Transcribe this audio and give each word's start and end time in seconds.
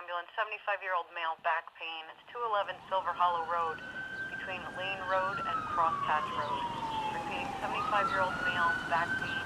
ambulance, 0.00 0.32
75-year-old 0.32 1.12
male, 1.12 1.36
back 1.44 1.68
pain. 1.76 2.08
It's 2.08 2.24
211 2.32 2.72
Silver 2.88 3.12
Hollow 3.12 3.44
Road 3.52 3.84
between 4.32 4.64
Lane 4.80 5.02
Road 5.12 5.36
and 5.44 5.58
Road. 5.76 6.64
Repeating, 7.12 7.44
75-year-old 7.60 8.32
male, 8.48 8.72
back 8.88 9.12
pain. 9.20 9.44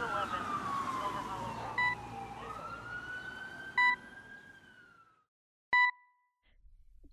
211 0.00 0.32
Silver 0.96 1.22
Hollow 1.28 1.52
Road. 1.60 1.76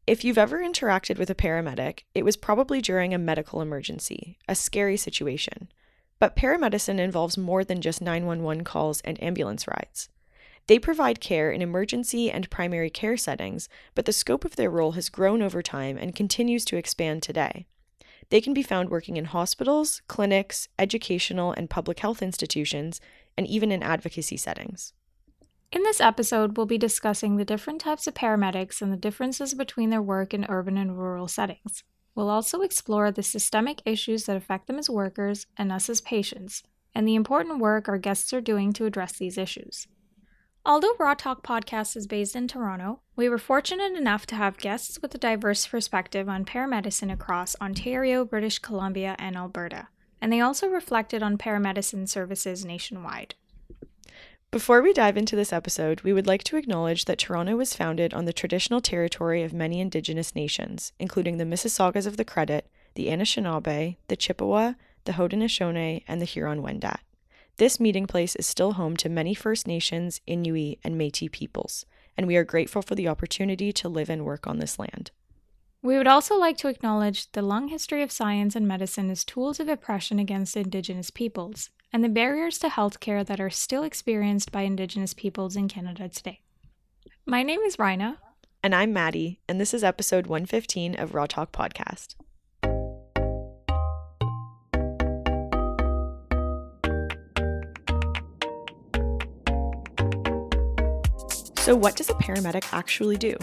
If 0.07 0.23
you've 0.23 0.37
ever 0.37 0.59
interacted 0.59 1.19
with 1.19 1.29
a 1.29 1.35
paramedic, 1.35 2.03
it 2.15 2.23
was 2.23 2.37
probably 2.37 2.79
during 2.79 3.13
a 3.13 3.17
medical 3.17 3.59
emergency, 3.59 4.37
a 4.47 4.55
scary 4.55 4.95
situation. 4.95 5.67
But 6.17 6.37
paramedicine 6.37 6.99
involves 6.99 7.37
more 7.37 7.65
than 7.65 7.81
just 7.81 8.01
911 8.01 8.63
calls 8.63 9.01
and 9.01 9.21
ambulance 9.21 9.67
rides. 9.67 10.07
They 10.67 10.79
provide 10.79 11.19
care 11.19 11.51
in 11.51 11.61
emergency 11.61 12.31
and 12.31 12.49
primary 12.49 12.89
care 12.89 13.17
settings, 13.17 13.67
but 13.95 14.05
the 14.05 14.13
scope 14.13 14.45
of 14.45 14.55
their 14.55 14.69
role 14.69 14.93
has 14.93 15.09
grown 15.09 15.41
over 15.41 15.61
time 15.61 15.97
and 15.97 16.15
continues 16.15 16.63
to 16.65 16.77
expand 16.77 17.21
today. 17.21 17.65
They 18.29 18.39
can 18.39 18.53
be 18.53 18.63
found 18.63 18.89
working 18.89 19.17
in 19.17 19.25
hospitals, 19.25 20.01
clinics, 20.07 20.69
educational 20.79 21.51
and 21.51 21.69
public 21.69 21.99
health 21.99 22.21
institutions, 22.21 23.01
and 23.37 23.45
even 23.47 23.71
in 23.71 23.83
advocacy 23.83 24.37
settings. 24.37 24.93
In 25.71 25.83
this 25.83 25.99
episode, 25.99 26.55
we'll 26.55 26.65
be 26.65 26.77
discussing 26.77 27.35
the 27.35 27.45
different 27.45 27.81
types 27.81 28.07
of 28.07 28.13
paramedics 28.13 28.81
and 28.81 28.93
the 28.93 28.97
differences 28.97 29.53
between 29.53 29.89
their 29.89 30.01
work 30.01 30.33
in 30.33 30.45
urban 30.47 30.77
and 30.77 30.97
rural 30.97 31.27
settings. 31.27 31.83
We'll 32.15 32.29
also 32.29 32.61
explore 32.61 33.11
the 33.11 33.23
systemic 33.23 33.81
issues 33.85 34.25
that 34.25 34.37
affect 34.37 34.67
them 34.67 34.77
as 34.77 34.89
workers 34.89 35.47
and 35.57 35.71
us 35.71 35.89
as 35.89 35.99
patients, 35.99 36.61
and 36.93 37.07
the 37.07 37.15
important 37.15 37.59
work 37.59 37.89
our 37.89 37.97
guests 37.97 38.31
are 38.33 38.41
doing 38.41 38.71
to 38.73 38.85
address 38.85 39.13
these 39.13 39.37
issues. 39.37 39.87
Although 40.65 40.95
Raw 40.97 41.13
Talk 41.13 41.45
Podcast 41.45 41.97
is 41.97 42.07
based 42.07 42.37
in 42.37 42.47
Toronto, 42.47 43.01
we 43.17 43.27
were 43.27 43.37
fortunate 43.37 43.97
enough 43.97 44.25
to 44.27 44.35
have 44.35 44.55
guests 44.55 44.97
with 45.01 45.13
a 45.13 45.17
diverse 45.17 45.67
perspective 45.67 46.29
on 46.29 46.45
paramedicine 46.45 47.11
across 47.11 47.57
Ontario, 47.59 48.23
British 48.23 48.59
Columbia, 48.59 49.17
and 49.19 49.35
Alberta, 49.35 49.89
and 50.21 50.31
they 50.31 50.39
also 50.39 50.69
reflected 50.69 51.21
on 51.21 51.37
paramedicine 51.37 52.07
services 52.07 52.63
nationwide. 52.63 53.35
Before 54.51 54.81
we 54.81 54.93
dive 54.93 55.17
into 55.17 55.35
this 55.35 55.51
episode, 55.51 55.99
we 56.01 56.13
would 56.13 56.27
like 56.27 56.45
to 56.45 56.55
acknowledge 56.55 57.05
that 57.05 57.17
Toronto 57.17 57.57
was 57.57 57.75
founded 57.75 58.13
on 58.13 58.23
the 58.23 58.31
traditional 58.31 58.79
territory 58.79 59.43
of 59.43 59.51
many 59.51 59.81
Indigenous 59.81 60.33
nations, 60.33 60.93
including 60.97 61.39
the 61.39 61.43
Mississaugas 61.43 62.07
of 62.07 62.15
the 62.15 62.23
Credit, 62.23 62.69
the 62.95 63.07
Anishinaabe, 63.07 63.97
the 64.07 64.15
Chippewa, 64.15 64.75
the 65.03 65.13
Haudenosaunee, 65.13 66.03
and 66.07 66.21
the 66.21 66.25
Huron-Wendat. 66.25 66.99
This 67.57 67.79
meeting 67.79 68.07
place 68.07 68.35
is 68.35 68.47
still 68.47 68.73
home 68.73 68.97
to 68.97 69.09
many 69.09 69.35
First 69.35 69.67
Nations, 69.67 70.21
Inuit, 70.25 70.79
and 70.83 70.97
Metis 70.97 71.29
peoples, 71.31 71.85
and 72.17 72.25
we 72.25 72.35
are 72.35 72.43
grateful 72.43 72.81
for 72.81 72.95
the 72.95 73.07
opportunity 73.07 73.71
to 73.73 73.87
live 73.87 74.09
and 74.09 74.25
work 74.25 74.47
on 74.47 74.57
this 74.57 74.79
land. 74.79 75.11
We 75.83 75.95
would 75.95 76.07
also 76.07 76.35
like 76.35 76.57
to 76.57 76.67
acknowledge 76.67 77.31
the 77.33 77.43
long 77.43 77.67
history 77.67 78.01
of 78.01 78.11
science 78.11 78.55
and 78.55 78.67
medicine 78.67 79.11
as 79.11 79.23
tools 79.23 79.59
of 79.59 79.69
oppression 79.69 80.17
against 80.17 80.57
Indigenous 80.57 81.11
peoples, 81.11 81.69
and 81.91 82.03
the 82.03 82.09
barriers 82.09 82.57
to 82.57 82.69
healthcare 82.69 83.23
that 83.23 83.39
are 83.39 83.51
still 83.51 83.83
experienced 83.83 84.51
by 84.51 84.61
Indigenous 84.61 85.13
peoples 85.13 85.55
in 85.55 85.67
Canada 85.67 86.09
today. 86.09 86.41
My 87.27 87.43
name 87.43 87.59
is 87.59 87.77
Rina. 87.77 88.17
And 88.63 88.73
I'm 88.73 88.91
Maddie, 88.93 89.41
and 89.47 89.61
this 89.61 89.75
is 89.75 89.83
episode 89.83 90.25
115 90.25 90.95
of 90.99 91.13
Raw 91.13 91.27
Talk 91.27 91.51
Podcast. 91.51 92.15
So, 101.63 101.77
what 101.77 101.95
does 101.95 102.09
a 102.09 102.13
paramedic 102.15 102.65
actually 102.73 103.15
do? 103.15 103.37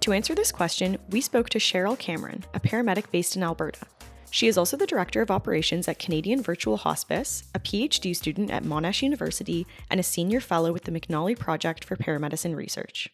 To 0.00 0.14
answer 0.14 0.34
this 0.34 0.50
question, 0.50 0.96
we 1.10 1.20
spoke 1.20 1.50
to 1.50 1.58
Cheryl 1.58 1.98
Cameron, 1.98 2.42
a 2.54 2.58
paramedic 2.58 3.10
based 3.10 3.36
in 3.36 3.42
Alberta. 3.42 3.86
She 4.30 4.46
is 4.46 4.56
also 4.56 4.78
the 4.78 4.86
Director 4.86 5.20
of 5.20 5.30
Operations 5.30 5.86
at 5.86 5.98
Canadian 5.98 6.42
Virtual 6.42 6.78
Hospice, 6.78 7.44
a 7.54 7.60
PhD 7.60 8.16
student 8.16 8.50
at 8.50 8.64
Monash 8.64 9.02
University, 9.02 9.66
and 9.90 10.00
a 10.00 10.02
Senior 10.02 10.40
Fellow 10.40 10.72
with 10.72 10.84
the 10.84 10.90
McNally 10.90 11.38
Project 11.38 11.84
for 11.84 11.96
Paramedicine 11.96 12.56
Research. 12.56 13.10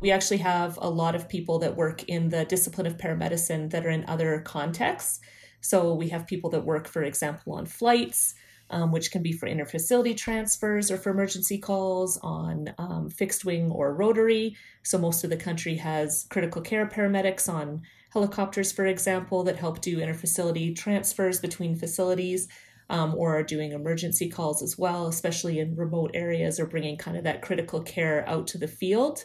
We 0.00 0.10
actually 0.10 0.36
have 0.36 0.78
a 0.82 0.90
lot 0.90 1.14
of 1.14 1.26
people 1.26 1.58
that 1.60 1.76
work 1.76 2.02
in 2.02 2.28
the 2.28 2.44
discipline 2.44 2.86
of 2.86 2.98
paramedicine 2.98 3.70
that 3.70 3.86
are 3.86 3.90
in 3.90 4.04
other 4.06 4.40
contexts. 4.40 5.20
So 5.62 5.94
we 5.94 6.10
have 6.10 6.26
people 6.26 6.50
that 6.50 6.66
work, 6.66 6.86
for 6.86 7.02
example, 7.02 7.54
on 7.54 7.64
flights, 7.64 8.34
um, 8.70 8.92
which 8.92 9.10
can 9.10 9.22
be 9.22 9.32
for 9.32 9.48
interfacility 9.48 10.16
transfers 10.16 10.90
or 10.90 10.96
for 10.96 11.10
emergency 11.10 11.58
calls 11.58 12.18
on 12.22 12.74
um, 12.78 13.10
fixed 13.10 13.44
wing 13.44 13.70
or 13.70 13.94
rotary. 13.94 14.56
So, 14.82 14.98
most 14.98 15.24
of 15.24 15.30
the 15.30 15.36
country 15.36 15.76
has 15.76 16.26
critical 16.30 16.62
care 16.62 16.86
paramedics 16.86 17.52
on 17.52 17.82
helicopters, 18.12 18.72
for 18.72 18.86
example, 18.86 19.44
that 19.44 19.58
help 19.58 19.80
do 19.80 19.98
interfacility 19.98 20.74
transfers 20.76 21.40
between 21.40 21.76
facilities. 21.76 22.48
Um, 22.90 23.14
or 23.16 23.38
are 23.38 23.42
doing 23.42 23.72
emergency 23.72 24.28
calls 24.28 24.62
as 24.62 24.76
well, 24.76 25.06
especially 25.06 25.58
in 25.58 25.74
remote 25.74 26.10
areas 26.12 26.60
or 26.60 26.66
bringing 26.66 26.98
kind 26.98 27.16
of 27.16 27.24
that 27.24 27.40
critical 27.40 27.80
care 27.80 28.28
out 28.28 28.46
to 28.48 28.58
the 28.58 28.68
field. 28.68 29.24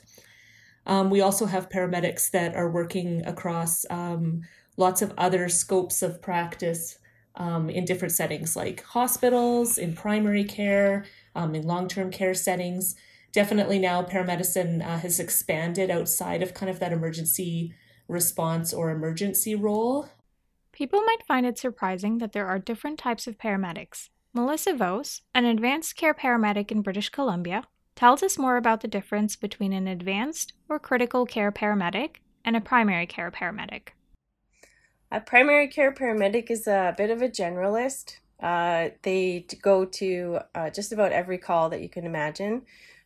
Um, 0.85 1.09
we 1.09 1.19
also 1.19 1.45
have 1.45 1.67
paramedics 1.67 2.31
that 2.31 2.55
are 2.55 2.71
working 2.71 3.25
across 3.25 3.85
um, 3.89 4.43
lots 4.77 5.01
of 5.01 5.13
other 5.17 5.49
scopes 5.49 6.01
of 6.01 6.21
practice 6.21 6.98
um, 7.39 7.69
in 7.69 7.85
different 7.85 8.13
settings 8.13 8.55
like 8.55 8.83
hospitals, 8.83 9.77
in 9.77 9.93
primary 9.93 10.43
care, 10.43 11.05
um, 11.35 11.55
in 11.55 11.65
long 11.65 11.87
term 11.87 12.11
care 12.11 12.33
settings. 12.33 12.95
Definitely 13.31 13.79
now, 13.79 14.03
paramedicine 14.03 14.85
uh, 14.85 14.97
has 14.97 15.19
expanded 15.19 15.89
outside 15.89 16.43
of 16.43 16.53
kind 16.53 16.69
of 16.69 16.79
that 16.79 16.91
emergency 16.91 17.73
response 18.07 18.73
or 18.73 18.89
emergency 18.89 19.55
role. 19.55 20.09
People 20.71 21.01
might 21.01 21.25
find 21.27 21.45
it 21.45 21.57
surprising 21.57 22.17
that 22.17 22.33
there 22.33 22.47
are 22.47 22.59
different 22.59 22.99
types 22.99 23.27
of 23.27 23.37
paramedics. 23.37 24.09
Melissa 24.33 24.73
Vose, 24.73 25.21
an 25.33 25.45
advanced 25.45 25.95
care 25.95 26.13
paramedic 26.13 26.71
in 26.71 26.81
British 26.81 27.09
Columbia, 27.09 27.63
tells 27.95 28.23
us 28.23 28.37
more 28.37 28.57
about 28.57 28.81
the 28.81 28.87
difference 28.87 29.35
between 29.35 29.73
an 29.73 29.87
advanced 29.87 30.53
or 30.69 30.79
critical 30.79 31.25
care 31.25 31.51
paramedic 31.51 32.17
and 32.45 32.55
a 32.55 32.61
primary 32.61 33.05
care 33.05 33.31
paramedic. 33.31 33.89
A 35.11 35.19
primary 35.19 35.67
care 35.67 35.91
paramedic 35.91 36.51
is 36.51 36.67
a 36.67 36.93
bit 36.95 37.09
of 37.09 37.23
a 37.23 37.29
generalist. 37.29 38.17
Uh, 38.39 38.89
they 39.01 39.45
go 39.61 39.83
to 39.83 40.39
uh, 40.53 40.69
just 40.69 40.91
about 40.91 41.11
every 41.11 41.39
call 41.39 41.69
that 41.69 41.81
you 41.81 41.89
can 41.89 42.05
imagine. 42.05 42.61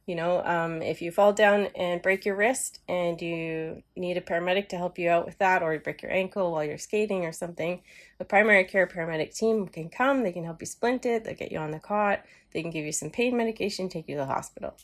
You 0.05 0.15
know, 0.15 0.43
um, 0.43 0.81
if 0.81 1.01
you 1.01 1.13
fall 1.13 1.31
down 1.31 1.69
and 1.77 2.01
break 2.01 2.25
your 2.25 2.35
wrist 2.35 2.81
and 2.89 3.21
you 3.21 3.83
need 3.95 4.17
a 4.17 4.21
paramedic 4.21 4.67
to 4.69 4.77
help 4.77 4.99
you 4.99 5.09
out 5.09 5.25
with 5.25 5.37
that, 5.37 5.63
or 5.63 5.73
you 5.73 5.79
break 5.79 6.01
your 6.01 6.11
ankle 6.11 6.51
while 6.51 6.65
you're 6.65 6.77
skating 6.77 7.23
or 7.23 7.31
something, 7.31 7.81
the 8.17 8.25
primary 8.25 8.65
care 8.65 8.85
paramedic 8.85 9.33
team 9.33 9.65
can 9.69 9.87
come. 9.87 10.23
They 10.23 10.33
can 10.33 10.43
help 10.43 10.61
you 10.61 10.65
splint 10.65 11.05
it. 11.05 11.23
They'll 11.23 11.35
get 11.35 11.53
you 11.53 11.59
on 11.59 11.71
the 11.71 11.79
cot. 11.79 12.25
They 12.51 12.61
can 12.61 12.71
give 12.71 12.83
you 12.83 12.91
some 12.91 13.11
pain 13.11 13.37
medication, 13.37 13.87
take 13.87 14.09
you 14.09 14.15
to 14.15 14.21
the 14.21 14.25
hospital. 14.25 14.75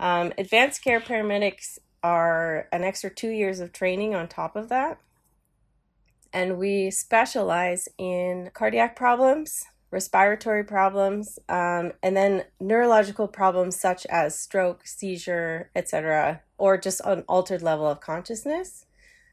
Um, 0.00 0.32
advanced 0.36 0.82
care 0.82 1.00
paramedics 1.00 1.78
are 2.02 2.66
an 2.72 2.82
extra 2.82 3.08
two 3.08 3.30
years 3.30 3.60
of 3.60 3.72
training 3.72 4.16
on 4.16 4.26
top 4.26 4.56
of 4.56 4.68
that 4.70 4.98
and 6.32 6.58
we 6.58 6.90
specialize 6.90 7.88
in 7.98 8.50
cardiac 8.54 8.96
problems, 8.96 9.64
respiratory 9.90 10.64
problems, 10.64 11.38
um, 11.48 11.92
and 12.02 12.16
then 12.16 12.44
neurological 12.60 13.26
problems 13.26 13.80
such 13.80 14.06
as 14.06 14.38
stroke, 14.38 14.86
seizure, 14.86 15.70
etc., 15.74 16.42
or 16.58 16.78
just 16.78 17.00
an 17.04 17.24
altered 17.28 17.62
level 17.62 17.86
of 17.86 18.00
consciousness, 18.00 18.86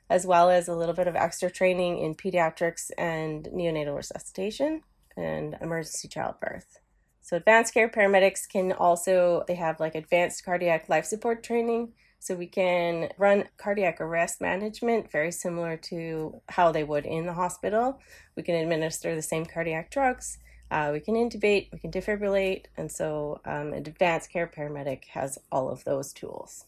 as 0.09 0.25
well 0.25 0.49
as 0.49 0.67
a 0.67 0.75
little 0.75 0.95
bit 0.95 1.07
of 1.07 1.15
extra 1.15 1.51
training 1.51 1.99
in 1.99 2.15
pediatrics 2.15 2.89
and 2.97 3.45
neonatal 3.53 3.95
resuscitation 3.95 4.81
and 5.15 5.57
emergency 5.61 6.07
childbirth. 6.07 6.79
So 7.21 7.35
advanced 7.35 7.73
care 7.73 7.89
paramedics 7.89 8.47
can 8.47 8.71
also 8.71 9.43
they 9.47 9.55
have 9.55 9.81
like 9.81 9.95
advanced 9.95 10.45
cardiac 10.45 10.87
life 10.87 11.05
support 11.05 11.43
training 11.43 11.91
so 12.19 12.35
we 12.35 12.47
can 12.47 13.09
run 13.17 13.45
cardiac 13.57 14.01
arrest 14.01 14.41
management 14.41 15.11
very 15.11 15.31
similar 15.31 15.77
to 15.77 16.41
how 16.49 16.71
they 16.71 16.83
would 16.83 17.05
in 17.05 17.25
the 17.25 17.33
hospital. 17.33 17.99
We 18.35 18.43
can 18.43 18.55
administer 18.55 19.15
the 19.15 19.21
same 19.21 19.45
cardiac 19.45 19.91
drugs. 19.91 20.39
Uh, 20.69 20.89
we 20.91 20.99
can 20.99 21.15
intubate, 21.15 21.71
we 21.71 21.79
can 21.79 21.91
defibrillate, 21.91 22.65
and 22.75 22.91
so 22.91 23.39
um, 23.45 23.73
an 23.73 23.87
advanced 23.87 24.31
care 24.31 24.51
paramedic 24.53 25.05
has 25.05 25.37
all 25.51 25.69
of 25.69 25.83
those 25.85 26.11
tools. 26.11 26.65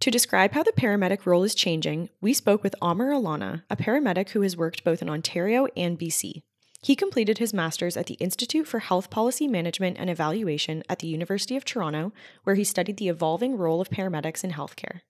To 0.00 0.10
describe 0.10 0.52
how 0.52 0.62
the 0.62 0.72
paramedic 0.72 1.26
role 1.26 1.44
is 1.44 1.54
changing, 1.54 2.08
we 2.20 2.32
spoke 2.32 2.62
with 2.62 2.74
Amir 2.80 3.12
Allana, 3.12 3.64
a 3.68 3.76
paramedic 3.76 4.30
who 4.30 4.40
has 4.42 4.56
worked 4.56 4.84
both 4.84 5.02
in 5.02 5.10
Ontario 5.10 5.66
and 5.76 5.98
BC. 5.98 6.42
He 6.82 6.96
completed 6.96 7.38
his 7.38 7.52
master's 7.52 7.96
at 7.96 8.06
the 8.06 8.14
Institute 8.14 8.66
for 8.66 8.78
Health 8.78 9.10
Policy 9.10 9.46
Management 9.46 9.98
and 9.98 10.08
Evaluation 10.08 10.82
at 10.88 11.00
the 11.00 11.08
University 11.08 11.56
of 11.56 11.64
Toronto, 11.64 12.12
where 12.44 12.56
he 12.56 12.64
studied 12.64 12.96
the 12.96 13.10
evolving 13.10 13.56
role 13.56 13.82
of 13.82 13.90
paramedics 13.90 14.42
in 14.42 14.52
healthcare. 14.52 15.00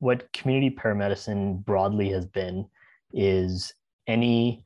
What 0.00 0.32
community 0.32 0.74
paramedicine 0.74 1.64
broadly 1.64 2.08
has 2.08 2.26
been 2.26 2.66
is 3.12 3.72
any 4.08 4.64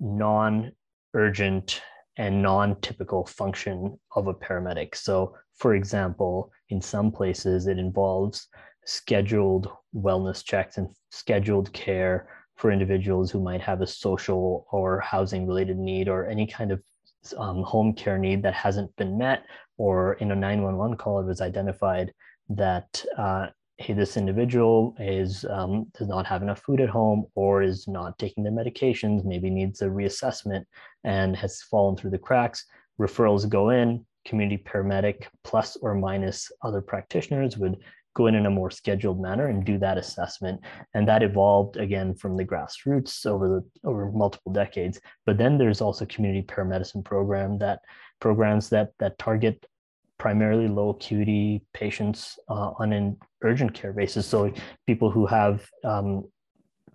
non 0.00 0.72
urgent 1.12 1.82
and 2.16 2.40
non 2.40 2.80
typical 2.80 3.26
function 3.26 3.98
of 4.16 4.26
a 4.26 4.34
paramedic. 4.34 4.94
So, 4.94 5.36
for 5.54 5.74
example, 5.74 6.50
in 6.70 6.80
some 6.80 7.12
places, 7.12 7.66
it 7.66 7.78
involves 7.78 8.48
scheduled 8.86 9.70
wellness 9.94 10.42
checks 10.42 10.78
and 10.78 10.88
scheduled 11.10 11.70
care 11.74 12.26
for 12.58 12.72
individuals 12.72 13.30
who 13.30 13.40
might 13.40 13.60
have 13.60 13.80
a 13.80 13.86
social 13.86 14.66
or 14.70 15.00
housing 15.00 15.46
related 15.46 15.78
need 15.78 16.08
or 16.08 16.26
any 16.26 16.46
kind 16.46 16.72
of 16.72 16.82
um, 17.36 17.62
home 17.62 17.92
care 17.94 18.18
need 18.18 18.42
that 18.42 18.54
hasn't 18.54 18.94
been 18.96 19.16
met, 19.16 19.44
or 19.76 20.14
in 20.14 20.32
a 20.32 20.36
911 20.36 20.96
call, 20.96 21.20
it 21.20 21.26
was 21.26 21.40
identified 21.40 22.12
that 22.48 23.04
uh, 23.16 23.46
hey, 23.76 23.92
this 23.92 24.16
individual 24.16 24.96
is 24.98 25.44
um, 25.50 25.86
does 25.96 26.08
not 26.08 26.26
have 26.26 26.42
enough 26.42 26.60
food 26.60 26.80
at 26.80 26.88
home 26.88 27.26
or 27.36 27.62
is 27.62 27.86
not 27.86 28.18
taking 28.18 28.42
their 28.42 28.52
medications, 28.52 29.24
maybe 29.24 29.50
needs 29.50 29.82
a 29.82 29.86
reassessment 29.86 30.64
and 31.04 31.36
has 31.36 31.62
fallen 31.62 31.96
through 31.96 32.10
the 32.10 32.18
cracks. 32.18 32.64
Referrals 33.00 33.48
go 33.48 33.70
in, 33.70 34.04
community 34.24 34.62
paramedic 34.62 35.26
plus 35.44 35.76
or 35.76 35.94
minus 35.94 36.50
other 36.62 36.80
practitioners 36.80 37.56
would 37.56 37.76
go 38.18 38.26
in 38.26 38.34
in 38.34 38.46
a 38.46 38.50
more 38.50 38.70
scheduled 38.70 39.20
manner 39.20 39.46
and 39.46 39.64
do 39.64 39.78
that 39.78 39.96
assessment. 39.96 40.60
And 40.94 41.06
that 41.06 41.22
evolved 41.22 41.76
again 41.76 42.14
from 42.16 42.36
the 42.36 42.44
grassroots 42.44 43.24
over 43.24 43.48
the 43.48 43.88
over 43.88 44.10
multiple 44.10 44.52
decades. 44.52 45.00
But 45.24 45.38
then 45.38 45.56
there's 45.56 45.80
also 45.80 46.04
community 46.04 46.44
paramedicine 46.44 47.04
program 47.04 47.58
that 47.58 47.78
programs 48.20 48.68
that 48.70 48.90
that 48.98 49.18
target 49.18 49.64
primarily 50.18 50.66
low 50.66 50.88
acuity 50.90 51.62
patients 51.72 52.40
uh, 52.48 52.72
on 52.80 52.92
an 52.92 53.16
urgent 53.42 53.72
care 53.72 53.92
basis. 53.92 54.26
So 54.26 54.52
people 54.84 55.10
who 55.12 55.26
have 55.26 55.64
um, 55.84 56.24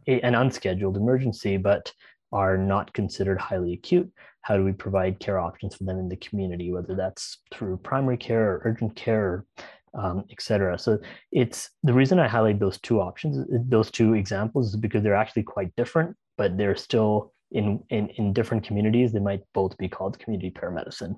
a, 0.07 0.19
an 0.21 0.35
unscheduled 0.35 0.97
emergency 0.97 1.55
but 1.55 1.93
are 2.33 2.57
not 2.57 2.91
considered 2.93 3.39
highly 3.39 3.73
acute 3.73 4.11
how 4.41 4.57
do 4.57 4.63
we 4.65 4.73
provide 4.73 5.19
care 5.19 5.39
options 5.39 5.75
for 5.75 5.85
them 5.85 5.99
in 5.99 6.09
the 6.09 6.17
community 6.17 6.71
whether 6.71 6.95
that's 6.95 7.37
through 7.53 7.77
primary 7.77 8.17
care 8.17 8.45
or 8.51 8.61
urgent 8.65 8.95
care 8.95 9.25
or 9.25 9.45
um, 9.93 10.23
etc. 10.31 10.77
So 10.77 10.99
it's 11.31 11.69
the 11.83 11.93
reason 11.93 12.19
I 12.19 12.27
highlight 12.27 12.59
those 12.59 12.79
two 12.79 12.99
options, 12.99 13.47
those 13.69 13.91
two 13.91 14.13
examples, 14.13 14.69
is 14.69 14.75
because 14.75 15.03
they're 15.03 15.15
actually 15.15 15.43
quite 15.43 15.75
different, 15.75 16.15
but 16.37 16.57
they're 16.57 16.75
still 16.75 17.33
in 17.51 17.83
in, 17.89 18.09
in 18.09 18.33
different 18.33 18.63
communities. 18.63 19.11
They 19.11 19.19
might 19.19 19.41
both 19.53 19.77
be 19.77 19.87
called 19.87 20.19
community 20.19 20.51
paramedicine. 20.51 21.15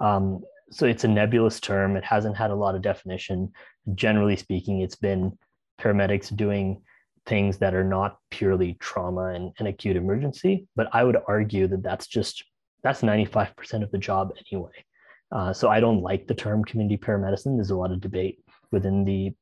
Um, 0.00 0.40
so 0.70 0.86
it's 0.86 1.04
a 1.04 1.08
nebulous 1.08 1.60
term. 1.60 1.96
It 1.96 2.04
hasn't 2.04 2.36
had 2.36 2.50
a 2.50 2.56
lot 2.56 2.74
of 2.74 2.82
definition. 2.82 3.52
Generally 3.94 4.36
speaking, 4.36 4.80
it's 4.80 4.96
been 4.96 5.38
paramedics 5.80 6.34
doing 6.34 6.82
things 7.26 7.58
that 7.58 7.74
are 7.74 7.84
not 7.84 8.18
purely 8.30 8.74
trauma 8.74 9.26
and, 9.26 9.52
and 9.58 9.68
acute 9.68 9.96
emergency. 9.96 10.66
But 10.74 10.88
I 10.92 11.04
would 11.04 11.18
argue 11.28 11.66
that 11.68 11.82
that's 11.82 12.06
just 12.06 12.44
that's 12.82 13.02
95% 13.02 13.82
of 13.82 13.90
the 13.90 13.98
job 13.98 14.32
anyway. 14.50 14.84
Uh, 15.32 15.52
so 15.52 15.68
I 15.68 15.80
don't 15.80 16.02
like 16.02 16.26
the 16.26 16.34
term 16.34 16.64
community 16.64 16.96
paramedicine. 16.96 17.56
There's 17.56 17.70
a 17.70 17.76
lot 17.76 17.92
of 17.92 18.00
debate 18.00 18.38
within 18.70 19.04
the 19.04 19.34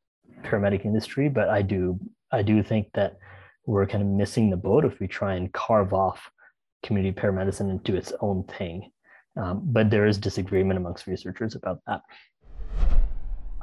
paramedic 0.42 0.84
industry, 0.84 1.28
but 1.28 1.48
I 1.48 1.62
do 1.62 1.98
I 2.32 2.42
do 2.42 2.62
think 2.62 2.88
that 2.94 3.18
we're 3.66 3.86
kind 3.86 4.02
of 4.02 4.08
missing 4.08 4.50
the 4.50 4.56
boat 4.56 4.84
if 4.84 4.98
we 5.00 5.06
try 5.06 5.34
and 5.34 5.52
carve 5.52 5.92
off 5.92 6.30
community 6.82 7.18
paramedicine 7.18 7.70
into 7.70 7.96
its 7.96 8.12
own 8.20 8.44
thing. 8.44 8.90
Um, 9.36 9.62
but 9.64 9.90
there 9.90 10.06
is 10.06 10.18
disagreement 10.18 10.78
amongst 10.78 11.06
researchers 11.06 11.54
about 11.54 11.80
that. 11.86 12.02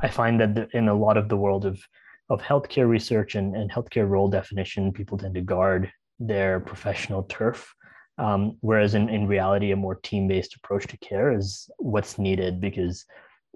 I 0.01 0.09
find 0.09 0.39
that 0.41 0.69
in 0.73 0.87
a 0.89 0.93
lot 0.93 1.17
of 1.17 1.29
the 1.29 1.37
world 1.37 1.65
of 1.65 1.81
of 2.29 2.41
healthcare 2.41 2.87
research 2.87 3.35
and, 3.35 3.55
and 3.55 3.69
healthcare 3.69 4.07
role 4.07 4.29
definition, 4.29 4.93
people 4.93 5.17
tend 5.17 5.35
to 5.35 5.41
guard 5.41 5.91
their 6.17 6.61
professional 6.61 7.23
turf 7.23 7.73
um, 8.21 8.55
whereas 8.61 8.93
in, 8.93 9.09
in 9.09 9.25
reality, 9.25 9.71
a 9.71 9.75
more 9.75 9.95
team-based 9.95 10.55
approach 10.55 10.85
to 10.87 10.97
care 10.97 11.35
is 11.35 11.69
what's 11.77 12.19
needed 12.19 12.61
because 12.61 13.03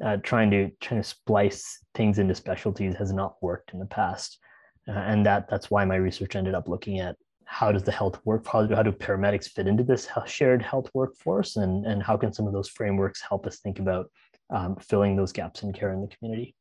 uh, 0.03 0.17
trying 0.23 0.49
to 0.49 0.71
trying 0.81 1.01
to 1.01 1.07
splice 1.07 1.79
things 1.93 2.17
into 2.17 2.33
specialties 2.33 2.95
has 2.95 3.13
not 3.13 3.35
worked 3.41 3.73
in 3.73 3.79
the 3.79 3.85
past, 3.85 4.39
uh, 4.87 4.93
and 4.93 5.23
that 5.23 5.47
that's 5.49 5.69
why 5.69 5.85
my 5.85 5.95
research 5.95 6.35
ended 6.35 6.55
up 6.55 6.67
looking 6.67 6.99
at 6.99 7.15
how 7.45 7.71
does 7.71 7.83
the 7.83 7.91
health 7.91 8.19
work 8.25 8.43
how 8.47 8.65
do, 8.65 8.73
how 8.73 8.81
do 8.81 8.91
paramedics 8.91 9.47
fit 9.47 9.67
into 9.67 9.83
this 9.83 10.07
shared 10.25 10.63
health 10.63 10.89
workforce 10.95 11.57
and 11.57 11.85
and 11.85 12.01
how 12.01 12.17
can 12.17 12.33
some 12.33 12.47
of 12.47 12.53
those 12.53 12.67
frameworks 12.67 13.21
help 13.21 13.45
us 13.45 13.59
think 13.59 13.77
about 13.77 14.09
um, 14.49 14.75
filling 14.77 15.15
those 15.15 15.31
gaps 15.31 15.61
in 15.61 15.73
care 15.73 15.93
in 15.93 16.01
the 16.01 16.07
community? 16.07 16.55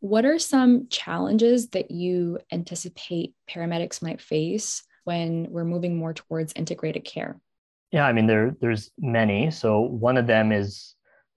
What 0.00 0.24
are 0.24 0.38
some 0.38 0.88
challenges 0.88 1.68
that 1.70 1.90
you 1.90 2.38
anticipate 2.50 3.34
paramedics 3.48 4.02
might 4.02 4.22
face 4.22 4.82
when 5.06 5.46
we're 5.50 5.64
moving 5.64 5.96
more 5.96 6.12
towards 6.12 6.52
integrated 6.54 7.04
care? 7.04 7.40
Yeah, 7.92 8.06
I 8.06 8.12
mean 8.12 8.26
there 8.26 8.56
there's 8.60 8.90
many. 8.98 9.50
So 9.50 9.80
one 9.80 10.16
of 10.16 10.26
them 10.26 10.52
is 10.52 10.94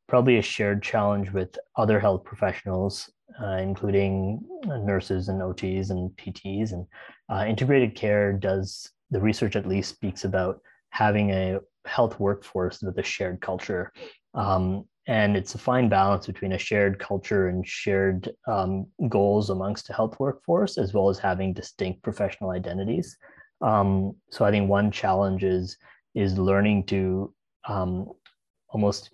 probably 0.07 0.38
a 0.38 0.42
shared 0.42 0.81
challenge 0.81 1.31
with 1.31 1.57
other 1.77 2.00
health 2.00 2.24
professionals, 2.24 3.10
uh, 3.42 3.57
including 3.57 4.42
nurses 4.66 5.30
and 5.30 5.39
OTs 5.42 5.92
and 5.92 6.10
PTs. 6.18 6.74
And 6.74 6.88
uh, 7.31 7.45
integrated 7.48 7.95
care 7.95 8.33
does 8.33 8.89
the 9.12 9.21
research 9.21 9.56
at 9.56 9.68
least 9.68 9.92
speaks 9.92 10.25
about 10.25 10.60
having 10.89 11.30
a 11.30 11.60
health 11.86 12.19
workforce 12.19 12.81
with 12.81 12.98
a 12.98 13.04
shared 13.04 13.39
culture. 13.39 13.94
Um, 14.33 14.86
and 15.07 15.38
it's 15.38 15.56
a 15.56 15.60
fine 15.60 15.89
balance 15.89 16.27
between 16.27 16.54
a 16.54 16.57
shared 16.57 17.00
culture 17.00 17.48
and 17.48 17.68
shared 17.68 18.31
um, 18.48 18.86
goals 19.07 19.50
amongst 19.50 19.89
a 19.89 19.94
health 19.94 20.19
workforce, 20.19 20.77
as 20.77 20.94
well 20.94 21.10
as 21.10 21.18
having 21.18 21.54
distinct 21.54 22.04
professional 22.04 22.51
identities. 22.51 23.18
Um, 23.61 24.15
so 24.29 24.45
I 24.45 24.51
think 24.51 24.69
one 24.69 24.91
challenge 24.91 25.44
is 25.44 25.77
is 26.15 26.38
learning 26.38 26.85
to 26.85 27.33
um, 27.67 28.11
almost 28.69 29.11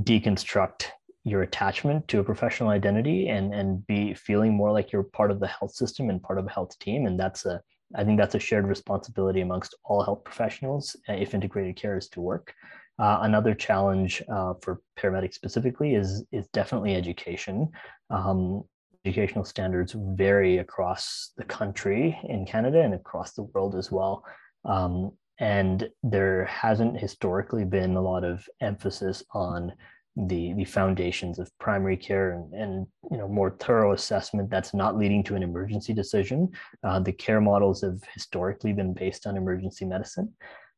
deconstruct 0.00 0.86
your 1.24 1.42
attachment 1.42 2.08
to 2.08 2.18
a 2.18 2.24
professional 2.24 2.70
identity 2.70 3.28
and 3.28 3.54
and 3.54 3.86
be 3.86 4.14
feeling 4.14 4.54
more 4.54 4.72
like 4.72 4.92
you're 4.92 5.04
part 5.04 5.30
of 5.30 5.40
the 5.40 5.46
health 5.46 5.72
system 5.72 6.10
and 6.10 6.22
part 6.22 6.38
of 6.38 6.46
a 6.46 6.50
health 6.50 6.78
team. 6.78 7.06
And 7.06 7.18
that's 7.18 7.46
a 7.46 7.60
i 7.94 8.02
think 8.02 8.18
that's 8.18 8.34
a 8.34 8.40
shared 8.40 8.66
responsibility 8.66 9.42
amongst 9.42 9.74
all 9.84 10.02
health 10.02 10.24
professionals 10.24 10.96
uh, 11.08 11.12
if 11.12 11.34
integrated 11.34 11.76
care 11.76 11.96
is 11.96 12.08
to 12.08 12.20
work. 12.20 12.54
Uh, 12.98 13.18
another 13.22 13.54
challenge 13.54 14.22
uh, 14.30 14.54
for 14.62 14.80
paramedics 14.98 15.34
specifically 15.34 15.94
is 15.94 16.24
is 16.32 16.46
definitely 16.48 16.94
education. 16.94 17.68
Um, 18.10 18.64
educational 19.04 19.44
standards 19.44 19.94
vary 19.96 20.58
across 20.58 21.32
the 21.36 21.44
country 21.44 22.18
in 22.24 22.46
Canada 22.46 22.80
and 22.80 22.94
across 22.94 23.32
the 23.32 23.42
world 23.42 23.74
as 23.74 23.90
well. 23.90 24.24
Um, 24.64 25.12
and 25.40 25.88
there 26.02 26.44
hasn't 26.44 27.00
historically 27.00 27.64
been 27.64 27.96
a 27.96 28.00
lot 28.00 28.22
of 28.24 28.46
emphasis 28.60 29.24
on 29.32 29.72
the 30.16 30.52
the 30.54 30.64
foundations 30.64 31.38
of 31.38 31.50
primary 31.58 31.96
care 31.96 32.32
and, 32.32 32.52
and 32.52 32.86
you 33.10 33.16
know 33.16 33.26
more 33.26 33.56
thorough 33.58 33.92
assessment 33.92 34.50
that's 34.50 34.74
not 34.74 34.98
leading 34.98 35.24
to 35.24 35.34
an 35.34 35.42
emergency 35.42 35.94
decision. 35.94 36.50
Uh, 36.84 37.00
the 37.00 37.12
care 37.12 37.40
models 37.40 37.80
have 37.80 37.98
historically 38.12 38.74
been 38.74 38.92
based 38.92 39.26
on 39.26 39.38
emergency 39.38 39.86
medicine, 39.86 40.30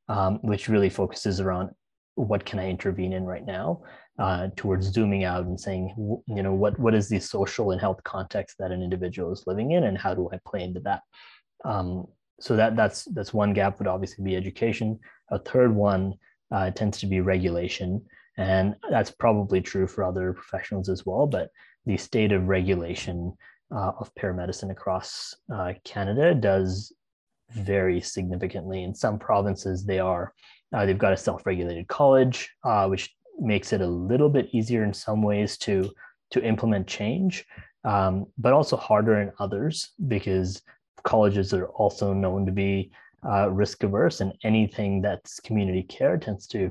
um, 0.08 0.38
which 0.42 0.68
really 0.68 0.88
focuses 0.88 1.40
around 1.40 1.70
what 2.16 2.44
can 2.44 2.58
I 2.58 2.68
intervene 2.68 3.12
in 3.12 3.24
right 3.24 3.44
now 3.44 3.82
uh, 4.18 4.48
towards 4.56 4.86
zooming 4.86 5.24
out 5.24 5.44
and 5.44 5.58
saying, 5.58 5.94
you 6.26 6.42
know, 6.42 6.52
what 6.52 6.78
what 6.78 6.94
is 6.94 7.08
the 7.08 7.18
social 7.18 7.72
and 7.72 7.80
health 7.80 8.02
context 8.04 8.56
that 8.58 8.70
an 8.70 8.82
individual 8.82 9.32
is 9.32 9.44
living 9.46 9.72
in, 9.72 9.84
and 9.84 9.98
how 9.98 10.14
do 10.14 10.28
I 10.32 10.38
play 10.46 10.62
into 10.62 10.80
that? 10.80 11.02
Um, 11.64 12.06
so 12.40 12.56
that 12.56 12.76
that's 12.76 13.04
that's 13.06 13.34
one 13.34 13.52
gap 13.52 13.78
would 13.78 13.88
obviously 13.88 14.24
be 14.24 14.36
education. 14.36 14.98
A 15.30 15.38
third 15.38 15.74
one 15.74 16.14
uh, 16.52 16.70
tends 16.70 16.98
to 17.00 17.06
be 17.06 17.20
regulation, 17.20 18.04
and 18.36 18.76
that's 18.90 19.10
probably 19.10 19.60
true 19.60 19.86
for 19.86 20.04
other 20.04 20.32
professionals 20.32 20.88
as 20.88 21.04
well. 21.04 21.26
But 21.26 21.50
the 21.86 21.96
state 21.96 22.32
of 22.32 22.48
regulation 22.48 23.32
uh, 23.74 23.92
of 23.98 24.14
paramedicine 24.14 24.70
across 24.70 25.34
uh, 25.52 25.72
Canada 25.84 26.34
does 26.34 26.92
vary 27.50 28.00
significantly. 28.00 28.82
In 28.82 28.94
some 28.94 29.18
provinces, 29.18 29.84
they 29.84 29.98
are 29.98 30.32
uh, 30.74 30.84
they've 30.84 30.98
got 30.98 31.12
a 31.12 31.16
self-regulated 31.16 31.86
college, 31.88 32.50
uh, 32.64 32.86
which 32.88 33.14
makes 33.38 33.72
it 33.72 33.80
a 33.80 33.86
little 33.86 34.28
bit 34.28 34.48
easier 34.52 34.84
in 34.84 34.92
some 34.92 35.22
ways 35.22 35.56
to 35.58 35.90
to 36.30 36.42
implement 36.42 36.86
change, 36.86 37.44
um, 37.84 38.26
but 38.38 38.52
also 38.52 38.76
harder 38.76 39.20
in 39.20 39.30
others 39.38 39.92
because 40.08 40.62
colleges 41.04 41.52
are 41.54 41.68
also 41.68 42.12
known 42.12 42.46
to 42.46 42.52
be 42.52 42.90
uh, 43.30 43.48
risk 43.50 43.84
averse, 43.84 44.20
and 44.20 44.32
anything 44.42 45.00
that's 45.00 45.40
community 45.40 45.82
care 45.82 46.16
tends 46.16 46.46
to 46.46 46.70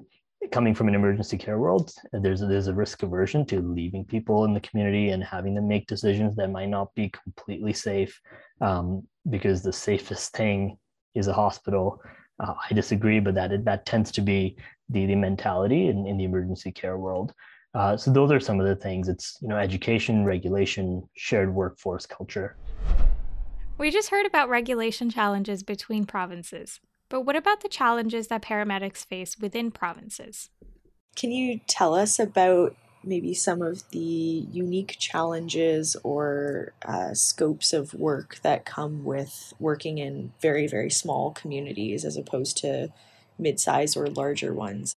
coming 0.51 0.75
from 0.75 0.89
an 0.89 0.95
emergency 0.95 1.37
care 1.37 1.57
world. 1.57 1.91
There's 2.11 2.41
a, 2.41 2.45
there's 2.45 2.67
a 2.67 2.73
risk 2.73 3.03
aversion 3.03 3.45
to 3.45 3.61
leaving 3.61 4.03
people 4.03 4.43
in 4.45 4.53
the 4.53 4.59
community 4.59 5.11
and 5.11 5.23
having 5.23 5.53
them 5.55 5.67
make 5.67 5.87
decisions 5.87 6.35
that 6.35 6.51
might 6.51 6.69
not 6.69 6.93
be 6.95 7.09
completely 7.09 7.73
safe, 7.73 8.19
um, 8.59 9.07
because 9.29 9.61
the 9.61 9.73
safest 9.73 10.33
thing 10.33 10.77
is 11.15 11.27
a 11.27 11.33
hospital. 11.33 12.01
Uh, 12.39 12.53
I 12.69 12.73
disagree, 12.73 13.19
but 13.19 13.35
that 13.35 13.65
that 13.65 13.85
tends 13.85 14.11
to 14.11 14.21
be 14.21 14.57
the, 14.89 15.05
the 15.05 15.15
mentality 15.15 15.87
in, 15.87 16.07
in 16.07 16.17
the 16.17 16.23
emergency 16.23 16.71
care 16.71 16.97
world. 16.97 17.33
Uh, 17.75 17.97
so 17.97 18.11
those 18.11 18.31
are 18.31 18.39
some 18.39 18.59
of 18.59 18.67
the 18.67 18.75
things. 18.75 19.07
It's 19.07 19.37
you 19.41 19.47
know 19.47 19.57
education, 19.57 20.25
regulation, 20.25 21.07
shared 21.15 21.53
workforce 21.53 22.05
culture. 22.05 22.55
We 23.77 23.89
just 23.89 24.09
heard 24.09 24.25
about 24.25 24.49
regulation 24.49 25.09
challenges 25.09 25.63
between 25.63 26.05
provinces, 26.05 26.79
but 27.09 27.21
what 27.21 27.35
about 27.35 27.61
the 27.61 27.69
challenges 27.69 28.27
that 28.27 28.43
paramedics 28.43 29.05
face 29.05 29.37
within 29.39 29.71
provinces? 29.71 30.49
Can 31.15 31.31
you 31.31 31.59
tell 31.67 31.95
us 31.95 32.19
about 32.19 32.75
maybe 33.03 33.33
some 33.33 33.61
of 33.61 33.89
the 33.89 33.99
unique 33.99 34.95
challenges 34.99 35.95
or 36.03 36.73
uh, 36.85 37.13
scopes 37.13 37.73
of 37.73 37.93
work 37.93 38.39
that 38.43 38.65
come 38.65 39.03
with 39.03 39.53
working 39.59 39.97
in 39.97 40.31
very, 40.41 40.67
very 40.67 40.89
small 40.89 41.31
communities 41.31 42.05
as 42.05 42.17
opposed 42.17 42.57
to 42.57 42.91
mid 43.37 43.59
size 43.59 43.95
or 43.95 44.07
larger 44.07 44.53
ones. 44.53 44.95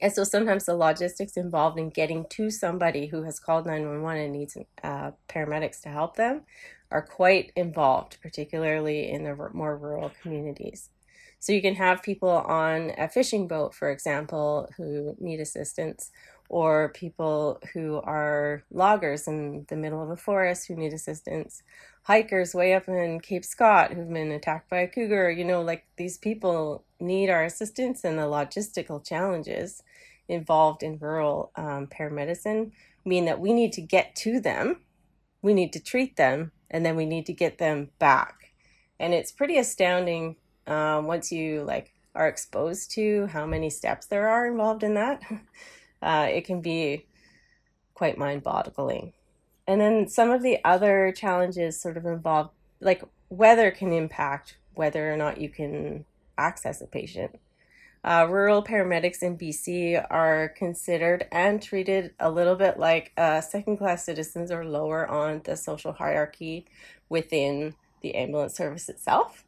And 0.00 0.12
so 0.12 0.24
sometimes 0.24 0.64
the 0.64 0.74
logistics 0.74 1.36
involved 1.36 1.78
in 1.78 1.90
getting 1.90 2.24
to 2.30 2.50
somebody 2.50 3.06
who 3.06 3.22
has 3.24 3.38
called 3.38 3.66
911 3.66 4.22
and 4.22 4.32
needs 4.32 4.56
uh, 4.82 5.10
paramedics 5.28 5.82
to 5.82 5.90
help 5.90 6.16
them 6.16 6.42
are 6.90 7.02
quite 7.02 7.52
involved, 7.54 8.18
particularly 8.22 9.10
in 9.10 9.24
the 9.24 9.50
more 9.52 9.76
rural 9.76 10.10
communities. 10.22 10.88
So 11.38 11.52
you 11.52 11.62
can 11.62 11.74
have 11.76 12.02
people 12.02 12.28
on 12.28 12.92
a 12.98 13.08
fishing 13.08 13.48
boat, 13.48 13.74
for 13.74 13.90
example, 13.90 14.68
who 14.76 15.16
need 15.18 15.40
assistance, 15.40 16.10
or 16.50 16.88
people 16.94 17.62
who 17.72 18.00
are 18.02 18.64
loggers 18.72 19.28
in 19.28 19.64
the 19.68 19.76
middle 19.76 20.02
of 20.02 20.10
a 20.10 20.16
forest 20.16 20.66
who 20.66 20.74
need 20.74 20.92
assistance, 20.92 21.62
hikers 22.02 22.56
way 22.56 22.74
up 22.74 22.88
in 22.88 23.20
Cape 23.20 23.44
Scott 23.44 23.92
who've 23.92 24.12
been 24.12 24.32
attacked 24.32 24.68
by 24.68 24.78
a 24.78 24.88
cougar. 24.88 25.30
You 25.30 25.44
know, 25.44 25.62
like 25.62 25.86
these 25.96 26.18
people 26.18 26.84
need 26.98 27.30
our 27.30 27.44
assistance, 27.44 28.02
and 28.02 28.18
the 28.18 28.22
logistical 28.22 29.06
challenges 29.06 29.84
involved 30.28 30.82
in 30.82 30.98
rural 30.98 31.52
um, 31.54 31.86
paramedicine 31.86 32.72
mean 33.04 33.26
that 33.26 33.38
we 33.38 33.52
need 33.52 33.72
to 33.74 33.80
get 33.80 34.16
to 34.16 34.40
them, 34.40 34.80
we 35.42 35.54
need 35.54 35.72
to 35.72 35.80
treat 35.80 36.16
them, 36.16 36.50
and 36.68 36.84
then 36.84 36.96
we 36.96 37.06
need 37.06 37.26
to 37.26 37.32
get 37.32 37.58
them 37.58 37.90
back. 38.00 38.52
And 38.98 39.14
it's 39.14 39.30
pretty 39.30 39.56
astounding 39.56 40.34
um, 40.66 41.06
once 41.06 41.30
you 41.30 41.62
like 41.62 41.92
are 42.16 42.26
exposed 42.26 42.90
to 42.90 43.26
how 43.26 43.46
many 43.46 43.70
steps 43.70 44.06
there 44.06 44.28
are 44.28 44.48
involved 44.48 44.82
in 44.82 44.94
that. 44.94 45.22
uh, 46.02 46.28
it 46.30 46.44
can 46.44 46.60
be 46.60 47.06
quite 47.94 48.18
mind 48.18 48.42
boggling. 48.42 49.12
And 49.66 49.80
then 49.80 50.08
some 50.08 50.30
of 50.30 50.42
the 50.42 50.58
other 50.64 51.12
challenges 51.12 51.80
sort 51.80 51.96
of 51.96 52.06
involve 52.06 52.50
like 52.80 53.04
weather 53.28 53.70
can 53.70 53.92
impact 53.92 54.56
whether 54.74 55.12
or 55.12 55.16
not 55.16 55.40
you 55.40 55.48
can 55.48 56.04
access 56.38 56.80
a 56.80 56.86
patient. 56.86 57.38
Uh, 58.02 58.26
rural 58.30 58.64
paramedics 58.64 59.22
in 59.22 59.36
BC 59.36 60.04
are 60.10 60.48
considered 60.56 61.26
and 61.30 61.62
treated 61.62 62.14
a 62.18 62.30
little 62.30 62.56
bit 62.56 62.78
like 62.78 63.12
uh, 63.18 63.42
second 63.42 63.76
class 63.76 64.04
citizens 64.06 64.50
or 64.50 64.64
lower 64.64 65.06
on 65.06 65.42
the 65.44 65.54
social 65.54 65.92
hierarchy 65.92 66.64
within 67.10 67.74
the 68.00 68.14
ambulance 68.14 68.56
service 68.56 68.88
itself. 68.88 69.44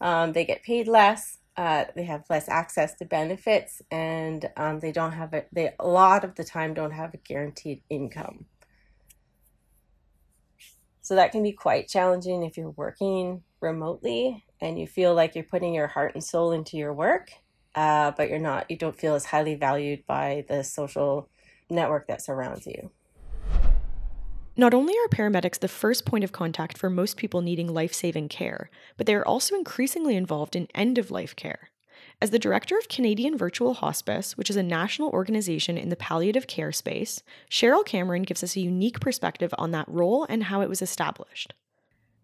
Um, 0.00 0.34
they 0.34 0.44
get 0.44 0.62
paid 0.62 0.88
less, 0.88 1.38
uh, 1.56 1.84
they 1.94 2.04
have 2.04 2.24
less 2.28 2.48
access 2.48 2.94
to 2.94 3.04
benefits 3.04 3.80
and 3.90 4.50
um, 4.56 4.80
they 4.80 4.92
don't 4.92 5.12
have 5.12 5.32
it 5.32 5.48
they 5.52 5.72
a 5.78 5.86
lot 5.86 6.22
of 6.24 6.34
the 6.34 6.44
time 6.44 6.74
don't 6.74 6.92
have 6.92 7.14
a 7.14 7.18
guaranteed 7.18 7.82
income. 7.88 8.46
So 11.02 11.14
that 11.14 11.30
can 11.30 11.42
be 11.42 11.52
quite 11.52 11.88
challenging 11.88 12.42
if 12.42 12.56
you're 12.56 12.70
working 12.70 13.42
remotely 13.60 14.44
and 14.60 14.78
you 14.78 14.86
feel 14.86 15.14
like 15.14 15.34
you're 15.34 15.44
putting 15.44 15.72
your 15.72 15.86
heart 15.86 16.14
and 16.14 16.24
soul 16.24 16.52
into 16.52 16.76
your 16.76 16.92
work 16.92 17.30
uh, 17.76 18.10
but 18.16 18.28
you're 18.28 18.38
not 18.38 18.70
you 18.70 18.76
don't 18.76 18.98
feel 18.98 19.14
as 19.14 19.26
highly 19.26 19.54
valued 19.54 20.04
by 20.06 20.44
the 20.48 20.64
social 20.64 21.28
network 21.70 22.08
that 22.08 22.22
surrounds 22.22 22.66
you 22.66 22.90
not 24.56 24.72
only 24.72 24.94
are 24.94 25.08
paramedics 25.08 25.58
the 25.58 25.68
first 25.68 26.06
point 26.06 26.24
of 26.24 26.32
contact 26.32 26.78
for 26.78 26.88
most 26.88 27.16
people 27.16 27.42
needing 27.42 27.72
life 27.72 27.92
saving 27.92 28.28
care, 28.28 28.70
but 28.96 29.06
they 29.06 29.14
are 29.14 29.26
also 29.26 29.54
increasingly 29.54 30.16
involved 30.16 30.56
in 30.56 30.68
end 30.74 30.96
of 30.98 31.10
life 31.10 31.36
care. 31.36 31.70
As 32.22 32.30
the 32.30 32.38
director 32.38 32.78
of 32.78 32.88
Canadian 32.88 33.36
Virtual 33.36 33.74
Hospice, 33.74 34.38
which 34.38 34.48
is 34.48 34.56
a 34.56 34.62
national 34.62 35.10
organization 35.10 35.76
in 35.76 35.90
the 35.90 35.96
palliative 35.96 36.46
care 36.46 36.72
space, 36.72 37.22
Cheryl 37.50 37.84
Cameron 37.84 38.22
gives 38.22 38.42
us 38.42 38.56
a 38.56 38.60
unique 38.60 39.00
perspective 39.00 39.52
on 39.58 39.72
that 39.72 39.88
role 39.88 40.26
and 40.28 40.44
how 40.44 40.62
it 40.62 40.68
was 40.70 40.80
established. 40.80 41.52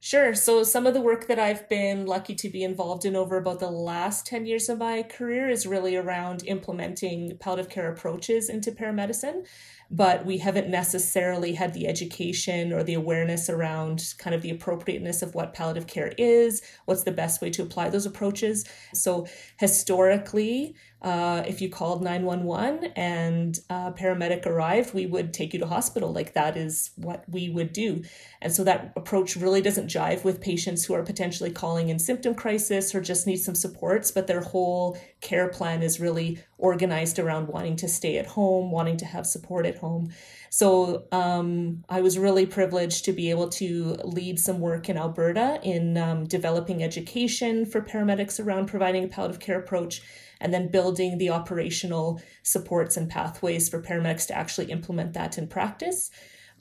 Sure. 0.05 0.35
So, 0.35 0.65
some 0.65 0.89
of 0.89 0.95
the 0.95 1.01
work 1.01 1.29
that 1.29 1.39
I've 1.39 1.69
been 1.69 2.07
lucky 2.07 2.35
to 2.35 2.49
be 2.49 2.65
involved 2.65 3.05
in 3.05 3.15
over 3.15 3.37
about 3.37 3.61
the 3.61 3.71
last 3.71 4.27
10 4.27 4.47
years 4.47 4.69
of 4.69 4.79
my 4.79 5.05
career 5.05 5.49
is 5.49 5.65
really 5.65 5.95
around 5.95 6.43
implementing 6.45 7.37
palliative 7.39 7.71
care 7.71 7.89
approaches 7.89 8.49
into 8.49 8.73
paramedicine 8.73 9.47
but 9.93 10.25
we 10.25 10.39
haven't 10.39 10.71
necessarily 10.71 11.53
had 11.53 11.75
the 11.75 11.87
education 11.87 12.73
or 12.73 12.83
the 12.83 12.95
awareness 12.95 13.51
around 13.51 14.15
kind 14.17 14.35
of 14.35 14.41
the 14.41 14.51
appropriateness 14.51 15.21
of 15.21 15.35
what 15.35 15.53
palliative 15.53 15.87
care 15.87 16.13
is, 16.17 16.63
what's 16.87 17.03
the 17.05 17.13
best 17.13 17.43
way 17.43 17.51
to 17.51 17.63
apply 17.63 17.91
those 17.91 18.07
approaches. 18.07 18.65
So, 18.95 19.27
historically, 19.59 20.75
uh, 21.03 21.43
if 21.47 21.61
you 21.61 21.69
called 21.69 22.03
911 22.03 22.93
and 22.97 23.59
a 23.69 23.93
paramedic 23.93 24.47
arrived, 24.47 24.95
we 24.95 25.05
would 25.05 25.35
take 25.35 25.53
you 25.53 25.59
to 25.59 25.67
hospital. 25.67 26.13
Like 26.13 26.33
that 26.35 26.57
is 26.57 26.93
what 26.97 27.25
we 27.29 27.51
would 27.51 27.73
do. 27.73 28.03
And 28.41 28.53
so 28.53 28.65
that 28.65 28.93
approach 28.97 29.37
really 29.37 29.61
doesn't 29.61 29.89
jive 29.93 30.25
with 30.25 30.41
patients 30.41 30.85
who 30.85 30.95
are 30.95 31.03
potentially 31.03 31.51
calling 31.51 31.89
in 31.89 31.99
symptom 31.99 32.35
crisis 32.35 32.95
or 32.95 33.01
just 33.01 33.27
need 33.27 33.37
some 33.37 33.55
supports, 33.55 34.11
but 34.11 34.27
their 34.27 34.41
whole 34.41 34.97
care 35.21 35.49
plan 35.49 35.83
is 35.83 36.01
really 36.01 36.39
organized 36.59 37.19
around 37.19 37.49
wanting 37.49 37.77
to 37.77 37.89
stay 37.89 38.19
at 38.19 38.27
home, 38.27 38.71
wanting 38.71 38.97
to 38.97 39.05
have 39.05 39.27
support 39.27 39.67
at 39.67 39.79
home. 39.79 40.13
So 40.51 41.05
um, 41.13 41.85
I 41.89 42.01
was 42.01 42.19
really 42.19 42.47
privileged 42.47 43.05
to 43.07 43.13
be 43.13 43.31
able 43.31 43.49
to 43.51 43.97
lead 44.05 44.39
some 44.39 44.61
work 44.61 44.89
in 44.89 44.99
Alberta 44.99 45.61
in 45.63 45.97
um, 45.97 46.25
developing 46.27 46.83
education 46.83 47.65
for 47.67 47.81
paramedics 47.81 48.45
around 48.45 48.67
providing 48.67 49.05
a 49.05 49.09
palliative 49.09 49.41
care 49.41 49.59
approach 49.59 50.03
and 50.43 50.53
then 50.53 50.69
building 50.69 51.19
the 51.19 51.31
operational 51.31 52.21
supports 52.43 52.97
and 52.97 53.09
pathways 53.09 53.69
for 53.69 53.81
paramedics 53.81 54.27
to 54.27 54.37
actually 54.37 54.71
implement 54.71 55.15
that 55.15 55.39
in 55.39 55.47
practice. 55.47 56.11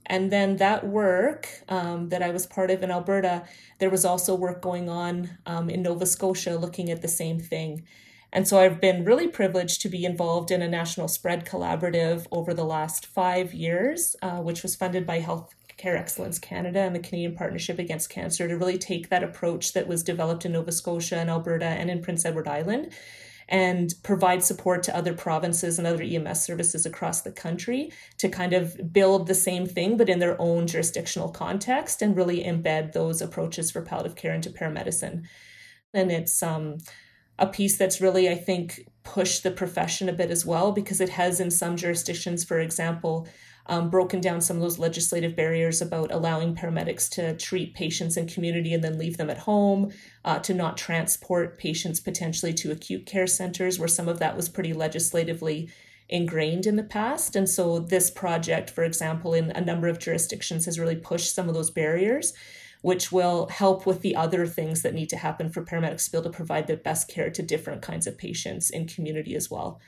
And 0.06 0.32
then 0.32 0.58
that 0.58 0.86
work 0.86 1.48
um, 1.70 2.10
that 2.10 2.22
I 2.22 2.32
was 2.32 2.46
part 2.46 2.72
of 2.72 2.84
in 2.84 2.92
Alberta, 2.92 3.44
there 3.80 3.90
was 3.90 4.06
also 4.06 4.36
work 4.36 4.62
going 4.62 4.90
on 4.90 5.38
um, 5.46 5.70
in 5.70 5.82
Nova 5.82 6.06
Scotia 6.06 6.58
looking 6.58 6.90
at 6.90 7.02
the 7.02 7.08
same 7.08 7.40
thing. 7.40 7.84
And 8.34 8.48
so 8.48 8.60
I've 8.60 8.80
been 8.80 9.04
really 9.04 9.28
privileged 9.28 9.82
to 9.82 9.90
be 9.90 10.06
involved 10.06 10.52
in 10.52 10.62
a 10.62 10.68
national 10.68 11.08
spread 11.10 11.46
collaborative 11.46 12.28
over 12.32 12.54
the 12.54 12.64
last 12.64 13.06
five 13.06 13.54
years, 13.54 14.16
uh, 14.22 14.38
which 14.38 14.64
was 14.64 14.76
funded 14.76 15.06
by 15.06 15.20
Health 15.20 15.54
Care 15.78 15.98
Excellence 15.98 16.40
Canada 16.40 16.80
and 16.80 16.96
the 16.96 17.00
Canadian 17.00 17.36
Partnership 17.36 17.78
Against 17.80 18.10
Cancer 18.10 18.48
to 18.48 18.56
really 18.56 18.78
take 18.78 19.10
that 19.10 19.24
approach 19.24 19.74
that 19.74 19.88
was 19.88 20.04
developed 20.04 20.46
in 20.46 20.54
Nova 20.54 20.72
Scotia 20.72 21.18
and 21.18 21.30
Alberta 21.30 21.66
and 21.66 21.90
in 21.90 22.02
Prince 22.02 22.24
Edward 22.24 22.48
Island 22.48 22.94
and 23.52 23.94
provide 24.02 24.42
support 24.42 24.82
to 24.82 24.96
other 24.96 25.14
provinces 25.14 25.78
and 25.78 25.86
other 25.86 26.02
EMS 26.02 26.44
services 26.44 26.86
across 26.86 27.22
the 27.22 27.32
country 27.34 27.92
to 28.18 28.30
kind 28.30 28.54
of 28.54 28.94
build 28.94 29.28
the 29.28 29.36
same 29.36 29.68
thing, 29.68 29.98
but 29.98 30.08
in 30.08 30.20
their 30.20 30.42
own 30.42 30.66
jurisdictional 30.66 31.30
context 31.30 32.02
and 32.02 32.16
really 32.16 32.46
embed 32.46 32.94
those 32.94 33.22
approaches 33.22 33.70
for 33.70 33.82
palliative 33.82 34.16
care 34.16 34.34
into 34.34 34.50
paramedicine. 34.50 35.24
And 35.94 36.12
it's 36.14 36.42
um, 36.42 36.78
a 37.40 37.46
piece 37.46 37.78
that's 37.78 38.00
really, 38.00 38.30
I 38.30 38.36
think, 38.36 38.88
pushed 39.04 39.44
the 39.44 39.52
profession 39.52 40.08
a 40.08 40.14
bit 40.14 40.32
as 40.32 40.46
well 40.46 40.72
because 40.72 41.02
it 41.02 41.10
has 41.10 41.42
in 41.42 41.52
some 41.52 41.76
jurisdictions, 41.76 42.46
for 42.46 42.62
example, 42.62 43.28
um, 43.68 43.90
broken 43.90 44.22
down 44.22 44.42
some 44.42 44.58
of 44.58 44.62
those 44.62 44.80
legislative 44.80 45.36
barriers 45.36 45.82
about 45.82 46.12
allowing 46.12 46.56
paramedics 46.56 47.10
to 47.12 47.36
treat 47.38 47.74
patients 47.74 48.18
in 48.18 48.28
community 48.28 48.74
and 48.74 48.84
then 48.84 48.98
leave 48.98 49.18
them 49.18 49.30
at 49.30 49.40
home, 49.40 49.92
uh, 50.26 50.40
to 50.40 50.54
not 50.54 50.78
transport 50.78 51.58
patients 51.58 52.00
potentially 52.00 52.54
to 52.54 52.72
acute 52.72 53.06
care 53.06 53.28
centers, 53.28 53.80
where 53.80 53.88
some 53.88 54.08
of 54.08 54.20
that 54.20 54.36
was 54.36 54.50
pretty 54.50 54.74
legislatively 54.74 55.70
ingrained 56.10 56.66
in 56.66 56.76
the 56.76 56.84
past. 56.84 57.36
And 57.36 57.48
so, 57.48 57.80
this 57.80 58.12
project, 58.12 58.70
for 58.70 58.84
example, 58.84 59.34
in 59.34 59.52
a 59.52 59.62
number 59.62 59.88
of 59.88 60.00
jurisdictions, 60.00 60.66
has 60.66 60.80
really 60.80 60.96
pushed 60.96 61.34
some 61.34 61.48
of 61.48 61.56
those 61.56 61.72
barriers, 61.72 62.34
which 62.82 63.12
will 63.12 63.48
help 63.48 63.86
with 63.86 64.02
the 64.02 64.16
other 64.16 64.46
things 64.46 64.82
that 64.82 64.94
need 64.94 65.10
to 65.10 65.18
happen 65.18 65.50
for 65.50 65.64
paramedics 65.64 66.06
to 66.06 66.12
be 66.12 66.18
able 66.18 66.30
to 66.30 66.36
provide 66.36 66.68
the 66.68 66.76
best 66.76 67.08
care 67.08 67.30
to 67.30 67.44
different 67.44 67.82
kinds 67.82 68.08
of 68.08 68.18
patients 68.18 68.70
in 68.70 68.88
community 68.88 69.36
as 69.36 69.50
well 69.50 69.80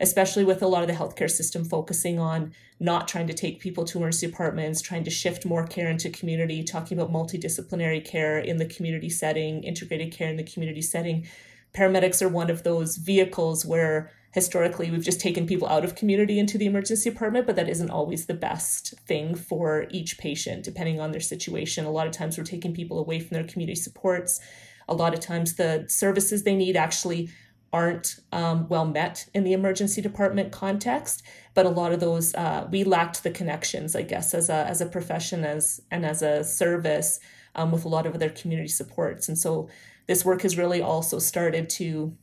especially 0.00 0.44
with 0.44 0.62
a 0.62 0.66
lot 0.66 0.82
of 0.82 0.88
the 0.88 0.94
healthcare 0.94 1.30
system 1.30 1.64
focusing 1.64 2.18
on 2.18 2.52
not 2.80 3.08
trying 3.08 3.26
to 3.26 3.34
take 3.34 3.60
people 3.60 3.84
to 3.84 3.98
emergency 3.98 4.26
departments, 4.26 4.80
trying 4.80 5.04
to 5.04 5.10
shift 5.10 5.44
more 5.44 5.66
care 5.66 5.90
into 5.90 6.08
community, 6.10 6.62
talking 6.62 6.98
about 6.98 7.12
multidisciplinary 7.12 8.04
care 8.04 8.38
in 8.38 8.58
the 8.58 8.66
community 8.66 9.08
setting, 9.08 9.64
integrated 9.64 10.12
care 10.12 10.28
in 10.28 10.36
the 10.36 10.44
community 10.44 10.82
setting. 10.82 11.26
Paramedics 11.74 12.22
are 12.22 12.28
one 12.28 12.50
of 12.50 12.62
those 12.62 12.96
vehicles 12.96 13.66
where 13.66 14.12
historically 14.32 14.90
we've 14.90 15.04
just 15.04 15.20
taken 15.20 15.46
people 15.46 15.66
out 15.68 15.84
of 15.84 15.96
community 15.96 16.38
into 16.38 16.58
the 16.58 16.66
emergency 16.66 17.10
department, 17.10 17.46
but 17.46 17.56
that 17.56 17.68
isn't 17.68 17.90
always 17.90 18.26
the 18.26 18.34
best 18.34 18.94
thing 19.06 19.34
for 19.34 19.86
each 19.90 20.18
patient, 20.18 20.62
depending 20.62 21.00
on 21.00 21.10
their 21.10 21.20
situation. 21.20 21.84
A 21.84 21.90
lot 21.90 22.06
of 22.06 22.12
times 22.12 22.38
we're 22.38 22.44
taking 22.44 22.74
people 22.74 22.98
away 22.98 23.18
from 23.18 23.34
their 23.34 23.46
community 23.46 23.74
supports. 23.74 24.40
A 24.88 24.94
lot 24.94 25.12
of 25.12 25.20
times 25.20 25.54
the 25.54 25.84
services 25.88 26.44
they 26.44 26.54
need 26.54 26.76
actually 26.76 27.30
aren't 27.72 28.20
um, 28.32 28.66
well 28.68 28.86
met 28.86 29.28
in 29.34 29.44
the 29.44 29.52
emergency 29.52 30.00
department 30.00 30.52
context 30.52 31.22
but 31.54 31.66
a 31.66 31.70
lot 31.70 31.92
of 31.92 32.00
those 32.00 32.34
uh, 32.34 32.66
we 32.70 32.84
lacked 32.84 33.22
the 33.22 33.30
connections 33.30 33.94
i 33.94 34.02
guess 34.02 34.34
as 34.34 34.48
a 34.48 34.66
as 34.66 34.80
a 34.80 34.86
profession 34.86 35.44
as 35.44 35.80
and 35.90 36.06
as 36.06 36.22
a 36.22 36.42
service 36.42 37.20
um, 37.58 37.72
with 37.72 37.84
a 37.84 37.88
lot 37.88 38.06
of 38.06 38.14
other 38.14 38.30
community 38.30 38.68
supports. 38.68 39.28
And 39.28 39.36
so 39.36 39.68
this 40.06 40.24
work 40.24 40.42
has 40.42 40.56
really 40.56 40.80
also 40.80 41.18
started 41.18 41.68
to 41.70 42.16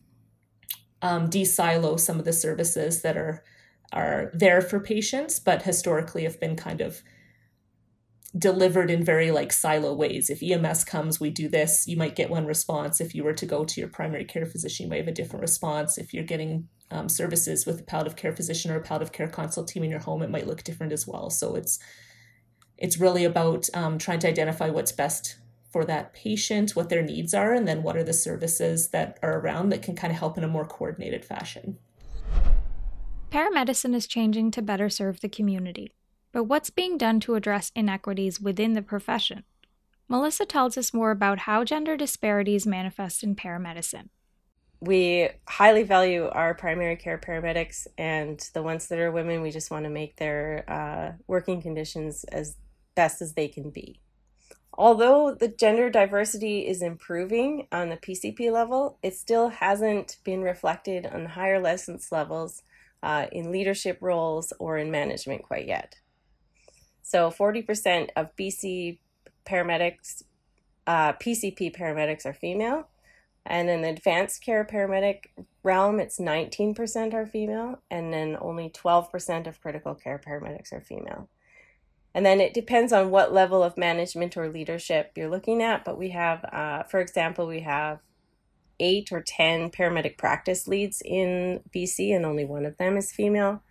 um, 1.01 1.29
de-silo 1.29 1.97
some 1.97 2.17
of 2.17 2.25
the 2.25 2.33
services 2.33 3.01
that 3.03 3.17
are 3.17 3.43
are 3.93 4.31
there 4.33 4.61
for 4.61 4.79
patients, 4.79 5.39
but 5.39 5.61
historically 5.61 6.23
have 6.23 6.39
been 6.39 6.55
kind 6.55 6.81
of 6.81 7.03
delivered 8.37 8.91
in 8.91 9.03
very 9.03 9.31
like 9.31 9.53
silo 9.53 9.93
ways. 9.93 10.29
If 10.29 10.43
EMS 10.43 10.83
comes, 10.83 11.19
we 11.19 11.29
do 11.29 11.47
this, 11.47 11.87
you 11.87 11.95
might 11.95 12.15
get 12.15 12.29
one 12.29 12.45
response. 12.45 12.99
If 12.99 13.15
you 13.15 13.23
were 13.23 13.33
to 13.33 13.45
go 13.45 13.63
to 13.63 13.79
your 13.79 13.89
primary 13.89 14.25
care 14.25 14.45
physician, 14.45 14.85
you 14.85 14.89
might 14.89 14.97
have 14.97 15.07
a 15.07 15.11
different 15.11 15.41
response. 15.41 15.97
If 15.97 16.13
you're 16.13 16.23
getting 16.23 16.67
um, 16.91 17.07
services 17.07 17.65
with 17.65 17.79
a 17.79 17.83
palliative 17.83 18.17
care 18.17 18.33
physician 18.33 18.71
or 18.71 18.75
a 18.75 18.81
palliative 18.81 19.13
care 19.13 19.27
consult 19.27 19.67
team 19.67 19.83
in 19.83 19.89
your 19.89 20.01
home, 20.01 20.21
it 20.21 20.29
might 20.29 20.47
look 20.47 20.63
different 20.63 20.91
as 20.91 21.07
well. 21.07 21.29
So 21.29 21.55
it's 21.55 21.79
it's 22.77 22.99
really 22.99 23.23
about 23.23 23.69
um, 23.73 23.97
trying 23.97 24.19
to 24.19 24.27
identify 24.27 24.69
what's 24.69 24.91
best 24.91 25.37
for 25.71 25.85
that 25.85 26.13
patient, 26.13 26.75
what 26.75 26.89
their 26.89 27.01
needs 27.01 27.33
are, 27.33 27.53
and 27.53 27.65
then 27.65 27.83
what 27.83 27.95
are 27.95 28.03
the 28.03 28.13
services 28.13 28.89
that 28.89 29.17
are 29.23 29.39
around 29.39 29.69
that 29.69 29.81
can 29.81 29.95
kind 29.95 30.11
of 30.11 30.19
help 30.19 30.37
in 30.37 30.43
a 30.43 30.47
more 30.47 30.65
coordinated 30.65 31.23
fashion. 31.23 31.77
Paramedicine 33.31 33.95
is 33.95 34.07
changing 34.07 34.51
to 34.51 34.61
better 34.61 34.89
serve 34.89 35.21
the 35.21 35.29
community. 35.29 35.94
But 36.35 36.49
what's 36.49 36.69
being 36.69 36.97
done 36.97 37.21
to 37.21 37.35
address 37.35 37.71
inequities 37.77 38.41
within 38.41 38.73
the 38.73 38.81
profession? 38.81 39.45
Melissa 40.09 40.45
tells 40.45 40.77
us 40.77 40.93
more 40.93 41.11
about 41.11 41.39
how 41.39 41.63
gender 41.63 41.95
disparities 41.95 42.67
manifest 42.67 43.23
in 43.23 43.37
paramedicine. 43.37 44.09
We 44.81 45.29
highly 45.47 45.83
value 45.83 46.27
our 46.27 46.53
primary 46.53 46.97
care 46.97 47.17
paramedics, 47.17 47.87
and 47.97 48.37
the 48.53 48.61
ones 48.61 48.87
that 48.89 48.99
are 48.99 49.13
women, 49.13 49.43
we 49.43 49.49
just 49.49 49.71
want 49.71 49.85
to 49.85 49.89
make 49.89 50.17
their 50.17 50.65
uh, 50.67 51.23
working 51.25 51.61
conditions 51.61 52.25
as 52.25 52.57
best 52.95 53.21
as 53.21 53.35
they 53.35 53.47
can 53.47 53.69
be. 53.69 54.01
Although 54.73 55.37
the 55.39 55.47
gender 55.47 55.89
diversity 55.89 56.67
is 56.67 56.81
improving 56.81 57.69
on 57.71 57.87
the 57.87 57.95
PCP 57.95 58.51
level, 58.51 58.99
it 59.01 59.15
still 59.15 59.47
hasn't 59.47 60.17
been 60.25 60.41
reflected 60.41 61.05
on 61.05 61.27
higher 61.27 61.61
license 61.61 62.11
levels 62.11 62.61
uh, 63.01 63.27
in 63.31 63.53
leadership 63.53 63.99
roles 64.01 64.51
or 64.59 64.77
in 64.77 64.91
management 64.91 65.41
quite 65.43 65.65
yet. 65.65 65.95
So 67.05 67.29
40% 67.29 68.09
of 68.15 68.35
BC 68.35 68.97
paramedics, 69.45 70.23
uh, 70.87 71.13
PCP 71.13 71.73
paramedics 71.75 72.25
are 72.25 72.33
female. 72.33 72.87
And 73.45 73.69
in 73.69 73.83
the 73.83 73.89
advanced 73.89 74.43
care 74.43 74.65
paramedic 74.65 75.27
realm, 75.61 75.99
it's 75.99 76.17
19% 76.17 77.13
are 77.13 77.27
female, 77.27 77.77
and 77.91 78.11
then 78.11 78.35
only 78.41 78.71
12% 78.71 79.45
of 79.45 79.61
critical 79.61 79.93
care 79.93 80.19
paramedics 80.19 80.73
are 80.73 80.81
female. 80.81 81.29
And 82.15 82.25
then 82.25 82.41
it 82.41 82.55
depends 82.55 82.91
on 82.91 83.11
what 83.11 83.31
level 83.31 83.61
of 83.61 83.77
management 83.77 84.35
or 84.35 84.49
leadership 84.49 85.11
you're 85.15 85.29
looking 85.29 85.61
at. 85.61 85.85
But 85.85 85.99
we 85.99 86.09
have, 86.09 86.43
uh, 86.45 86.83
for 86.83 86.99
example, 86.99 87.45
we 87.45 87.59
have 87.59 87.99
eight 88.79 89.11
or 89.11 89.21
10 89.21 89.69
paramedic 89.69 90.17
practice 90.17 90.67
leads 90.67 91.03
in 91.05 91.61
BC, 91.71 92.15
and 92.15 92.25
only 92.25 92.45
one 92.45 92.65
of 92.65 92.77
them 92.77 92.97
is 92.97 93.11
female 93.11 93.61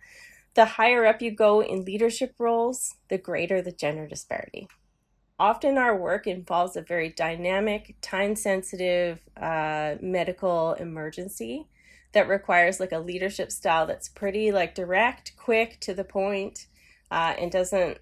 the 0.55 0.65
higher 0.65 1.05
up 1.05 1.21
you 1.21 1.31
go 1.31 1.61
in 1.61 1.85
leadership 1.85 2.33
roles, 2.39 2.95
the 3.09 3.17
greater 3.17 3.61
the 3.61 3.71
gender 3.71 4.07
disparity. 4.07 4.67
Often, 5.37 5.77
our 5.77 5.95
work 5.95 6.27
involves 6.27 6.77
a 6.77 6.81
very 6.81 7.09
dynamic, 7.09 7.95
time 8.01 8.37
sensitive 8.37 9.19
uh, 9.35 9.95
medical 10.01 10.73
emergency 10.73 11.67
that 12.13 12.29
requires 12.29 12.79
like 12.79 12.93
a 12.93 12.99
leadership 12.99 13.51
style 13.51 13.85
that's 13.85 14.07
pretty 14.07 14.53
like 14.53 14.73
direct, 14.73 15.33
quick, 15.35 15.77
to 15.81 15.93
the 15.93 16.05
point, 16.05 16.67
uh, 17.11 17.33
and 17.37 17.51
doesn't, 17.51 17.97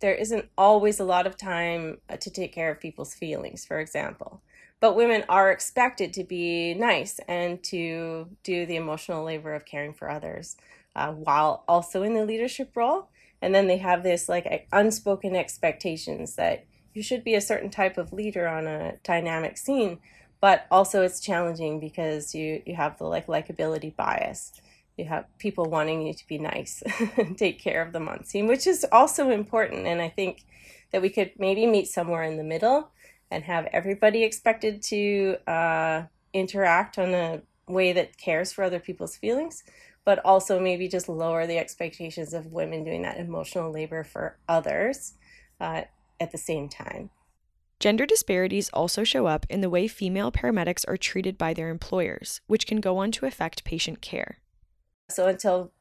there 0.00 0.14
isn't 0.14 0.46
always 0.56 0.98
a 0.98 1.04
lot 1.04 1.26
of 1.26 1.36
time 1.36 1.98
uh, 2.08 2.16
to 2.16 2.30
take 2.30 2.54
care 2.54 2.70
of 2.70 2.80
people's 2.80 3.12
feelings, 3.14 3.66
for 3.66 3.78
example. 3.80 4.40
But 4.80 4.96
women 4.96 5.24
are 5.28 5.50
expected 5.50 6.14
to 6.14 6.24
be 6.24 6.72
nice 6.72 7.20
and 7.28 7.62
to 7.64 8.28
do 8.44 8.64
the 8.64 8.76
emotional 8.76 9.24
labor 9.24 9.54
of 9.54 9.66
caring 9.66 9.92
for 9.92 10.08
others 10.08 10.56
uh, 10.98 11.12
while 11.12 11.64
also 11.68 12.02
in 12.02 12.14
the 12.14 12.24
leadership 12.24 12.72
role. 12.74 13.08
And 13.40 13.54
then 13.54 13.68
they 13.68 13.78
have 13.78 14.02
this 14.02 14.28
like 14.28 14.66
unspoken 14.72 15.36
expectations 15.36 16.34
that 16.34 16.64
you 16.92 17.02
should 17.02 17.22
be 17.22 17.36
a 17.36 17.40
certain 17.40 17.70
type 17.70 17.96
of 17.96 18.12
leader 18.12 18.48
on 18.48 18.66
a 18.66 18.96
dynamic 19.04 19.56
scene, 19.56 20.00
but 20.40 20.66
also 20.70 21.02
it's 21.02 21.20
challenging 21.20 21.78
because 21.78 22.34
you 22.34 22.62
you 22.66 22.74
have 22.74 22.98
the 22.98 23.04
like 23.04 23.28
likability 23.28 23.94
bias. 23.94 24.52
You 24.96 25.04
have 25.04 25.26
people 25.38 25.66
wanting 25.66 26.04
you 26.04 26.12
to 26.12 26.26
be 26.26 26.38
nice 26.38 26.82
and 27.16 27.38
take 27.44 27.60
care 27.60 27.80
of 27.80 27.92
them 27.92 28.08
on 28.08 28.24
scene, 28.24 28.48
which 28.48 28.66
is 28.66 28.84
also 28.90 29.30
important. 29.30 29.86
And 29.86 30.02
I 30.02 30.08
think 30.08 30.44
that 30.90 31.02
we 31.02 31.10
could 31.10 31.30
maybe 31.38 31.66
meet 31.66 31.86
somewhere 31.86 32.24
in 32.24 32.36
the 32.36 32.42
middle 32.42 32.90
and 33.30 33.44
have 33.44 33.68
everybody 33.72 34.24
expected 34.24 34.82
to 34.82 35.36
uh, 35.46 36.02
interact 36.32 36.98
on 36.98 37.14
a 37.14 37.42
way 37.68 37.92
that 37.92 38.16
cares 38.16 38.52
for 38.52 38.64
other 38.64 38.80
people's 38.80 39.16
feelings, 39.16 39.62
but 40.08 40.24
also 40.24 40.58
maybe 40.58 40.88
just 40.88 41.06
lower 41.06 41.46
the 41.46 41.58
expectations 41.58 42.32
of 42.32 42.46
women 42.46 42.82
doing 42.82 43.02
that 43.02 43.18
emotional 43.18 43.70
labor 43.70 44.02
for 44.02 44.38
others 44.48 45.12
uh, 45.60 45.82
at 46.18 46.32
the 46.32 46.38
same 46.38 46.66
time. 46.66 47.10
Gender 47.78 48.06
disparities 48.06 48.70
also 48.70 49.04
show 49.04 49.26
up 49.26 49.44
in 49.50 49.60
the 49.60 49.68
way 49.68 49.86
female 49.86 50.32
paramedics 50.32 50.82
are 50.88 50.96
treated 50.96 51.36
by 51.36 51.52
their 51.52 51.68
employers, 51.68 52.40
which 52.46 52.66
can 52.66 52.80
go 52.80 52.96
on 52.96 53.12
to 53.12 53.26
affect 53.26 53.64
patient 53.64 54.00
care. 54.00 54.38
So, 55.10 55.26
until 55.26 55.72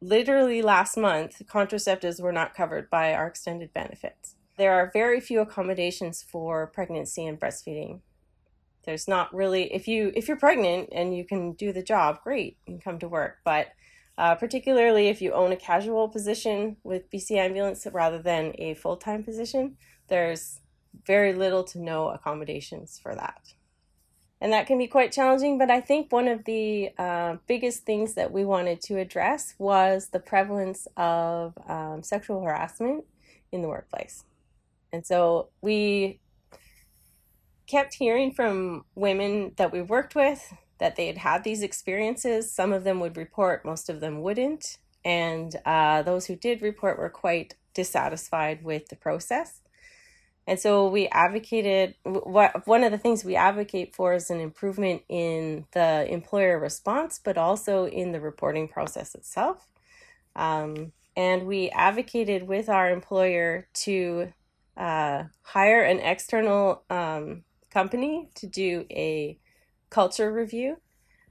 literally 0.00 0.62
last 0.62 0.96
month, 0.96 1.42
contraceptives 1.46 2.18
were 2.18 2.32
not 2.32 2.54
covered 2.54 2.88
by 2.88 3.12
our 3.12 3.26
extended 3.26 3.74
benefits. 3.74 4.36
There 4.56 4.72
are 4.72 4.90
very 4.90 5.20
few 5.20 5.40
accommodations 5.40 6.22
for 6.22 6.66
pregnancy 6.66 7.26
and 7.26 7.38
breastfeeding 7.38 8.00
there's 8.86 9.08
not 9.08 9.34
really 9.34 9.72
if 9.74 9.86
you 9.86 10.12
if 10.14 10.28
you're 10.28 10.38
pregnant 10.38 10.88
and 10.92 11.14
you 11.16 11.24
can 11.24 11.52
do 11.52 11.72
the 11.72 11.82
job 11.82 12.22
great 12.22 12.56
you 12.66 12.74
can 12.74 12.80
come 12.80 12.98
to 12.98 13.08
work. 13.08 13.38
But 13.44 13.68
uh, 14.18 14.34
particularly 14.36 15.08
if 15.08 15.20
you 15.20 15.32
own 15.32 15.52
a 15.52 15.56
casual 15.56 16.08
position 16.08 16.76
with 16.84 17.10
bc 17.10 17.30
ambulance 17.32 17.86
rather 17.92 18.20
than 18.20 18.54
a 18.58 18.74
full-time 18.74 19.22
position 19.22 19.76
there's 20.08 20.60
very 21.06 21.34
little 21.34 21.64
to 21.64 21.78
no 21.78 22.08
accommodations 22.08 22.98
for 23.02 23.14
that. 23.14 23.52
And 24.40 24.52
that 24.52 24.66
can 24.66 24.78
be 24.78 24.86
quite 24.86 25.12
challenging 25.12 25.58
but 25.58 25.70
i 25.70 25.80
think 25.80 26.10
one 26.10 26.28
of 26.28 26.44
the 26.44 26.90
uh, 26.98 27.36
biggest 27.46 27.84
things 27.84 28.14
that 28.14 28.32
we 28.32 28.44
wanted 28.44 28.80
to 28.82 28.98
address 28.98 29.54
was 29.58 30.08
the 30.08 30.20
prevalence 30.20 30.88
of 30.96 31.54
um, 31.68 32.02
sexual 32.02 32.42
harassment 32.42 33.04
in 33.52 33.62
the 33.62 33.68
workplace. 33.68 34.24
And 34.92 35.04
so 35.04 35.48
we 35.60 36.20
kept 37.66 37.94
hearing 37.94 38.32
from 38.32 38.84
women 38.94 39.52
that 39.56 39.72
we 39.72 39.82
worked 39.82 40.14
with 40.14 40.54
that 40.78 40.96
they 40.96 41.06
had 41.06 41.18
had 41.18 41.44
these 41.44 41.62
experiences. 41.62 42.52
Some 42.52 42.72
of 42.72 42.84
them 42.84 43.00
would 43.00 43.16
report, 43.16 43.64
most 43.64 43.88
of 43.88 44.00
them 44.00 44.20
wouldn't. 44.22 44.78
And 45.04 45.54
uh, 45.64 46.02
those 46.02 46.26
who 46.26 46.36
did 46.36 46.62
report 46.62 46.98
were 46.98 47.08
quite 47.08 47.54
dissatisfied 47.74 48.64
with 48.64 48.88
the 48.88 48.96
process. 48.96 49.60
And 50.48 50.60
so 50.60 50.88
we 50.88 51.08
advocated, 51.08 51.94
what, 52.04 52.66
one 52.66 52.84
of 52.84 52.92
the 52.92 52.98
things 52.98 53.24
we 53.24 53.34
advocate 53.34 53.96
for 53.96 54.14
is 54.14 54.30
an 54.30 54.40
improvement 54.40 55.02
in 55.08 55.66
the 55.72 56.06
employer 56.08 56.58
response, 56.58 57.20
but 57.22 57.36
also 57.36 57.86
in 57.86 58.12
the 58.12 58.20
reporting 58.20 58.68
process 58.68 59.14
itself. 59.14 59.66
Um, 60.36 60.92
and 61.16 61.46
we 61.46 61.70
advocated 61.70 62.46
with 62.46 62.68
our 62.68 62.90
employer 62.90 63.66
to 63.74 64.32
uh, 64.76 65.24
hire 65.42 65.82
an 65.82 65.98
external 65.98 66.82
um, 66.90 67.42
company 67.76 68.30
to 68.34 68.46
do 68.46 68.86
a 68.90 69.38
culture 69.90 70.32
review 70.32 70.78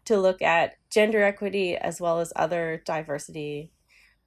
to 0.06 0.16
look 0.16 0.44
at 0.44 0.76
gender 0.92 1.24
equity 1.24 1.76
as 1.76 2.00
well 2.00 2.20
as 2.20 2.32
other 2.36 2.84
diversity. 2.86 3.72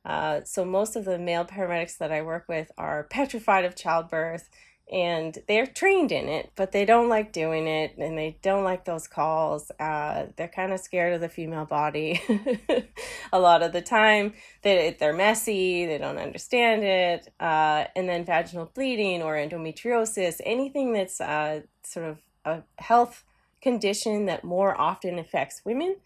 Uh, 0.05 0.41
so, 0.45 0.65
most 0.65 0.97
of 0.97 1.05
the 1.05 1.17
male 1.17 1.45
paramedics 1.45 1.97
that 1.99 2.11
I 2.11 2.23
work 2.23 2.47
with 2.49 2.73
are 2.77 3.05
petrified 3.05 3.65
of 3.65 3.77
childbirth 3.77 4.51
and 4.91 5.39
they're 5.47 5.67
trained 5.67 6.13
in 6.13 6.29
it, 6.29 6.51
but 6.57 6.73
they 6.73 6.85
don't 6.85 7.09
like 7.09 7.33
doing 7.33 7.67
it 7.67 7.97
and 7.99 8.17
they 8.17 8.39
don't 8.43 8.65
like 8.65 8.85
those 8.85 9.07
calls. 9.07 9.71
Uh, 9.79 10.27
they're 10.37 10.49
kind 10.49 10.73
of 10.73 10.81
scared 10.81 11.13
of 11.13 11.21
the 11.21 11.29
female 11.29 11.67
body 11.67 12.21
a 13.33 13.39
lot 13.39 13.63
of 13.63 13.73
the 13.73 13.83
time. 13.83 14.33
They, 14.63 14.97
they're 14.99 15.13
messy, 15.13 15.85
they 15.85 15.99
don't 15.99 16.19
understand 16.19 16.85
it. 16.85 17.33
Uh, 17.39 17.85
and 17.95 18.09
then 18.09 18.25
vaginal 18.25 18.71
bleeding 18.75 19.23
or 19.23 19.35
endometriosis, 19.35 20.41
anything 20.45 20.93
that's 20.93 21.21
uh, 21.21 21.61
sort 21.83 22.07
of 22.07 22.19
a 22.45 22.63
health 22.79 23.25
condition 23.61 24.27
that 24.27 24.45
more 24.45 24.79
often 24.81 25.19
affects 25.19 25.63
women. 25.65 25.97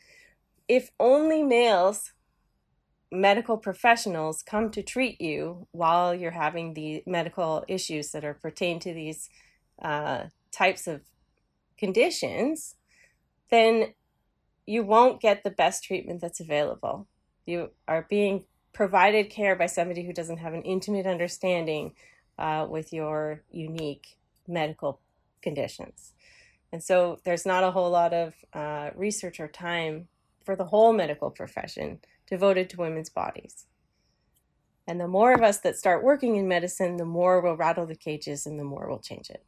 If 0.66 0.90
only 0.98 1.42
males 1.42 2.12
medical 3.12 3.58
professionals 3.58 4.42
come 4.42 4.70
to 4.70 4.82
treat 4.82 5.20
you 5.20 5.68
while 5.70 6.14
you're 6.14 6.30
having 6.30 6.72
the 6.72 7.02
medical 7.06 7.64
issues 7.68 8.10
that 8.10 8.24
are 8.24 8.34
pertain 8.34 8.80
to 8.80 8.94
these 8.94 9.28
uh, 9.82 10.24
types 10.50 10.86
of 10.86 11.02
conditions, 11.76 12.76
then 13.50 13.92
you 14.66 14.82
won't 14.82 15.20
get 15.20 15.44
the 15.44 15.50
best 15.50 15.84
treatment 15.84 16.20
that's 16.20 16.40
available. 16.40 17.06
You 17.44 17.70
are 17.86 18.06
being 18.08 18.44
provided 18.72 19.28
care 19.28 19.56
by 19.56 19.66
somebody 19.66 20.04
who 20.04 20.14
doesn't 20.14 20.38
have 20.38 20.54
an 20.54 20.62
intimate 20.62 21.06
understanding 21.06 21.92
uh, 22.38 22.66
with 22.68 22.92
your 22.92 23.42
unique 23.50 24.16
medical 24.48 25.00
conditions. 25.42 26.12
And 26.72 26.82
so 26.82 27.18
there's 27.24 27.44
not 27.44 27.64
a 27.64 27.70
whole 27.70 27.90
lot 27.90 28.14
of 28.14 28.34
uh, 28.54 28.90
research 28.94 29.38
or 29.38 29.48
time 29.48 30.08
for 30.44 30.56
the 30.56 30.64
whole 30.64 30.92
medical 30.92 31.30
profession 31.30 31.98
devoted 32.32 32.70
to 32.70 32.78
women's 32.78 33.10
bodies. 33.10 33.66
And 34.86 34.98
the 34.98 35.06
more 35.06 35.34
of 35.34 35.42
us 35.42 35.58
that 35.58 35.76
start 35.76 36.02
working 36.02 36.36
in 36.36 36.48
medicine, 36.48 36.96
the 36.96 37.04
more 37.04 37.42
we'll 37.42 37.58
rattle 37.58 37.84
the 37.84 37.94
cages 37.94 38.46
and 38.46 38.58
the 38.58 38.64
more 38.64 38.88
we'll 38.88 39.00
change 39.00 39.28
it. 39.28 39.44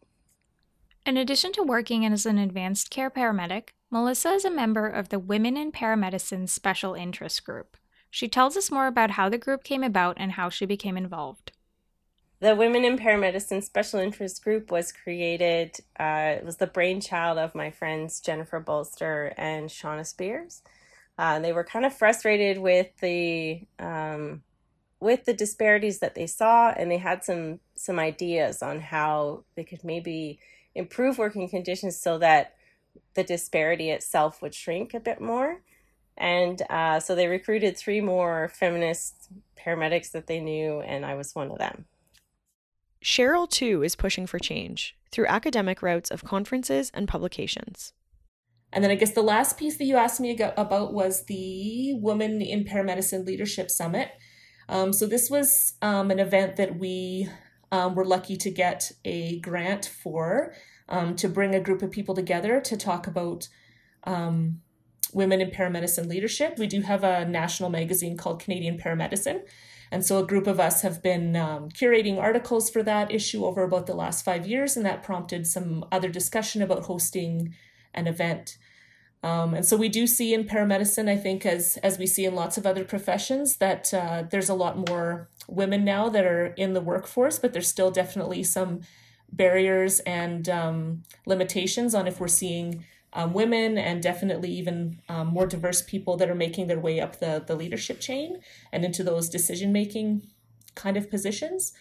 In 1.06 1.16
addition 1.16 1.50
to 1.52 1.62
working 1.62 2.04
as 2.04 2.26
an 2.26 2.36
advanced 2.36 2.90
care 2.90 3.08
paramedic, 3.10 3.70
Melissa 3.90 4.32
is 4.32 4.44
a 4.44 4.50
member 4.50 4.86
of 4.86 5.08
the 5.08 5.18
Women 5.18 5.56
in 5.56 5.72
Paramedicine 5.72 6.46
Special 6.46 6.92
Interest 6.92 7.42
Group. 7.42 7.78
She 8.10 8.28
tells 8.28 8.54
us 8.54 8.70
more 8.70 8.86
about 8.86 9.12
how 9.12 9.30
the 9.30 9.38
group 9.38 9.64
came 9.64 9.82
about 9.82 10.18
and 10.20 10.32
how 10.32 10.50
she 10.50 10.66
became 10.66 10.98
involved. 10.98 11.52
The 12.40 12.54
Women 12.54 12.84
in 12.84 12.98
Paramedicine 12.98 13.64
Special 13.64 13.98
Interest 13.98 14.44
Group 14.44 14.70
was 14.70 14.92
created, 14.92 15.78
uh, 15.98 16.34
it 16.36 16.44
was 16.44 16.58
the 16.58 16.66
brainchild 16.66 17.38
of 17.38 17.54
my 17.54 17.70
friends 17.70 18.20
Jennifer 18.20 18.60
Bolster 18.60 19.32
and 19.38 19.70
Shauna 19.70 20.04
Spears. 20.04 20.60
Uh, 21.18 21.38
they 21.38 21.52
were 21.52 21.64
kind 21.64 21.84
of 21.84 21.94
frustrated 21.94 22.58
with 22.58 22.88
the 23.00 23.62
um, 23.78 24.42
with 25.00 25.24
the 25.24 25.34
disparities 25.34 26.00
that 26.00 26.14
they 26.14 26.26
saw, 26.26 26.70
and 26.70 26.90
they 26.90 26.98
had 26.98 27.24
some 27.24 27.60
some 27.76 27.98
ideas 27.98 28.62
on 28.62 28.80
how 28.80 29.44
they 29.54 29.64
could 29.64 29.84
maybe 29.84 30.38
improve 30.74 31.18
working 31.18 31.48
conditions 31.48 31.96
so 31.96 32.18
that 32.18 32.54
the 33.14 33.22
disparity 33.22 33.90
itself 33.90 34.42
would 34.42 34.54
shrink 34.54 34.94
a 34.94 35.00
bit 35.00 35.20
more. 35.20 35.60
And 36.16 36.62
uh, 36.70 37.00
so 37.00 37.14
they 37.14 37.26
recruited 37.26 37.76
three 37.76 38.00
more 38.00 38.48
feminist 38.48 39.28
paramedics 39.58 40.12
that 40.12 40.26
they 40.26 40.40
knew, 40.40 40.80
and 40.80 41.04
I 41.04 41.14
was 41.14 41.34
one 41.34 41.50
of 41.50 41.58
them. 41.58 41.86
Cheryl, 43.02 43.48
too, 43.48 43.82
is 43.82 43.96
pushing 43.96 44.26
for 44.26 44.38
change 44.38 44.96
through 45.10 45.26
academic 45.26 45.82
routes 45.82 46.10
of 46.10 46.24
conferences 46.24 46.90
and 46.94 47.06
publications. 47.06 47.92
And 48.74 48.82
then 48.82 48.90
I 48.90 48.96
guess 48.96 49.12
the 49.12 49.22
last 49.22 49.56
piece 49.56 49.78
that 49.78 49.84
you 49.84 49.96
asked 49.96 50.20
me 50.20 50.36
about 50.36 50.92
was 50.92 51.24
the 51.26 51.94
Women 51.94 52.42
in 52.42 52.64
Paramedicine 52.64 53.24
Leadership 53.24 53.70
Summit. 53.70 54.10
Um, 54.68 54.92
so 54.92 55.06
this 55.06 55.30
was 55.30 55.74
um, 55.80 56.10
an 56.10 56.18
event 56.18 56.56
that 56.56 56.76
we 56.76 57.28
um, 57.70 57.94
were 57.94 58.04
lucky 58.04 58.36
to 58.36 58.50
get 58.50 58.90
a 59.04 59.38
grant 59.40 59.86
for 59.86 60.54
um, 60.88 61.14
to 61.16 61.28
bring 61.28 61.54
a 61.54 61.60
group 61.60 61.82
of 61.82 61.92
people 61.92 62.16
together 62.16 62.60
to 62.60 62.76
talk 62.76 63.06
about 63.06 63.48
um, 64.04 64.60
women 65.12 65.40
in 65.40 65.50
paramedicine 65.50 66.08
leadership. 66.08 66.58
We 66.58 66.66
do 66.66 66.80
have 66.80 67.04
a 67.04 67.24
national 67.24 67.70
magazine 67.70 68.16
called 68.16 68.42
Canadian 68.42 68.76
Paramedicine. 68.76 69.42
And 69.92 70.04
so 70.04 70.18
a 70.18 70.26
group 70.26 70.48
of 70.48 70.58
us 70.58 70.82
have 70.82 71.00
been 71.00 71.36
um, 71.36 71.68
curating 71.68 72.18
articles 72.18 72.70
for 72.70 72.82
that 72.82 73.12
issue 73.12 73.44
over 73.44 73.62
about 73.62 73.86
the 73.86 73.94
last 73.94 74.24
five 74.24 74.48
years, 74.48 74.76
and 74.76 74.84
that 74.84 75.04
prompted 75.04 75.46
some 75.46 75.84
other 75.92 76.08
discussion 76.08 76.60
about 76.60 76.84
hosting 76.84 77.54
an 77.92 78.08
event. 78.08 78.58
Um, 79.24 79.54
and 79.54 79.64
so 79.64 79.78
we 79.78 79.88
do 79.88 80.06
see 80.06 80.34
in 80.34 80.44
paramedicine, 80.44 81.08
I 81.08 81.16
think, 81.16 81.46
as 81.46 81.78
as 81.78 81.98
we 81.98 82.06
see 82.06 82.26
in 82.26 82.34
lots 82.34 82.58
of 82.58 82.66
other 82.66 82.84
professions, 82.84 83.56
that 83.56 83.92
uh, 83.94 84.24
there's 84.30 84.50
a 84.50 84.54
lot 84.54 84.76
more 84.90 85.30
women 85.48 85.82
now 85.82 86.10
that 86.10 86.26
are 86.26 86.48
in 86.48 86.74
the 86.74 86.82
workforce, 86.82 87.38
but 87.38 87.54
there's 87.54 87.66
still 87.66 87.90
definitely 87.90 88.42
some 88.42 88.82
barriers 89.32 90.00
and 90.00 90.46
um, 90.50 91.04
limitations 91.24 91.94
on 91.94 92.06
if 92.06 92.20
we're 92.20 92.28
seeing 92.28 92.84
um, 93.14 93.32
women 93.32 93.78
and 93.78 94.02
definitely 94.02 94.50
even 94.50 95.00
um, 95.08 95.28
more 95.28 95.46
diverse 95.46 95.80
people 95.80 96.18
that 96.18 96.28
are 96.28 96.34
making 96.34 96.66
their 96.66 96.78
way 96.78 97.00
up 97.00 97.18
the, 97.18 97.42
the 97.46 97.56
leadership 97.56 98.00
chain 98.00 98.40
and 98.72 98.84
into 98.84 99.02
those 99.02 99.30
decision 99.30 99.72
making 99.72 100.28
kind 100.74 100.98
of 100.98 101.08
positions. 101.08 101.72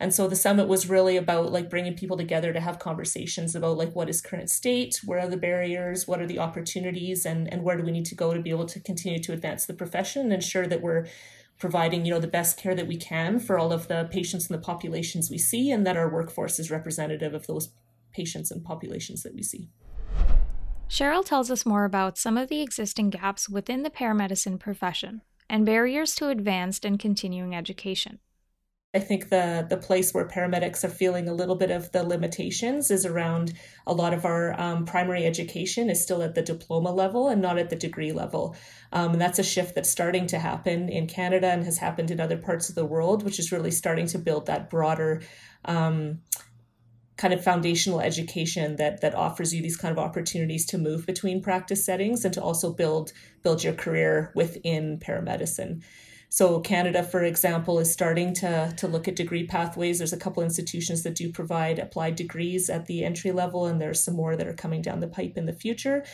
And 0.00 0.14
so 0.14 0.26
the 0.26 0.34
summit 0.34 0.66
was 0.66 0.88
really 0.88 1.18
about 1.18 1.52
like 1.52 1.68
bringing 1.68 1.94
people 1.94 2.16
together 2.16 2.54
to 2.54 2.60
have 2.60 2.78
conversations 2.78 3.54
about 3.54 3.76
like 3.76 3.94
what 3.94 4.08
is 4.08 4.22
current 4.22 4.48
state, 4.48 4.98
where 5.04 5.20
are 5.20 5.28
the 5.28 5.36
barriers, 5.36 6.08
what 6.08 6.22
are 6.22 6.26
the 6.26 6.38
opportunities, 6.38 7.26
and 7.26 7.52
and 7.52 7.62
where 7.62 7.76
do 7.76 7.84
we 7.84 7.92
need 7.92 8.06
to 8.06 8.14
go 8.14 8.32
to 8.32 8.40
be 8.40 8.48
able 8.48 8.64
to 8.64 8.80
continue 8.80 9.22
to 9.22 9.34
advance 9.34 9.66
the 9.66 9.74
profession 9.74 10.22
and 10.22 10.32
ensure 10.32 10.66
that 10.66 10.80
we're 10.80 11.06
providing 11.58 12.06
you 12.06 12.14
know 12.14 12.18
the 12.18 12.26
best 12.26 12.56
care 12.56 12.74
that 12.74 12.86
we 12.86 12.96
can 12.96 13.38
for 13.38 13.58
all 13.58 13.72
of 13.74 13.88
the 13.88 14.08
patients 14.10 14.48
and 14.48 14.58
the 14.58 14.64
populations 14.64 15.30
we 15.30 15.36
see, 15.36 15.70
and 15.70 15.86
that 15.86 15.98
our 15.98 16.10
workforce 16.10 16.58
is 16.58 16.70
representative 16.70 17.34
of 17.34 17.46
those 17.46 17.70
patients 18.10 18.50
and 18.50 18.64
populations 18.64 19.22
that 19.22 19.34
we 19.34 19.42
see. 19.42 19.68
Cheryl 20.88 21.24
tells 21.24 21.50
us 21.50 21.66
more 21.66 21.84
about 21.84 22.16
some 22.16 22.38
of 22.38 22.48
the 22.48 22.62
existing 22.62 23.10
gaps 23.10 23.50
within 23.50 23.82
the 23.82 23.90
paramedicine 23.90 24.58
profession 24.58 25.20
and 25.48 25.66
barriers 25.66 26.14
to 26.14 26.28
advanced 26.28 26.86
and 26.86 26.98
continuing 26.98 27.54
education. 27.54 28.18
I 28.92 28.98
think 28.98 29.28
the 29.28 29.64
the 29.70 29.76
place 29.76 30.12
where 30.12 30.26
paramedics 30.26 30.82
are 30.82 30.88
feeling 30.88 31.28
a 31.28 31.32
little 31.32 31.54
bit 31.54 31.70
of 31.70 31.92
the 31.92 32.02
limitations 32.02 32.90
is 32.90 33.06
around 33.06 33.52
a 33.86 33.94
lot 33.94 34.12
of 34.12 34.24
our 34.24 34.58
um, 34.60 34.84
primary 34.84 35.24
education 35.26 35.88
is 35.88 36.02
still 36.02 36.22
at 36.22 36.34
the 36.34 36.42
diploma 36.42 36.90
level 36.90 37.28
and 37.28 37.40
not 37.40 37.56
at 37.56 37.70
the 37.70 37.76
degree 37.76 38.10
level, 38.10 38.56
um, 38.90 39.12
and 39.12 39.20
that's 39.20 39.38
a 39.38 39.44
shift 39.44 39.76
that's 39.76 39.88
starting 39.88 40.26
to 40.26 40.40
happen 40.40 40.88
in 40.88 41.06
Canada 41.06 41.46
and 41.46 41.64
has 41.64 41.78
happened 41.78 42.10
in 42.10 42.18
other 42.18 42.36
parts 42.36 42.68
of 42.68 42.74
the 42.74 42.84
world, 42.84 43.22
which 43.22 43.38
is 43.38 43.52
really 43.52 43.70
starting 43.70 44.06
to 44.08 44.18
build 44.18 44.46
that 44.46 44.68
broader. 44.68 45.22
Um, 45.64 46.22
kind 47.16 47.34
of 47.34 47.44
foundational 47.44 48.00
education 48.00 48.76
that 48.76 49.02
that 49.02 49.14
offers 49.14 49.54
you 49.54 49.60
these 49.62 49.76
kind 49.76 49.92
of 49.92 49.98
opportunities 49.98 50.64
to 50.64 50.78
move 50.78 51.04
between 51.04 51.42
practice 51.42 51.84
settings 51.84 52.24
and 52.24 52.32
to 52.32 52.42
also 52.42 52.72
build 52.72 53.12
build 53.42 53.62
your 53.62 53.74
career 53.74 54.32
within 54.34 54.98
paramedicine. 54.98 55.82
So 56.32 56.60
Canada, 56.60 57.02
for 57.02 57.24
example, 57.24 57.80
is 57.80 57.92
starting 57.92 58.32
to, 58.34 58.72
to 58.76 58.86
look 58.86 59.08
at 59.08 59.16
degree 59.16 59.48
pathways. 59.48 59.98
There's 59.98 60.12
a 60.12 60.16
couple 60.16 60.44
institutions 60.44 61.02
that 61.02 61.16
do 61.16 61.32
provide 61.32 61.80
applied 61.80 62.14
degrees 62.14 62.70
at 62.70 62.86
the 62.86 63.04
entry 63.04 63.32
level, 63.32 63.66
and 63.66 63.80
there's 63.80 64.02
some 64.04 64.14
more 64.14 64.36
that 64.36 64.46
are 64.46 64.54
coming 64.54 64.80
down 64.80 65.00
the 65.00 65.08
pipe 65.08 65.36
in 65.36 65.46
the 65.46 65.52
future. 65.52 66.04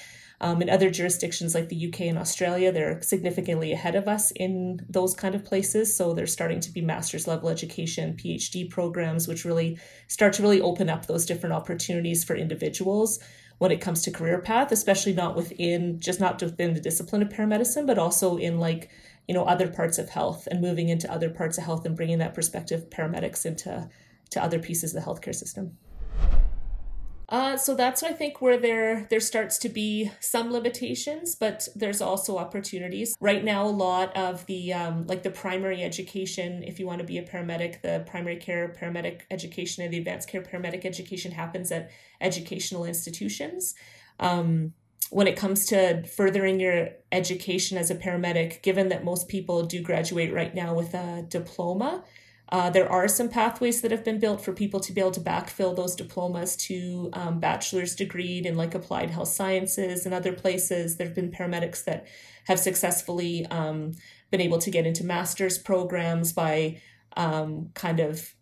Um, 0.40 0.62
in 0.62 0.70
other 0.70 0.88
jurisdictions 0.88 1.54
like 1.54 1.68
the 1.68 1.88
UK 1.88 2.00
and 2.02 2.16
Australia, 2.16 2.72
they're 2.72 3.02
significantly 3.02 3.72
ahead 3.72 3.94
of 3.94 4.08
us 4.08 4.30
in 4.30 4.80
those 4.88 5.14
kind 5.14 5.34
of 5.34 5.44
places. 5.44 5.94
So 5.94 6.14
there's 6.14 6.32
starting 6.32 6.60
to 6.60 6.70
be 6.70 6.80
master's 6.80 7.28
level 7.28 7.50
education, 7.50 8.16
PhD 8.16 8.70
programs, 8.70 9.28
which 9.28 9.44
really 9.44 9.78
start 10.08 10.32
to 10.34 10.42
really 10.42 10.62
open 10.62 10.88
up 10.88 11.04
those 11.04 11.26
different 11.26 11.54
opportunities 11.54 12.24
for 12.24 12.34
individuals 12.34 13.18
when 13.58 13.70
it 13.70 13.82
comes 13.82 14.02
to 14.02 14.10
career 14.10 14.38
path, 14.38 14.72
especially 14.72 15.12
not 15.12 15.36
within 15.36 16.00
just 16.00 16.20
not 16.20 16.42
within 16.42 16.72
the 16.72 16.80
discipline 16.80 17.20
of 17.20 17.28
paramedicine, 17.28 17.86
but 17.86 17.98
also 17.98 18.38
in 18.38 18.58
like 18.58 18.90
you 19.28 19.34
know 19.34 19.44
other 19.44 19.68
parts 19.68 19.98
of 19.98 20.08
health 20.08 20.46
and 20.50 20.60
moving 20.60 20.88
into 20.88 21.10
other 21.10 21.30
parts 21.30 21.58
of 21.58 21.64
health 21.64 21.84
and 21.84 21.96
bringing 21.96 22.18
that 22.18 22.34
perspective 22.34 22.88
paramedics 22.90 23.44
into 23.44 23.88
to 24.30 24.42
other 24.42 24.58
pieces 24.58 24.94
of 24.94 25.02
the 25.02 25.10
healthcare 25.10 25.34
system. 25.34 25.76
Uh, 27.28 27.56
so 27.56 27.74
that's 27.74 28.04
I 28.04 28.12
think 28.12 28.40
where 28.40 28.56
there 28.56 29.06
there 29.10 29.18
starts 29.18 29.58
to 29.58 29.68
be 29.68 30.12
some 30.20 30.52
limitations, 30.52 31.34
but 31.34 31.66
there's 31.74 32.00
also 32.00 32.38
opportunities. 32.38 33.16
Right 33.20 33.42
now, 33.42 33.66
a 33.66 33.68
lot 33.68 34.16
of 34.16 34.46
the 34.46 34.72
um, 34.72 35.06
like 35.08 35.24
the 35.24 35.30
primary 35.30 35.82
education, 35.82 36.62
if 36.62 36.78
you 36.78 36.86
want 36.86 37.00
to 37.00 37.04
be 37.04 37.18
a 37.18 37.24
paramedic, 37.24 37.82
the 37.82 38.04
primary 38.06 38.36
care 38.36 38.68
paramedic 38.80 39.22
education 39.30 39.82
and 39.82 39.92
the 39.92 39.98
advanced 39.98 40.28
care 40.28 40.40
paramedic 40.40 40.84
education 40.84 41.32
happens 41.32 41.72
at 41.72 41.90
educational 42.20 42.84
institutions. 42.84 43.74
Um, 44.20 44.72
when 45.10 45.26
it 45.26 45.36
comes 45.36 45.66
to 45.66 46.02
furthering 46.04 46.58
your 46.60 46.88
education 47.12 47.78
as 47.78 47.90
a 47.90 47.94
paramedic, 47.94 48.62
given 48.62 48.88
that 48.88 49.04
most 49.04 49.28
people 49.28 49.64
do 49.64 49.82
graduate 49.82 50.32
right 50.32 50.54
now 50.54 50.74
with 50.74 50.94
a 50.94 51.24
diploma, 51.28 52.04
uh, 52.50 52.70
there 52.70 52.90
are 52.90 53.08
some 53.08 53.28
pathways 53.28 53.80
that 53.80 53.90
have 53.90 54.04
been 54.04 54.20
built 54.20 54.40
for 54.40 54.52
people 54.52 54.78
to 54.78 54.92
be 54.92 55.00
able 55.00 55.10
to 55.10 55.20
backfill 55.20 55.74
those 55.74 55.96
diplomas 55.96 56.56
to 56.56 57.10
um, 57.12 57.40
bachelor's 57.40 57.96
degree 57.96 58.40
in 58.44 58.56
like 58.56 58.74
applied 58.74 59.10
health 59.10 59.28
sciences 59.28 60.06
and 60.06 60.14
other 60.14 60.32
places. 60.32 60.96
There 60.96 61.06
have 61.08 61.16
been 61.16 61.32
paramedics 61.32 61.84
that 61.84 62.06
have 62.44 62.60
successfully 62.60 63.46
um, 63.46 63.92
been 64.30 64.40
able 64.40 64.58
to 64.58 64.70
get 64.70 64.86
into 64.86 65.04
master's 65.04 65.58
programs 65.58 66.32
by 66.32 66.80
um, 67.16 67.70
kind 67.74 67.98
of 67.98 68.32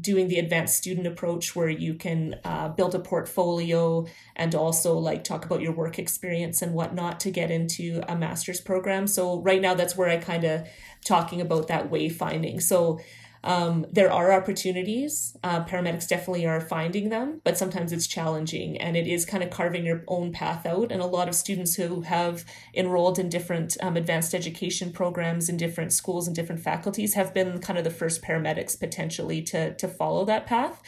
doing 0.00 0.28
the 0.28 0.38
advanced 0.38 0.76
student 0.76 1.06
approach 1.06 1.54
where 1.54 1.68
you 1.68 1.94
can 1.94 2.36
uh, 2.44 2.68
build 2.68 2.94
a 2.94 2.98
portfolio 2.98 4.06
and 4.34 4.54
also 4.54 4.96
like 4.96 5.22
talk 5.22 5.44
about 5.44 5.60
your 5.60 5.72
work 5.72 5.98
experience 5.98 6.62
and 6.62 6.72
whatnot 6.72 7.20
to 7.20 7.30
get 7.30 7.50
into 7.50 8.02
a 8.08 8.16
master's 8.16 8.60
program. 8.60 9.06
So 9.06 9.40
right 9.42 9.60
now 9.60 9.74
that's 9.74 9.96
where 9.96 10.08
i 10.08 10.16
kind 10.16 10.44
of 10.44 10.66
talking 11.04 11.40
about 11.40 11.68
that 11.68 11.90
wayfinding. 11.90 12.62
So 12.62 13.00
um, 13.46 13.86
there 13.92 14.12
are 14.12 14.32
opportunities. 14.32 15.36
Uh, 15.44 15.64
paramedics 15.64 16.08
definitely 16.08 16.44
are 16.46 16.60
finding 16.60 17.10
them, 17.10 17.40
but 17.44 17.56
sometimes 17.56 17.92
it's 17.92 18.08
challenging 18.08 18.76
and 18.76 18.96
it 18.96 19.06
is 19.06 19.24
kind 19.24 19.44
of 19.44 19.50
carving 19.50 19.86
your 19.86 20.02
own 20.08 20.32
path 20.32 20.66
out. 20.66 20.90
And 20.90 21.00
a 21.00 21.06
lot 21.06 21.28
of 21.28 21.34
students 21.36 21.76
who 21.76 22.00
have 22.00 22.44
enrolled 22.74 23.20
in 23.20 23.28
different 23.28 23.76
um, 23.80 23.96
advanced 23.96 24.34
education 24.34 24.92
programs 24.92 25.48
in 25.48 25.56
different 25.56 25.92
schools 25.92 26.26
and 26.26 26.34
different 26.34 26.60
faculties 26.60 27.14
have 27.14 27.32
been 27.32 27.60
kind 27.60 27.78
of 27.78 27.84
the 27.84 27.90
first 27.90 28.20
paramedics 28.20 28.78
potentially 28.78 29.40
to, 29.42 29.74
to 29.74 29.86
follow 29.86 30.24
that 30.24 30.46
path 30.46 30.82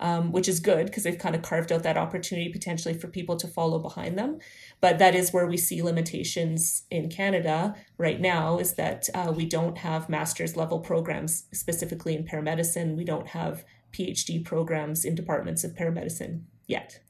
um, 0.00 0.32
which 0.32 0.48
is 0.48 0.60
good 0.60 0.86
because 0.86 1.02
they've 1.02 1.18
kind 1.18 1.34
of 1.34 1.42
carved 1.42 1.72
out 1.72 1.82
that 1.82 1.96
opportunity 1.96 2.48
potentially 2.50 2.94
for 2.94 3.08
people 3.08 3.36
to 3.36 3.48
follow 3.48 3.78
behind 3.78 4.18
them. 4.18 4.38
But 4.80 4.98
that 4.98 5.14
is 5.14 5.32
where 5.32 5.46
we 5.46 5.56
see 5.56 5.82
limitations 5.82 6.84
in 6.90 7.08
Canada 7.08 7.74
right 7.96 8.20
now 8.20 8.58
is 8.58 8.74
that 8.74 9.08
uh, 9.14 9.32
we 9.34 9.44
don't 9.44 9.78
have 9.78 10.08
master's 10.08 10.56
level 10.56 10.80
programs 10.80 11.44
specifically 11.52 12.14
in 12.14 12.24
paramedicine. 12.24 12.96
We 12.96 13.04
don't 13.04 13.28
have 13.28 13.64
PhD 13.92 14.44
programs 14.44 15.04
in 15.04 15.14
departments 15.14 15.64
of 15.64 15.74
paramedicine 15.74 16.42
yet. 16.66 17.00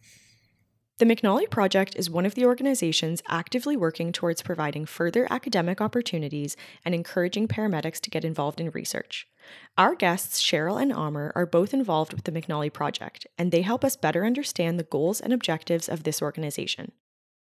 The 0.99 1.05
McNally 1.05 1.49
Project 1.49 1.95
is 1.95 2.11
one 2.11 2.27
of 2.27 2.35
the 2.35 2.45
organizations 2.45 3.23
actively 3.29 3.77
working 3.77 4.11
towards 4.11 4.43
providing 4.43 4.85
further 4.85 5.29
academic 5.31 5.81
opportunities 5.81 6.57
and 6.85 6.93
encouraging 6.93 7.47
paramedics 7.47 8.01
to 8.01 8.11
get 8.11 8.25
involved 8.25 8.61
in 8.61 8.71
research. 8.71 9.29
Our 9.77 9.95
guests, 9.95 10.43
Cheryl 10.43 10.83
and 10.83 10.93
Amir, 10.93 11.31
are 11.37 11.47
both 11.47 11.73
involved 11.73 12.13
with 12.13 12.25
the 12.25 12.33
McNally 12.33 12.73
Project, 12.73 13.29
and 13.39 13.53
they 13.53 13.63
help 13.63 13.85
us 13.85 13.95
better 13.95 14.27
understand 14.27 14.77
the 14.77 14.83
goals 14.83 15.21
and 15.21 15.33
objectives 15.33 15.89
of 15.89 16.03
this 16.03 16.21
organization 16.21 16.91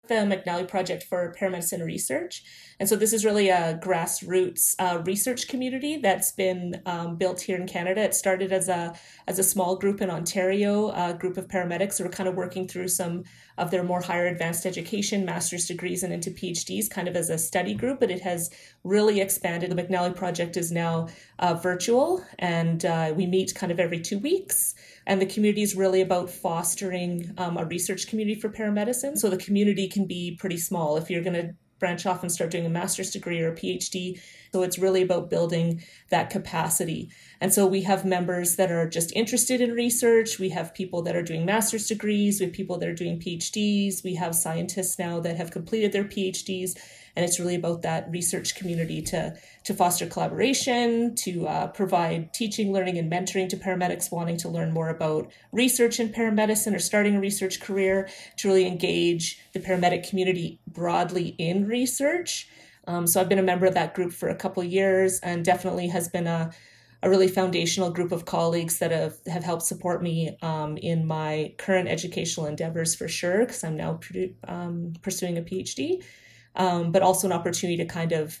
the 0.06 0.14
McNally 0.14 0.68
Project 0.68 1.04
for 1.04 1.34
Paramedicine 1.38 1.84
Research. 1.84 2.42
And 2.80 2.88
so 2.88 2.96
this 2.96 3.12
is 3.12 3.24
really 3.24 3.48
a 3.48 3.78
grassroots 3.82 4.74
uh, 4.78 5.02
research 5.04 5.48
community 5.48 5.96
that's 5.96 6.32
been 6.32 6.82
um, 6.86 7.16
built 7.16 7.40
here 7.40 7.56
in 7.56 7.66
Canada. 7.66 8.02
It 8.02 8.14
started 8.14 8.52
as 8.52 8.68
a 8.68 8.94
as 9.26 9.38
a 9.38 9.42
small 9.42 9.76
group 9.76 10.00
in 10.00 10.10
Ontario, 10.10 10.90
a 10.90 11.14
group 11.14 11.36
of 11.36 11.48
paramedics 11.48 11.98
who 11.98 12.04
were 12.04 12.10
kind 12.10 12.28
of 12.28 12.34
working 12.34 12.66
through 12.66 12.88
some 12.88 13.24
of 13.56 13.70
their 13.70 13.84
more 13.84 14.00
higher 14.00 14.26
advanced 14.26 14.66
education, 14.66 15.24
master's 15.24 15.66
degrees, 15.66 16.02
and 16.02 16.12
into 16.12 16.30
PhDs, 16.30 16.90
kind 16.90 17.06
of 17.06 17.16
as 17.16 17.30
a 17.30 17.38
study 17.38 17.74
group. 17.74 18.00
But 18.00 18.10
it 18.10 18.20
has 18.22 18.50
really 18.82 19.20
expanded. 19.20 19.70
The 19.70 19.82
McNally 19.82 20.14
Project 20.14 20.56
is 20.56 20.72
now 20.72 21.08
uh, 21.38 21.54
virtual, 21.54 22.24
and 22.38 22.84
uh, 22.84 23.12
we 23.16 23.26
meet 23.26 23.54
kind 23.54 23.70
of 23.70 23.78
every 23.78 24.00
two 24.00 24.18
weeks. 24.18 24.74
And 25.06 25.20
the 25.20 25.26
community 25.26 25.62
is 25.62 25.74
really 25.74 26.00
about 26.00 26.30
fostering 26.30 27.34
um, 27.36 27.56
a 27.56 27.64
research 27.64 28.06
community 28.06 28.40
for 28.40 28.48
paramedicine. 28.48 29.18
So 29.18 29.28
the 29.28 29.36
community 29.36 29.88
can 29.88 30.06
be 30.06 30.36
pretty 30.40 30.58
small. 30.58 30.96
If 30.96 31.10
you're 31.10 31.22
going 31.22 31.34
to 31.34 31.54
branch 31.84 32.06
off 32.06 32.22
and 32.22 32.32
start 32.32 32.50
doing 32.50 32.64
a 32.64 32.70
master's 32.70 33.10
degree 33.10 33.42
or 33.42 33.52
a 33.52 33.54
PhD. 33.54 34.18
So 34.52 34.62
it's 34.62 34.78
really 34.78 35.02
about 35.02 35.28
building 35.28 35.82
that 36.10 36.30
capacity. 36.30 37.10
And 37.42 37.52
so 37.52 37.66
we 37.66 37.82
have 37.82 38.06
members 38.06 38.56
that 38.56 38.70
are 38.70 38.88
just 38.88 39.12
interested 39.12 39.60
in 39.60 39.72
research. 39.72 40.38
We 40.38 40.48
have 40.50 40.72
people 40.72 41.02
that 41.02 41.14
are 41.14 41.22
doing 41.22 41.44
master's 41.44 41.86
degrees. 41.86 42.40
We 42.40 42.46
have 42.46 42.54
people 42.54 42.78
that 42.78 42.88
are 42.88 42.94
doing 42.94 43.20
PhDs. 43.20 44.02
We 44.02 44.14
have 44.14 44.34
scientists 44.34 44.98
now 44.98 45.20
that 45.20 45.36
have 45.36 45.50
completed 45.50 45.92
their 45.92 46.04
PhDs 46.04 46.78
and 47.16 47.24
it's 47.24 47.38
really 47.38 47.54
about 47.54 47.82
that 47.82 48.10
research 48.10 48.54
community 48.54 49.00
to 49.02 49.34
to 49.64 49.74
foster 49.74 50.06
collaboration 50.06 51.14
to 51.14 51.46
uh, 51.46 51.66
provide 51.68 52.32
teaching 52.32 52.72
learning 52.72 52.98
and 52.98 53.10
mentoring 53.10 53.48
to 53.48 53.56
paramedics 53.56 54.12
wanting 54.12 54.36
to 54.36 54.48
learn 54.48 54.72
more 54.72 54.88
about 54.88 55.30
research 55.52 56.00
in 56.00 56.08
paramedicine 56.08 56.74
or 56.74 56.78
starting 56.78 57.16
a 57.16 57.20
research 57.20 57.60
career 57.60 58.08
to 58.36 58.48
really 58.48 58.66
engage 58.66 59.40
the 59.52 59.60
paramedic 59.60 60.08
community 60.08 60.58
broadly 60.66 61.34
in 61.38 61.66
research. 61.66 62.48
Um, 62.86 63.06
so 63.06 63.20
i've 63.20 63.28
been 63.28 63.38
a 63.38 63.42
member 63.42 63.66
of 63.66 63.74
that 63.74 63.94
group 63.94 64.12
for 64.12 64.28
a 64.28 64.34
couple 64.34 64.62
years 64.62 65.20
and 65.20 65.44
definitely 65.44 65.88
has 65.88 66.08
been 66.08 66.26
a 66.26 66.52
a 67.02 67.10
really 67.10 67.28
foundational 67.28 67.90
group 67.90 68.12
of 68.12 68.24
colleagues 68.24 68.78
that 68.78 68.90
have, 68.90 69.18
have 69.26 69.44
helped 69.44 69.62
support 69.62 70.02
me 70.02 70.38
um, 70.40 70.78
in 70.78 71.06
my 71.06 71.52
current 71.58 71.86
educational 71.86 72.46
endeavors 72.46 72.94
for 72.94 73.08
sure, 73.08 73.40
because 73.40 73.62
I'm 73.62 73.76
now 73.76 74.00
um, 74.48 74.94
pursuing 75.02 75.36
a 75.36 75.42
PhD 75.42 76.02
um, 76.56 76.92
but 76.92 77.02
also 77.02 77.26
an 77.26 77.32
opportunity 77.32 77.76
to 77.76 77.86
kind 77.86 78.12
of 78.12 78.40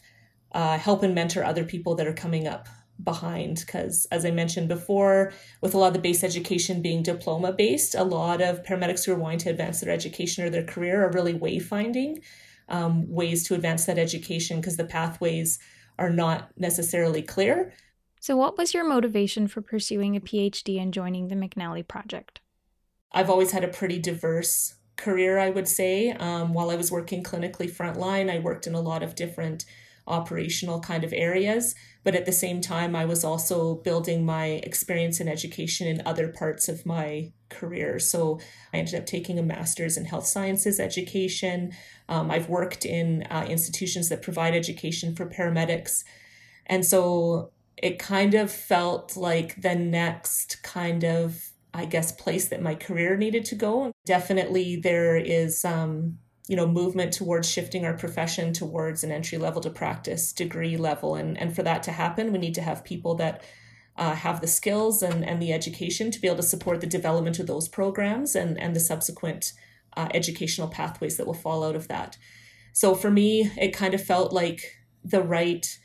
uh, 0.52 0.78
help 0.78 1.02
and 1.02 1.14
mentor 1.14 1.44
other 1.44 1.64
people 1.64 1.94
that 1.96 2.06
are 2.06 2.14
coming 2.14 2.46
up 2.46 2.68
behind. 3.02 3.64
Because 3.66 4.06
as 4.12 4.24
i 4.24 4.30
mentioned 4.30 4.68
before 4.68 5.32
with 5.60 5.74
a 5.74 5.78
lot 5.78 5.88
of 5.88 5.94
the 5.94 5.98
base 5.98 6.22
education 6.22 6.80
being 6.80 7.02
diploma 7.02 7.52
based 7.52 7.96
a 7.96 8.04
lot 8.04 8.40
of 8.40 8.62
paramedics 8.62 9.04
who 9.04 9.12
are 9.12 9.18
wanting 9.18 9.40
to 9.40 9.50
advance 9.50 9.80
their 9.80 9.92
education 9.92 10.44
or 10.44 10.50
their 10.50 10.64
career 10.64 11.04
are 11.04 11.10
really 11.10 11.34
wayfinding 11.34 12.22
um, 12.68 13.10
ways 13.10 13.46
to 13.48 13.54
advance 13.54 13.84
that 13.86 13.98
education 13.98 14.60
because 14.60 14.76
the 14.76 14.84
pathways 14.84 15.58
are 15.98 16.10
not 16.10 16.50
necessarily 16.56 17.22
clear. 17.22 17.72
So 18.20 18.36
what 18.36 18.56
was 18.56 18.72
your 18.72 18.88
motivation 18.88 19.48
for 19.48 19.60
pursuing 19.60 20.16
a 20.16 20.20
phd 20.20 20.80
and 20.80 20.94
joining 20.94 21.28
the 21.28 21.34
mcnally 21.34 21.86
project? 21.86 22.40
I've 23.12 23.30
always 23.30 23.52
had 23.52 23.64
a 23.64 23.68
pretty 23.68 23.98
diverse 23.98 24.74
career, 24.96 25.38
I 25.38 25.50
would 25.50 25.68
say. 25.68 26.10
Um, 26.12 26.54
while 26.54 26.70
I 26.70 26.76
was 26.76 26.90
working 26.90 27.22
clinically 27.22 27.70
frontline, 27.70 28.30
I 28.30 28.38
worked 28.38 28.66
in 28.66 28.74
a 28.74 28.80
lot 28.80 29.02
of 29.02 29.14
different 29.14 29.64
operational 30.06 30.80
kind 30.80 31.04
of 31.04 31.12
areas. 31.12 31.74
But 32.02 32.14
at 32.14 32.26
the 32.26 32.32
same 32.32 32.60
time, 32.60 32.94
I 32.94 33.06
was 33.06 33.24
also 33.24 33.76
building 33.76 34.26
my 34.26 34.46
experience 34.62 35.20
in 35.20 35.28
education 35.28 35.86
in 35.86 36.02
other 36.04 36.28
parts 36.28 36.68
of 36.68 36.84
my 36.84 37.32
career. 37.48 37.98
So 37.98 38.38
I 38.72 38.78
ended 38.78 38.94
up 38.94 39.06
taking 39.06 39.38
a 39.38 39.42
master's 39.42 39.96
in 39.96 40.04
health 40.04 40.26
sciences 40.26 40.78
education. 40.78 41.72
Um, 42.08 42.30
I've 42.30 42.50
worked 42.50 42.84
in 42.84 43.22
uh, 43.30 43.46
institutions 43.48 44.10
that 44.10 44.20
provide 44.20 44.54
education 44.54 45.14
for 45.14 45.26
paramedics. 45.26 46.04
And 46.66 46.84
so 46.84 47.50
it 47.76 47.98
kind 47.98 48.34
of 48.34 48.50
felt 48.50 49.16
like 49.16 49.62
the 49.62 49.74
next 49.74 50.62
kind 50.62 51.04
of 51.04 51.53
I 51.74 51.84
guess, 51.86 52.12
place 52.12 52.48
that 52.48 52.62
my 52.62 52.76
career 52.76 53.16
needed 53.16 53.44
to 53.46 53.56
go. 53.56 53.92
Definitely, 54.06 54.76
there 54.76 55.16
is, 55.16 55.64
um, 55.64 56.18
you 56.46 56.56
know, 56.56 56.66
movement 56.66 57.12
towards 57.12 57.50
shifting 57.50 57.84
our 57.84 57.94
profession 57.94 58.52
towards 58.52 59.02
an 59.02 59.10
entry 59.10 59.38
level 59.38 59.60
to 59.62 59.70
practice 59.70 60.32
degree 60.32 60.76
level, 60.76 61.16
and 61.16 61.36
and 61.36 61.54
for 61.54 61.62
that 61.64 61.82
to 61.84 61.92
happen, 61.92 62.32
we 62.32 62.38
need 62.38 62.54
to 62.54 62.62
have 62.62 62.84
people 62.84 63.16
that 63.16 63.42
uh, 63.96 64.14
have 64.14 64.40
the 64.40 64.46
skills 64.46 65.02
and 65.02 65.24
and 65.24 65.42
the 65.42 65.52
education 65.52 66.10
to 66.10 66.20
be 66.20 66.28
able 66.28 66.36
to 66.36 66.42
support 66.42 66.80
the 66.80 66.86
development 66.86 67.38
of 67.38 67.46
those 67.46 67.68
programs 67.68 68.36
and 68.36 68.58
and 68.60 68.76
the 68.76 68.80
subsequent 68.80 69.52
uh, 69.96 70.08
educational 70.14 70.68
pathways 70.68 71.16
that 71.16 71.26
will 71.26 71.34
fall 71.34 71.64
out 71.64 71.76
of 71.76 71.88
that. 71.88 72.16
So 72.72 72.94
for 72.94 73.10
me, 73.10 73.50
it 73.56 73.76
kind 73.76 73.94
of 73.94 74.02
felt 74.02 74.32
like 74.32 74.78
the 75.04 75.22
right 75.22 75.78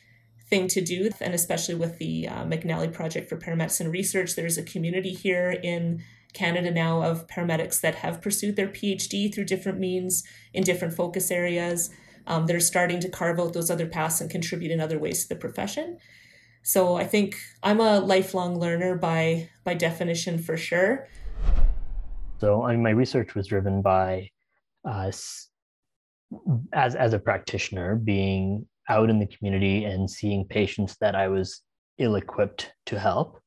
thing 0.49 0.67
to 0.67 0.81
do, 0.81 1.09
and 1.21 1.33
especially 1.33 1.75
with 1.75 1.97
the 1.97 2.27
uh, 2.27 2.43
McNally 2.43 2.91
Project 2.91 3.29
for 3.29 3.37
Paramedicine 3.37 3.91
Research. 3.91 4.35
There's 4.35 4.57
a 4.57 4.63
community 4.63 5.13
here 5.13 5.51
in 5.51 6.03
Canada 6.33 6.71
now 6.71 7.01
of 7.01 7.27
paramedics 7.27 7.81
that 7.81 7.95
have 7.95 8.21
pursued 8.21 8.55
their 8.55 8.67
PhD 8.67 9.33
through 9.33 9.45
different 9.45 9.79
means 9.79 10.23
in 10.53 10.63
different 10.63 10.93
focus 10.93 11.31
areas. 11.31 11.89
Um, 12.27 12.45
that 12.45 12.55
are 12.55 12.59
starting 12.59 12.99
to 12.99 13.09
carve 13.09 13.39
out 13.39 13.53
those 13.53 13.71
other 13.71 13.87
paths 13.87 14.21
and 14.21 14.29
contribute 14.29 14.69
in 14.69 14.79
other 14.79 14.99
ways 14.99 15.23
to 15.23 15.29
the 15.29 15.35
profession. 15.35 15.97
So 16.61 16.95
I 16.95 17.05
think 17.05 17.37
I'm 17.63 17.79
a 17.79 17.99
lifelong 17.99 18.59
learner 18.59 18.95
by 18.95 19.49
by 19.63 19.73
definition 19.73 20.37
for 20.37 20.57
sure. 20.57 21.07
So 22.39 22.63
I 22.63 22.73
mean, 22.73 22.83
my 22.83 22.91
research 22.91 23.33
was 23.33 23.47
driven 23.47 23.81
by 23.81 24.29
uh, 24.85 25.11
as 26.73 26.95
as 26.95 27.13
a 27.13 27.19
practitioner 27.19 27.95
being 27.95 28.67
out 28.89 29.09
in 29.09 29.19
the 29.19 29.27
community 29.27 29.85
and 29.85 30.09
seeing 30.09 30.45
patients 30.45 30.97
that 30.99 31.15
I 31.15 31.27
was 31.27 31.61
ill 31.97 32.15
equipped 32.15 32.73
to 32.87 32.99
help. 32.99 33.39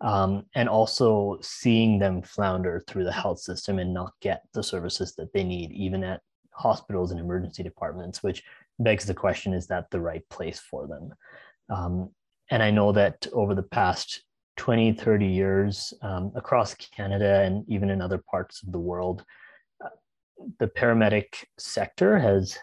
Um, 0.00 0.44
and 0.54 0.68
also 0.68 1.38
seeing 1.40 1.98
them 1.98 2.20
flounder 2.20 2.82
through 2.86 3.04
the 3.04 3.12
health 3.12 3.38
system 3.38 3.78
and 3.78 3.94
not 3.94 4.12
get 4.20 4.42
the 4.52 4.62
services 4.62 5.14
that 5.14 5.32
they 5.32 5.44
need, 5.44 5.72
even 5.72 6.04
at 6.04 6.20
hospitals 6.52 7.10
and 7.10 7.20
emergency 7.20 7.62
departments, 7.62 8.22
which 8.22 8.42
begs 8.78 9.06
the 9.06 9.14
question 9.14 9.54
is 9.54 9.66
that 9.68 9.90
the 9.90 10.00
right 10.00 10.28
place 10.28 10.58
for 10.58 10.86
them? 10.86 11.14
Um, 11.70 12.10
and 12.50 12.62
I 12.62 12.70
know 12.70 12.92
that 12.92 13.26
over 13.32 13.54
the 13.54 13.62
past 13.62 14.22
20, 14.56 14.92
30 14.92 15.26
years 15.26 15.94
um, 16.02 16.32
across 16.34 16.74
Canada 16.74 17.42
and 17.42 17.64
even 17.68 17.90
in 17.90 18.00
other 18.00 18.22
parts 18.30 18.62
of 18.62 18.72
the 18.72 18.78
world, 18.78 19.24
uh, 19.84 19.88
the 20.58 20.68
paramedic 20.68 21.44
sector 21.58 22.18
has 22.18 22.58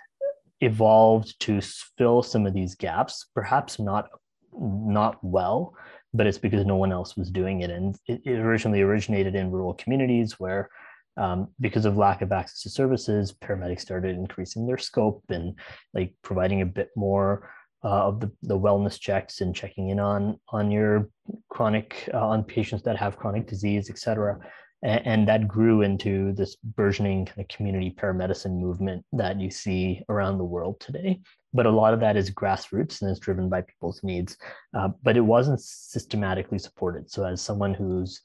evolved 0.62 1.40
to 1.42 1.60
fill 1.98 2.24
some 2.24 2.46
of 2.46 2.54
these 2.54 2.76
gaps, 2.76 3.28
perhaps 3.36 3.80
not 3.80 4.10
not 4.54 5.18
well, 5.22 5.74
but 6.14 6.28
it's 6.28 6.38
because 6.38 6.66
no 6.66 6.76
one 6.76 6.92
else 6.92 7.16
was 7.16 7.32
doing 7.32 7.62
it. 7.62 7.70
And 7.70 7.96
it, 8.06 8.28
originally 8.28 8.82
originated 8.82 9.34
in 9.36 9.52
rural 9.52 9.74
communities 9.74 10.40
where, 10.40 10.70
um, 11.18 11.48
because 11.60 11.86
of 11.86 11.98
lack 11.98 12.22
of 12.22 12.32
access 12.32 12.62
to 12.64 12.70
services, 12.70 13.34
paramedics 13.34 13.82
started 13.82 14.16
increasing 14.16 14.66
their 14.66 14.78
scope 14.78 15.24
and 15.30 15.58
like 15.94 16.14
providing 16.22 16.62
a 16.62 16.66
bit 16.66 16.90
more 16.96 17.50
uh, 17.84 18.08
of 18.08 18.20
the, 18.20 18.32
the 18.44 18.60
wellness 18.60 19.00
checks 19.00 19.42
and 19.42 19.56
checking 19.56 19.90
in 19.90 20.00
on 20.00 20.40
on 20.50 20.70
your 20.70 21.10
chronic 21.50 22.10
uh, 22.14 22.28
on 22.28 22.44
patients 22.44 22.84
that 22.84 22.98
have 22.98 23.18
chronic 23.18 23.48
disease, 23.48 23.90
et 23.90 23.98
cetera 23.98 24.38
and, 24.84 25.06
and 25.06 25.28
that 25.28 25.48
grew 25.48 25.82
into 25.82 26.34
this 26.34 26.56
burgeoning 26.56 27.26
kind 27.26 27.40
of 27.40 27.48
community 27.48 27.96
paramedicine 27.98 28.60
movement 28.60 29.06
that 29.14 29.40
you 29.40 29.50
see 29.50 30.02
around 30.10 30.38
the 30.38 30.44
world 30.44 30.80
today. 30.80 31.20
But 31.54 31.66
a 31.66 31.72
lot 31.72 31.94
of 31.94 32.00
that 32.00 32.18
is 32.18 32.32
grassroots 32.32 33.02
and 33.02 33.12
is 33.12 33.20
driven 33.20 33.50
by 33.50 33.62
people's 33.62 34.02
needs. 34.04 34.38
Uh, 34.74 34.90
but 35.04 35.18
it 35.18 35.22
wasn't 35.22 35.62
systematically 35.62 36.60
supported. 36.60 37.12
So 37.12 37.26
as 37.26 37.42
someone 37.42 37.74
who's 37.74 38.22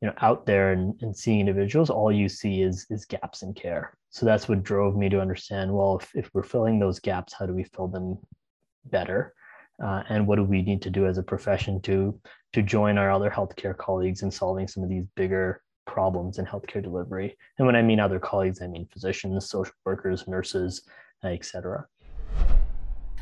you 0.00 0.08
know 0.08 0.14
out 0.22 0.46
there 0.46 0.72
and, 0.72 0.94
and 1.02 1.14
seeing 1.14 1.40
individuals 1.40 1.90
all 1.90 2.10
you 2.10 2.28
see 2.28 2.62
is 2.62 2.86
is 2.90 3.04
gaps 3.04 3.42
in 3.42 3.52
care. 3.54 3.92
So 4.08 4.26
that's 4.26 4.48
what 4.48 4.62
drove 4.62 4.96
me 4.96 5.08
to 5.10 5.20
understand 5.20 5.72
well 5.72 5.98
if, 6.00 6.10
if 6.14 6.30
we're 6.32 6.42
filling 6.42 6.78
those 6.78 7.00
gaps 7.00 7.34
how 7.34 7.46
do 7.46 7.52
we 7.52 7.64
fill 7.64 7.88
them 7.88 8.18
better? 8.86 9.34
Uh, 9.82 10.02
and 10.08 10.26
what 10.26 10.36
do 10.36 10.44
we 10.44 10.60
need 10.62 10.82
to 10.82 10.90
do 10.90 11.06
as 11.06 11.18
a 11.18 11.22
profession 11.22 11.80
to 11.82 12.18
to 12.54 12.62
join 12.62 12.98
our 12.98 13.10
other 13.10 13.30
healthcare 13.30 13.76
colleagues 13.76 14.22
in 14.22 14.30
solving 14.30 14.66
some 14.66 14.82
of 14.82 14.88
these 14.88 15.04
bigger 15.16 15.62
problems 15.90 16.38
in 16.38 16.46
healthcare 16.46 16.82
delivery. 16.82 17.36
And 17.58 17.66
when 17.66 17.74
I 17.74 17.82
mean 17.82 17.98
other 17.98 18.20
colleagues, 18.20 18.62
I 18.62 18.68
mean 18.68 18.86
physicians, 18.92 19.48
social 19.48 19.74
workers, 19.84 20.28
nurses, 20.28 20.82
etc. 21.24 21.86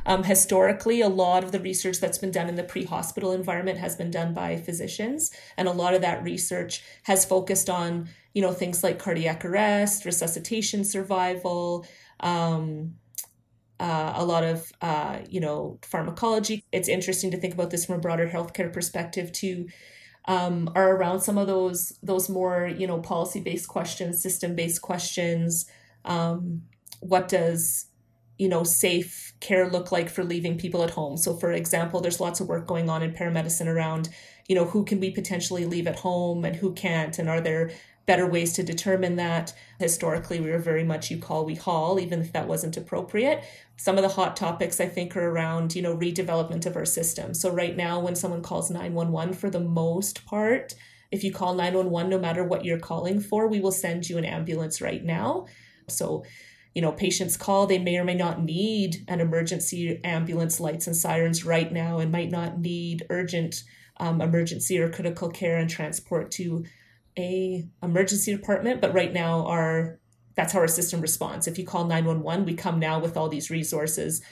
Um, 0.04 0.22
historically, 0.24 1.00
a 1.00 1.09
lot 1.09 1.44
of 1.44 1.52
the 1.52 1.61
research 1.61 1.98
that's 2.00 2.18
been 2.18 2.31
done 2.31 2.48
in 2.48 2.57
the 2.57 2.62
pre 2.62 2.85
hospital 2.85 3.33
environment 3.33 3.78
has 3.78 3.96
been 3.96 4.11
done 4.11 4.33
by 4.35 4.57
physicians. 4.57 5.31
And 5.57 5.68
a 5.68 5.72
lot 5.72 5.94
of 5.94 6.02
that 6.02 6.22
research 6.22 6.83
has 7.04 7.24
focused 7.24 7.68
on, 7.68 8.09
you 8.35 8.42
know, 8.42 8.52
things 8.52 8.83
like 8.83 8.98
cardiac 8.98 9.44
arrest, 9.44 10.04
resuscitation 10.04 10.85
survival, 10.85 11.87
um, 12.20 12.94
uh, 13.81 14.12
a 14.16 14.24
lot 14.24 14.44
of, 14.44 14.72
uh, 14.81 15.18
you 15.28 15.40
know, 15.40 15.78
pharmacology. 15.83 16.64
It's 16.72 16.88
interesting 16.88 17.31
to 17.31 17.37
think 17.37 17.54
about 17.54 17.70
this 17.70 17.87
from 17.87 17.96
a 17.96 18.00
broader 18.00 18.28
healthcare 18.28 18.72
perspective 18.72 19.31
too. 19.33 19.68
Um, 20.29 20.71
are 20.77 20.95
around 20.95 21.21
some 21.21 21.38
of 21.38 21.47
those 21.49 21.99
those 22.03 22.29
more 22.29 22.69
you 22.69 22.87
know 22.87 23.01
policy 23.01 23.41
based 23.41 23.69
questions, 23.69 24.23
system 24.23 24.55
based 24.55 24.83
questions. 24.83 25.67
Um, 26.05 26.62
what 27.01 27.29
does 27.29 27.87
you 28.38 28.49
know 28.49 28.62
safe 28.62 29.33
care 29.41 29.69
look 29.69 29.93
like 29.93 30.09
for 30.09 30.25
leaving 30.25 30.59
people 30.59 30.83
at 30.83 30.91
home 30.91 31.17
so 31.17 31.37
for 31.37 31.53
example 31.53 32.01
there's 32.01 32.21
lots 32.21 32.41
of 32.41 32.49
work 32.49 32.67
going 32.67 32.88
on 32.88 33.03
in 33.03 33.12
paramedicine 33.12 33.67
around 33.67 34.09
you 34.49 34.55
know 34.55 34.64
who 34.64 34.85
can 34.85 35.01
we 35.01 35.11
potentially 35.11 35.64
leave 35.67 35.87
at 35.87 35.99
home 35.99 36.45
and 36.45 36.57
who 36.57 36.73
can't 36.73 37.19
and 37.19 37.29
are 37.29 37.41
there 37.41 37.71
better 38.09 38.27
ways 38.27 38.55
to 38.55 38.62
determine 38.62 39.16
that. 39.16 39.53
Historically 39.79 40.40
we 40.40 40.51
were 40.51 40.59
very 40.59 40.83
much 40.83 41.11
you 41.11 41.18
call 41.18 41.44
we 41.44 41.55
haul 41.55 42.01
even 42.01 42.21
if 42.23 42.33
that 42.33 42.49
wasn't 42.49 42.77
appropriate. 42.77 43.44
Some 43.77 43.97
of 43.99 44.03
the 44.03 44.09
hot 44.09 44.35
topics 44.35 44.81
i 44.81 44.88
think 44.88 45.14
are 45.14 45.29
around 45.29 45.77
you 45.77 45.83
know 45.83 45.94
redevelopment 45.94 46.64
of 46.64 46.75
our 46.75 46.87
system. 46.87 47.35
So 47.35 47.53
right 47.53 47.77
now 47.77 48.01
when 48.01 48.16
someone 48.16 48.42
calls 48.42 48.71
911 48.71 49.35
for 49.35 49.51
the 49.51 49.61
most 49.61 50.25
part 50.25 50.75
if 51.12 51.23
you 51.23 51.33
call 51.33 51.55
911 51.55 52.11
no 52.11 52.18
matter 52.18 52.42
what 52.42 52.64
you're 52.64 52.81
calling 52.81 53.21
for 53.21 53.47
we 53.47 53.61
will 53.61 53.73
send 53.85 54.09
you 54.09 54.16
an 54.16 54.25
ambulance 54.25 54.81
right 54.81 55.05
now. 55.05 55.47
So 55.88 56.25
you 56.75 56.81
know 56.81 56.92
patients 56.92 57.37
call 57.37 57.66
they 57.66 57.79
may 57.79 57.99
or 57.99 58.05
may 58.05 58.14
not 58.14 58.42
need 58.42 59.05
an 59.07 59.21
emergency 59.21 60.01
ambulance 60.03 60.61
lights 60.61 60.87
and 60.87 60.97
sirens 60.97 61.44
right 61.44 61.71
now 61.71 61.99
and 61.99 62.11
might 62.11 62.31
not 62.31 62.59
need 62.59 63.07
urgent 63.11 63.64
um, 63.99 64.23
emergency 64.23 64.79
or 64.79 64.88
critical 64.88 65.29
care 65.29 65.59
and 65.59 65.68
transport 65.68 66.31
to 66.31 66.64
a 67.18 67.66
emergency 67.83 68.35
department 68.35 68.81
but 68.81 68.94
right 68.94 69.12
now 69.12 69.46
our 69.46 69.98
that's 70.35 70.52
how 70.52 70.61
our 70.61 70.68
system 70.68 71.00
responds. 71.00 71.48
If 71.48 71.59
you 71.59 71.66
call 71.66 71.85
911 71.85 72.44
we 72.44 72.54
come 72.54 72.78
now 72.78 73.00
with 73.00 73.16
all 73.16 73.28
these 73.28 73.50
resources 73.50 74.22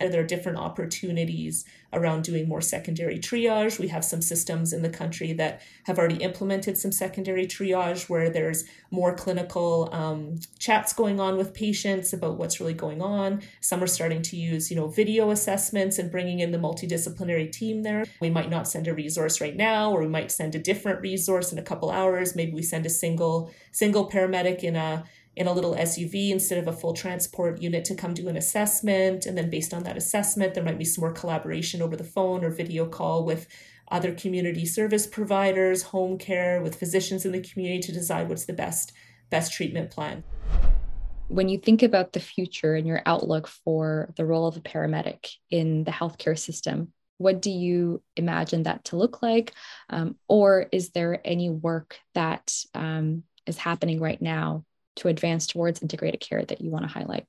and 0.00 0.12
there 0.12 0.20
are 0.20 0.26
different 0.26 0.58
opportunities 0.58 1.64
around 1.92 2.24
doing 2.24 2.48
more 2.48 2.60
secondary 2.60 3.18
triage. 3.18 3.78
We 3.78 3.88
have 3.88 4.04
some 4.04 4.20
systems 4.20 4.72
in 4.72 4.82
the 4.82 4.88
country 4.88 5.32
that 5.34 5.62
have 5.84 5.98
already 5.98 6.16
implemented 6.16 6.76
some 6.76 6.92
secondary 6.92 7.46
triage 7.46 8.08
where 8.08 8.30
there's 8.30 8.64
more 8.90 9.14
clinical 9.14 9.88
um, 9.92 10.38
chats 10.58 10.92
going 10.92 11.20
on 11.20 11.36
with 11.36 11.54
patients 11.54 12.12
about 12.12 12.36
what's 12.36 12.60
really 12.60 12.74
going 12.74 13.00
on. 13.00 13.42
Some 13.60 13.82
are 13.82 13.86
starting 13.86 14.22
to 14.22 14.36
use, 14.36 14.70
you 14.70 14.76
know, 14.76 14.88
video 14.88 15.30
assessments 15.30 15.98
and 15.98 16.10
bringing 16.10 16.40
in 16.40 16.52
the 16.52 16.58
multidisciplinary 16.58 17.50
team 17.50 17.82
there. 17.82 18.04
We 18.20 18.30
might 18.30 18.50
not 18.50 18.68
send 18.68 18.88
a 18.88 18.94
resource 18.94 19.40
right 19.40 19.56
now, 19.56 19.92
or 19.92 20.00
we 20.00 20.08
might 20.08 20.32
send 20.32 20.54
a 20.54 20.58
different 20.58 21.00
resource 21.00 21.52
in 21.52 21.58
a 21.58 21.62
couple 21.62 21.90
hours. 21.90 22.34
Maybe 22.34 22.52
we 22.52 22.62
send 22.62 22.86
a 22.86 22.90
single 22.90 23.50
single 23.72 24.08
paramedic 24.08 24.62
in 24.62 24.76
a 24.76 25.04
in 25.36 25.46
a 25.46 25.52
little 25.52 25.74
SUV 25.74 26.30
instead 26.30 26.58
of 26.58 26.68
a 26.68 26.72
full 26.72 26.92
transport 26.92 27.60
unit 27.60 27.84
to 27.86 27.94
come 27.94 28.14
do 28.14 28.28
an 28.28 28.36
assessment. 28.36 29.26
And 29.26 29.36
then, 29.36 29.50
based 29.50 29.74
on 29.74 29.82
that 29.84 29.96
assessment, 29.96 30.54
there 30.54 30.64
might 30.64 30.78
be 30.78 30.84
some 30.84 31.02
more 31.02 31.12
collaboration 31.12 31.82
over 31.82 31.96
the 31.96 32.04
phone 32.04 32.44
or 32.44 32.50
video 32.50 32.86
call 32.86 33.24
with 33.24 33.48
other 33.90 34.14
community 34.14 34.64
service 34.64 35.06
providers, 35.06 35.82
home 35.82 36.18
care, 36.18 36.62
with 36.62 36.76
physicians 36.76 37.24
in 37.24 37.32
the 37.32 37.40
community 37.40 37.80
to 37.80 37.92
decide 37.92 38.28
what's 38.28 38.46
the 38.46 38.52
best 38.52 38.92
best 39.30 39.52
treatment 39.52 39.90
plan. 39.90 40.22
When 41.28 41.48
you 41.48 41.58
think 41.58 41.82
about 41.82 42.12
the 42.12 42.20
future 42.20 42.74
and 42.74 42.86
your 42.86 43.02
outlook 43.06 43.48
for 43.48 44.12
the 44.16 44.26
role 44.26 44.46
of 44.46 44.56
a 44.56 44.60
paramedic 44.60 45.30
in 45.50 45.84
the 45.84 45.90
healthcare 45.90 46.38
system, 46.38 46.92
what 47.18 47.40
do 47.40 47.50
you 47.50 48.02
imagine 48.16 48.64
that 48.64 48.84
to 48.86 48.96
look 48.96 49.22
like? 49.22 49.52
Um, 49.88 50.16
or 50.28 50.66
is 50.70 50.90
there 50.90 51.20
any 51.24 51.48
work 51.48 51.98
that 52.14 52.52
um, 52.74 53.22
is 53.46 53.56
happening 53.56 54.00
right 54.00 54.20
now 54.20 54.64
to 54.96 55.08
advance 55.08 55.46
towards 55.46 55.82
integrated 55.82 56.20
care 56.20 56.44
that 56.44 56.60
you 56.60 56.70
want 56.70 56.84
to 56.84 56.88
highlight? 56.88 57.26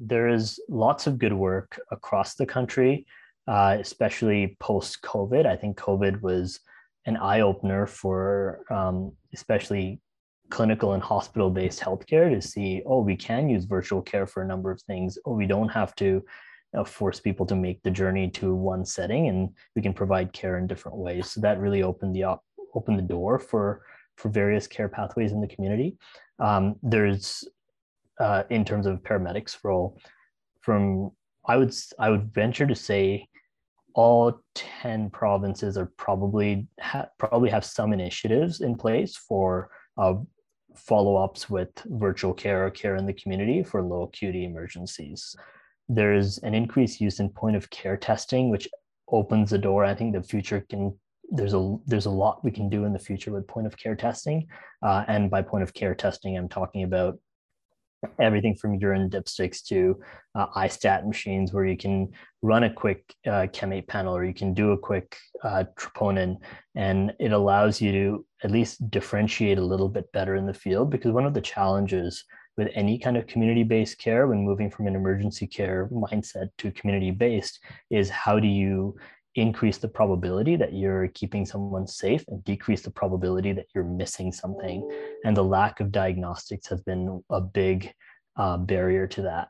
There 0.00 0.28
is 0.28 0.60
lots 0.68 1.06
of 1.06 1.18
good 1.18 1.32
work 1.32 1.80
across 1.90 2.34
the 2.34 2.46
country, 2.46 3.06
uh, 3.46 3.76
especially 3.80 4.56
post 4.60 5.02
COVID. 5.02 5.46
I 5.46 5.56
think 5.56 5.78
COVID 5.78 6.20
was 6.20 6.60
an 7.06 7.16
eye 7.16 7.40
opener 7.40 7.86
for 7.86 8.64
um, 8.70 9.12
especially 9.32 10.00
clinical 10.50 10.92
and 10.92 11.02
hospital 11.02 11.50
based 11.50 11.80
healthcare 11.80 12.32
to 12.32 12.40
see, 12.40 12.82
oh, 12.86 13.00
we 13.00 13.16
can 13.16 13.48
use 13.48 13.64
virtual 13.64 14.02
care 14.02 14.26
for 14.26 14.42
a 14.42 14.46
number 14.46 14.70
of 14.70 14.80
things. 14.82 15.18
Oh, 15.24 15.34
we 15.34 15.46
don't 15.46 15.68
have 15.68 15.94
to 15.96 16.24
force 16.86 17.20
people 17.20 17.46
to 17.46 17.54
make 17.54 17.82
the 17.82 17.90
journey 17.90 18.28
to 18.28 18.54
one 18.54 18.84
setting, 18.84 19.28
and 19.28 19.50
we 19.76 19.82
can 19.82 19.92
provide 19.92 20.32
care 20.32 20.58
in 20.58 20.66
different 20.66 20.98
ways. 20.98 21.30
So 21.30 21.40
that 21.40 21.60
really 21.60 21.82
opened 21.82 22.14
the 22.14 22.24
op- 22.24 22.44
opened 22.74 22.98
the 22.98 23.02
door 23.02 23.38
for 23.38 23.82
for 24.16 24.28
various 24.28 24.66
care 24.66 24.88
pathways 24.88 25.32
in 25.32 25.40
the 25.40 25.48
community. 25.48 25.96
Um, 26.38 26.76
there's, 26.82 27.44
uh, 28.20 28.44
in 28.50 28.64
terms 28.64 28.86
of 28.86 29.02
paramedics 29.02 29.58
role, 29.64 29.98
from 30.60 31.10
I 31.46 31.56
would 31.56 31.74
I 31.98 32.10
would 32.10 32.32
venture 32.32 32.66
to 32.66 32.74
say 32.74 33.28
all 33.94 34.40
10 34.54 35.10
provinces 35.10 35.76
are 35.78 35.92
probably 35.96 36.66
ha- 36.80 37.08
probably 37.18 37.50
have 37.50 37.64
some 37.64 37.92
initiatives 37.92 38.60
in 38.60 38.76
place 38.76 39.16
for 39.16 39.70
uh, 39.96 40.14
follow-ups 40.74 41.48
with 41.48 41.70
virtual 41.86 42.34
care 42.34 42.66
or 42.66 42.70
care 42.70 42.96
in 42.96 43.06
the 43.06 43.12
community 43.12 43.62
for 43.62 43.82
low 43.82 44.02
acuity 44.02 44.44
emergencies 44.44 45.36
there's 45.88 46.38
an 46.38 46.54
increased 46.54 47.00
use 47.00 47.20
in 47.20 47.28
point 47.28 47.54
of 47.54 47.70
care 47.70 47.96
testing 47.96 48.50
which 48.50 48.68
opens 49.12 49.50
the 49.50 49.58
door 49.58 49.84
i 49.84 49.94
think 49.94 50.12
the 50.12 50.22
future 50.22 50.64
can 50.68 50.92
there's 51.30 51.54
a 51.54 51.76
there's 51.86 52.06
a 52.06 52.10
lot 52.10 52.44
we 52.44 52.50
can 52.50 52.68
do 52.68 52.84
in 52.84 52.92
the 52.92 52.98
future 52.98 53.32
with 53.32 53.46
point 53.46 53.66
of 53.66 53.76
care 53.76 53.96
testing, 53.96 54.46
uh, 54.82 55.04
and 55.08 55.30
by 55.30 55.42
point 55.42 55.62
of 55.62 55.74
care 55.74 55.94
testing, 55.94 56.36
I'm 56.36 56.48
talking 56.48 56.84
about 56.84 57.18
everything 58.18 58.54
from 58.54 58.74
urine 58.74 59.08
dipsticks 59.08 59.62
to 59.64 59.98
uh, 60.34 60.46
i-STAT 60.56 61.06
machines 61.06 61.52
where 61.52 61.64
you 61.64 61.76
can 61.76 62.08
run 62.42 62.64
a 62.64 62.72
quick 62.72 63.14
uh, 63.26 63.46
CHEM8 63.52 63.88
panel 63.88 64.14
or 64.14 64.24
you 64.24 64.34
can 64.34 64.52
do 64.52 64.72
a 64.72 64.78
quick 64.78 65.16
uh, 65.42 65.64
troponin, 65.78 66.36
and 66.74 67.12
it 67.18 67.32
allows 67.32 67.80
you 67.80 67.92
to 67.92 68.26
at 68.42 68.50
least 68.50 68.90
differentiate 68.90 69.58
a 69.58 69.64
little 69.64 69.88
bit 69.88 70.10
better 70.12 70.36
in 70.36 70.46
the 70.46 70.54
field 70.54 70.90
because 70.90 71.12
one 71.12 71.26
of 71.26 71.34
the 71.34 71.40
challenges 71.40 72.24
with 72.56 72.68
any 72.74 72.98
kind 72.98 73.16
of 73.16 73.26
community-based 73.26 73.98
care 73.98 74.26
when 74.28 74.44
moving 74.44 74.70
from 74.70 74.86
an 74.86 74.94
emergency 74.94 75.46
care 75.46 75.88
mindset 75.92 76.48
to 76.58 76.70
community-based 76.70 77.58
is 77.90 78.08
how 78.08 78.38
do 78.38 78.46
you 78.46 78.94
increase 79.34 79.78
the 79.78 79.88
probability 79.88 80.56
that 80.56 80.72
you're 80.72 81.08
keeping 81.08 81.44
someone 81.44 81.86
safe 81.86 82.24
and 82.28 82.44
decrease 82.44 82.82
the 82.82 82.90
probability 82.90 83.52
that 83.52 83.66
you're 83.74 83.84
missing 83.84 84.32
something. 84.32 84.88
And 85.24 85.36
the 85.36 85.44
lack 85.44 85.80
of 85.80 85.92
diagnostics 85.92 86.68
has 86.68 86.80
been 86.82 87.22
a 87.30 87.40
big 87.40 87.92
uh, 88.36 88.56
barrier 88.58 89.06
to 89.08 89.22
that. 89.22 89.48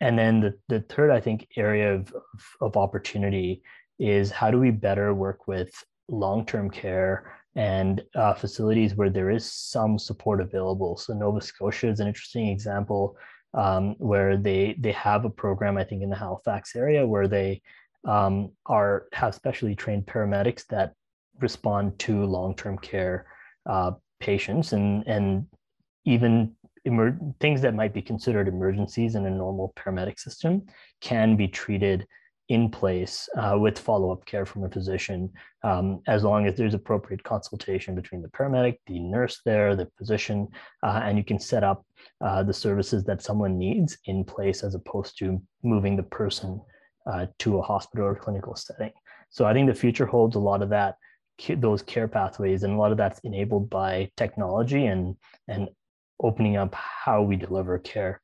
And 0.00 0.18
then 0.18 0.40
the, 0.40 0.54
the 0.68 0.80
third, 0.80 1.10
I 1.10 1.20
think, 1.20 1.48
area 1.56 1.94
of, 1.94 2.14
of 2.60 2.76
opportunity 2.76 3.62
is 3.98 4.30
how 4.30 4.50
do 4.50 4.58
we 4.58 4.70
better 4.70 5.12
work 5.12 5.46
with 5.46 5.70
long 6.08 6.46
term 6.46 6.70
care 6.70 7.36
and 7.56 8.02
uh, 8.14 8.32
facilities 8.32 8.94
where 8.94 9.10
there 9.10 9.30
is 9.30 9.50
some 9.50 9.98
support 9.98 10.40
available. 10.40 10.96
So 10.96 11.12
Nova 11.12 11.40
Scotia 11.40 11.88
is 11.88 12.00
an 12.00 12.06
interesting 12.08 12.48
example 12.48 13.16
um, 13.54 13.96
where 13.98 14.36
they 14.36 14.76
they 14.78 14.92
have 14.92 15.24
a 15.24 15.30
program, 15.30 15.76
I 15.76 15.84
think, 15.84 16.02
in 16.02 16.10
the 16.10 16.16
Halifax 16.16 16.76
area 16.76 17.06
where 17.06 17.26
they 17.26 17.60
um, 18.04 18.50
are 18.66 19.06
have 19.12 19.34
specially 19.34 19.74
trained 19.74 20.06
paramedics 20.06 20.66
that 20.68 20.94
respond 21.40 21.98
to 21.98 22.24
long-term 22.24 22.78
care 22.78 23.26
uh, 23.68 23.92
patients 24.20 24.72
and 24.72 25.06
and 25.06 25.46
even 26.04 26.54
emer- 26.86 27.18
things 27.40 27.60
that 27.60 27.74
might 27.74 27.92
be 27.92 28.02
considered 28.02 28.48
emergencies 28.48 29.14
in 29.14 29.26
a 29.26 29.30
normal 29.30 29.72
paramedic 29.76 30.18
system 30.18 30.62
can 31.00 31.36
be 31.36 31.48
treated 31.48 32.06
in 32.48 32.68
place 32.68 33.28
uh, 33.36 33.56
with 33.56 33.78
follow-up 33.78 34.24
care 34.26 34.44
from 34.44 34.64
a 34.64 34.68
physician 34.68 35.30
um, 35.62 36.00
as 36.08 36.24
long 36.24 36.46
as 36.46 36.56
there's 36.56 36.74
appropriate 36.74 37.22
consultation 37.22 37.94
between 37.94 38.20
the 38.20 38.28
paramedic 38.28 38.76
the 38.86 38.98
nurse 38.98 39.40
there 39.44 39.76
the 39.76 39.88
physician 39.96 40.48
uh, 40.82 41.00
and 41.04 41.16
you 41.16 41.22
can 41.22 41.38
set 41.38 41.62
up 41.62 41.86
uh, 42.22 42.42
the 42.42 42.52
services 42.52 43.04
that 43.04 43.22
someone 43.22 43.56
needs 43.56 43.96
in 44.06 44.24
place 44.24 44.64
as 44.64 44.74
opposed 44.74 45.16
to 45.16 45.40
moving 45.62 45.96
the 45.96 46.02
person 46.02 46.60
uh, 47.06 47.26
to 47.38 47.58
a 47.58 47.62
hospital 47.62 48.06
or 48.06 48.14
clinical 48.14 48.54
setting. 48.54 48.92
So 49.30 49.46
I 49.46 49.52
think 49.52 49.68
the 49.68 49.74
future 49.74 50.06
holds 50.06 50.36
a 50.36 50.40
lot 50.40 50.62
of 50.62 50.68
that, 50.70 50.96
those 51.56 51.82
care 51.82 52.08
pathways, 52.08 52.62
and 52.62 52.74
a 52.74 52.76
lot 52.76 52.92
of 52.92 52.98
that's 52.98 53.20
enabled 53.20 53.70
by 53.70 54.10
technology 54.16 54.86
and 54.86 55.16
and 55.48 55.68
opening 56.22 56.56
up 56.56 56.74
how 56.74 57.22
we 57.22 57.36
deliver 57.36 57.78
care. 57.78 58.20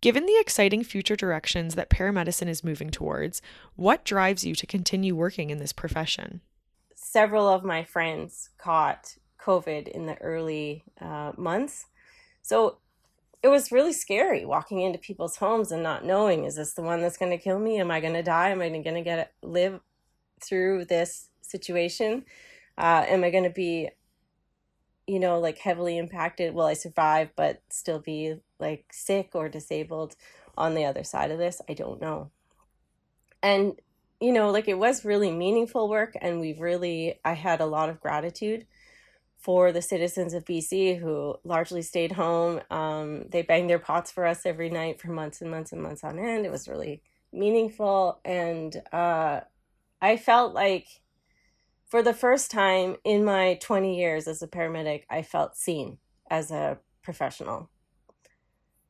Given 0.00 0.26
the 0.26 0.38
exciting 0.38 0.84
future 0.84 1.16
directions 1.16 1.74
that 1.74 1.88
paramedicine 1.88 2.46
is 2.48 2.62
moving 2.62 2.90
towards, 2.90 3.40
what 3.74 4.04
drives 4.04 4.44
you 4.44 4.54
to 4.54 4.66
continue 4.66 5.16
working 5.16 5.50
in 5.50 5.58
this 5.58 5.72
profession? 5.72 6.42
Several 6.94 7.48
of 7.48 7.64
my 7.64 7.84
friends 7.84 8.50
caught 8.58 9.16
COVID 9.40 9.88
in 9.88 10.06
the 10.06 10.20
early 10.20 10.84
uh, 11.00 11.32
months. 11.36 11.86
So 12.42 12.78
it 13.44 13.48
was 13.48 13.70
really 13.70 13.92
scary 13.92 14.46
walking 14.46 14.80
into 14.80 14.98
people's 14.98 15.36
homes 15.36 15.70
and 15.70 15.82
not 15.82 16.02
knowing 16.02 16.44
is 16.44 16.56
this 16.56 16.72
the 16.72 16.80
one 16.80 17.02
that's 17.02 17.18
going 17.18 17.30
to 17.30 17.36
kill 17.36 17.58
me? 17.58 17.78
Am 17.78 17.90
I 17.90 18.00
going 18.00 18.14
to 18.14 18.22
die? 18.22 18.48
Am 18.48 18.62
I 18.62 18.70
going 18.70 18.94
to 18.94 19.02
get 19.02 19.34
live 19.42 19.80
through 20.42 20.86
this 20.86 21.28
situation? 21.42 22.24
Uh, 22.78 23.04
am 23.06 23.22
I 23.22 23.30
going 23.30 23.44
to 23.44 23.50
be, 23.50 23.90
you 25.06 25.20
know, 25.20 25.40
like 25.40 25.58
heavily 25.58 25.98
impacted? 25.98 26.54
Will 26.54 26.64
I 26.64 26.72
survive 26.72 27.32
but 27.36 27.60
still 27.68 27.98
be 27.98 28.36
like 28.58 28.86
sick 28.90 29.32
or 29.34 29.50
disabled 29.50 30.16
on 30.56 30.74
the 30.74 30.86
other 30.86 31.04
side 31.04 31.30
of 31.30 31.36
this? 31.36 31.60
I 31.68 31.74
don't 31.74 32.00
know. 32.00 32.30
And, 33.42 33.78
you 34.22 34.32
know, 34.32 34.52
like 34.52 34.68
it 34.68 34.78
was 34.78 35.04
really 35.04 35.30
meaningful 35.30 35.90
work, 35.90 36.14
and 36.22 36.40
we've 36.40 36.60
really, 36.60 37.20
I 37.26 37.34
had 37.34 37.60
a 37.60 37.66
lot 37.66 37.90
of 37.90 38.00
gratitude 38.00 38.64
for 39.44 39.72
the 39.72 39.82
citizens 39.82 40.32
of 40.32 40.46
BC 40.46 40.98
who 40.98 41.36
largely 41.44 41.82
stayed 41.82 42.12
home. 42.12 42.62
Um, 42.70 43.26
they 43.28 43.42
banged 43.42 43.68
their 43.68 43.78
pots 43.78 44.10
for 44.10 44.24
us 44.24 44.46
every 44.46 44.70
night 44.70 45.02
for 45.02 45.10
months 45.10 45.42
and 45.42 45.50
months 45.50 45.70
and 45.70 45.82
months 45.82 46.02
on 46.02 46.18
end. 46.18 46.46
It 46.46 46.50
was 46.50 46.66
really 46.66 47.02
meaningful. 47.30 48.20
And 48.24 48.74
uh, 48.90 49.40
I 50.00 50.16
felt 50.16 50.54
like 50.54 50.86
for 51.86 52.02
the 52.02 52.14
first 52.14 52.50
time 52.50 52.96
in 53.04 53.22
my 53.22 53.58
20 53.60 53.98
years 53.98 54.26
as 54.26 54.40
a 54.40 54.48
paramedic, 54.48 55.02
I 55.10 55.20
felt 55.20 55.58
seen 55.58 55.98
as 56.30 56.50
a 56.50 56.78
professional. 57.02 57.68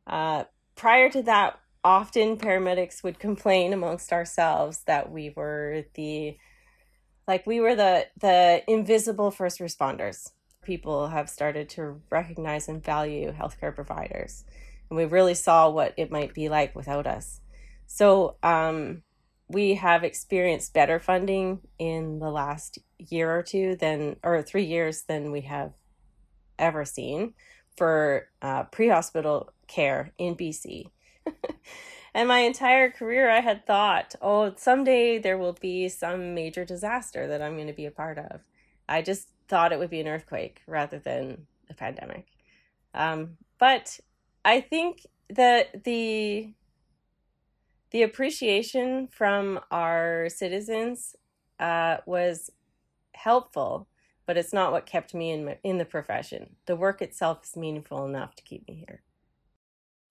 Uh, 0.06 0.44
prior 0.76 1.10
to 1.10 1.22
that, 1.22 1.58
often 1.82 2.36
paramedics 2.36 3.02
would 3.02 3.18
complain 3.18 3.72
amongst 3.72 4.12
ourselves 4.12 4.84
that 4.86 5.10
we 5.10 5.30
were 5.30 5.82
the 5.94 6.36
like 7.26 7.44
we 7.44 7.58
were 7.58 7.74
the 7.74 8.06
the 8.20 8.62
invisible 8.68 9.30
first 9.30 9.58
responders 9.58 10.30
people 10.64 11.08
have 11.08 11.28
started 11.28 11.68
to 11.70 12.00
recognize 12.10 12.68
and 12.68 12.82
value 12.82 13.32
healthcare 13.32 13.74
providers. 13.74 14.44
And 14.90 14.96
we 14.96 15.04
really 15.04 15.34
saw 15.34 15.70
what 15.70 15.94
it 15.96 16.10
might 16.10 16.34
be 16.34 16.48
like 16.48 16.74
without 16.74 17.06
us. 17.06 17.40
So 17.86 18.36
um, 18.42 19.02
we 19.48 19.74
have 19.74 20.04
experienced 20.04 20.74
better 20.74 20.98
funding 20.98 21.60
in 21.78 22.18
the 22.18 22.30
last 22.30 22.78
year 22.98 23.34
or 23.36 23.42
two 23.42 23.76
than, 23.76 24.16
or 24.22 24.42
three 24.42 24.64
years 24.64 25.02
than 25.02 25.30
we 25.30 25.42
have 25.42 25.72
ever 26.58 26.84
seen 26.84 27.34
for 27.76 28.28
uh, 28.42 28.64
pre 28.64 28.88
hospital 28.88 29.52
care 29.66 30.12
in 30.18 30.36
BC. 30.36 30.90
and 32.14 32.28
my 32.28 32.40
entire 32.40 32.90
career, 32.90 33.30
I 33.30 33.40
had 33.40 33.66
thought, 33.66 34.14
oh, 34.22 34.54
someday 34.56 35.18
there 35.18 35.38
will 35.38 35.56
be 35.60 35.88
some 35.88 36.34
major 36.34 36.64
disaster 36.64 37.26
that 37.26 37.42
I'm 37.42 37.56
going 37.56 37.66
to 37.66 37.72
be 37.72 37.86
a 37.86 37.90
part 37.90 38.18
of. 38.18 38.40
I 38.88 39.02
just 39.02 39.28
thought 39.48 39.72
it 39.72 39.78
would 39.78 39.90
be 39.90 40.00
an 40.00 40.08
earthquake 40.08 40.62
rather 40.66 40.98
than 40.98 41.46
a 41.70 41.74
pandemic. 41.74 42.26
Um, 42.94 43.36
but 43.58 43.98
I 44.44 44.60
think 44.60 45.06
that 45.30 45.84
the 45.84 46.52
the 47.90 48.02
appreciation 48.02 49.06
from 49.06 49.60
our 49.70 50.28
citizens 50.28 51.14
uh, 51.60 51.98
was 52.06 52.50
helpful, 53.12 53.86
but 54.26 54.36
it's 54.36 54.52
not 54.52 54.72
what 54.72 54.84
kept 54.84 55.14
me 55.14 55.30
in 55.30 55.44
my, 55.44 55.58
in 55.62 55.78
the 55.78 55.84
profession. 55.84 56.56
The 56.66 56.74
work 56.74 57.00
itself 57.00 57.44
is 57.44 57.56
meaningful 57.56 58.04
enough 58.04 58.34
to 58.34 58.42
keep 58.42 58.66
me 58.66 58.84
here. 58.86 59.02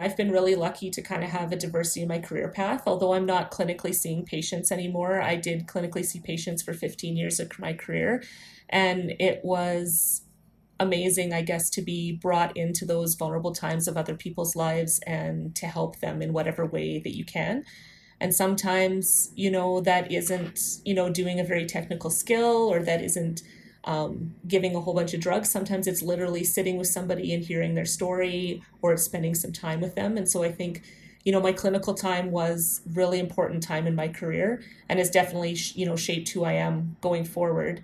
I've 0.03 0.17
been 0.17 0.31
really 0.31 0.55
lucky 0.55 0.89
to 0.89 1.01
kind 1.01 1.23
of 1.23 1.29
have 1.29 1.53
a 1.53 1.55
diversity 1.55 2.01
in 2.01 2.09
my 2.09 2.19
career 2.19 2.49
path. 2.49 2.83
Although 2.85 3.13
I'm 3.13 3.25
not 3.25 3.51
clinically 3.51 3.95
seeing 3.95 4.25
patients 4.25 4.69
anymore, 4.69 5.21
I 5.21 5.37
did 5.37 5.65
clinically 5.65 6.03
see 6.03 6.19
patients 6.19 6.61
for 6.61 6.73
15 6.73 7.15
years 7.15 7.39
of 7.39 7.57
my 7.57 7.71
career. 7.71 8.21
And 8.67 9.13
it 9.17 9.39
was 9.45 10.23
amazing, 10.77 11.31
I 11.31 11.41
guess, 11.41 11.69
to 11.69 11.81
be 11.81 12.11
brought 12.11 12.57
into 12.57 12.83
those 12.83 13.15
vulnerable 13.15 13.53
times 13.53 13.87
of 13.87 13.95
other 13.95 14.15
people's 14.15 14.57
lives 14.57 14.99
and 15.07 15.55
to 15.55 15.67
help 15.67 15.99
them 15.99 16.21
in 16.21 16.33
whatever 16.33 16.65
way 16.65 16.99
that 16.99 17.15
you 17.15 17.23
can. 17.23 17.63
And 18.19 18.35
sometimes, 18.35 19.31
you 19.35 19.49
know, 19.49 19.79
that 19.81 20.11
isn't, 20.11 20.81
you 20.83 20.93
know, 20.93 21.09
doing 21.09 21.39
a 21.39 21.45
very 21.45 21.65
technical 21.65 22.09
skill 22.09 22.73
or 22.73 22.83
that 22.83 23.01
isn't 23.01 23.41
um, 23.85 24.35
giving 24.47 24.75
a 24.75 24.81
whole 24.81 24.93
bunch 24.93 25.13
of 25.13 25.19
drugs. 25.19 25.49
Sometimes 25.51 25.87
it's 25.87 26.01
literally 26.01 26.43
sitting 26.43 26.77
with 26.77 26.87
somebody 26.87 27.33
and 27.33 27.43
hearing 27.43 27.75
their 27.75 27.85
story 27.85 28.61
or 28.81 28.95
spending 28.97 29.35
some 29.35 29.51
time 29.51 29.81
with 29.81 29.95
them. 29.95 30.17
And 30.17 30.29
so 30.29 30.43
I 30.43 30.51
think, 30.51 30.83
you 31.23 31.31
know, 31.31 31.41
my 31.41 31.51
clinical 31.51 31.93
time 31.93 32.31
was 32.31 32.81
really 32.93 33.19
important 33.19 33.63
time 33.63 33.87
in 33.87 33.95
my 33.95 34.07
career 34.07 34.61
and 34.87 34.99
has 34.99 35.09
definitely, 35.09 35.57
you 35.75 35.85
know, 35.85 35.95
shaped 35.95 36.29
who 36.29 36.43
I 36.43 36.53
am 36.53 36.95
going 37.01 37.25
forward. 37.25 37.81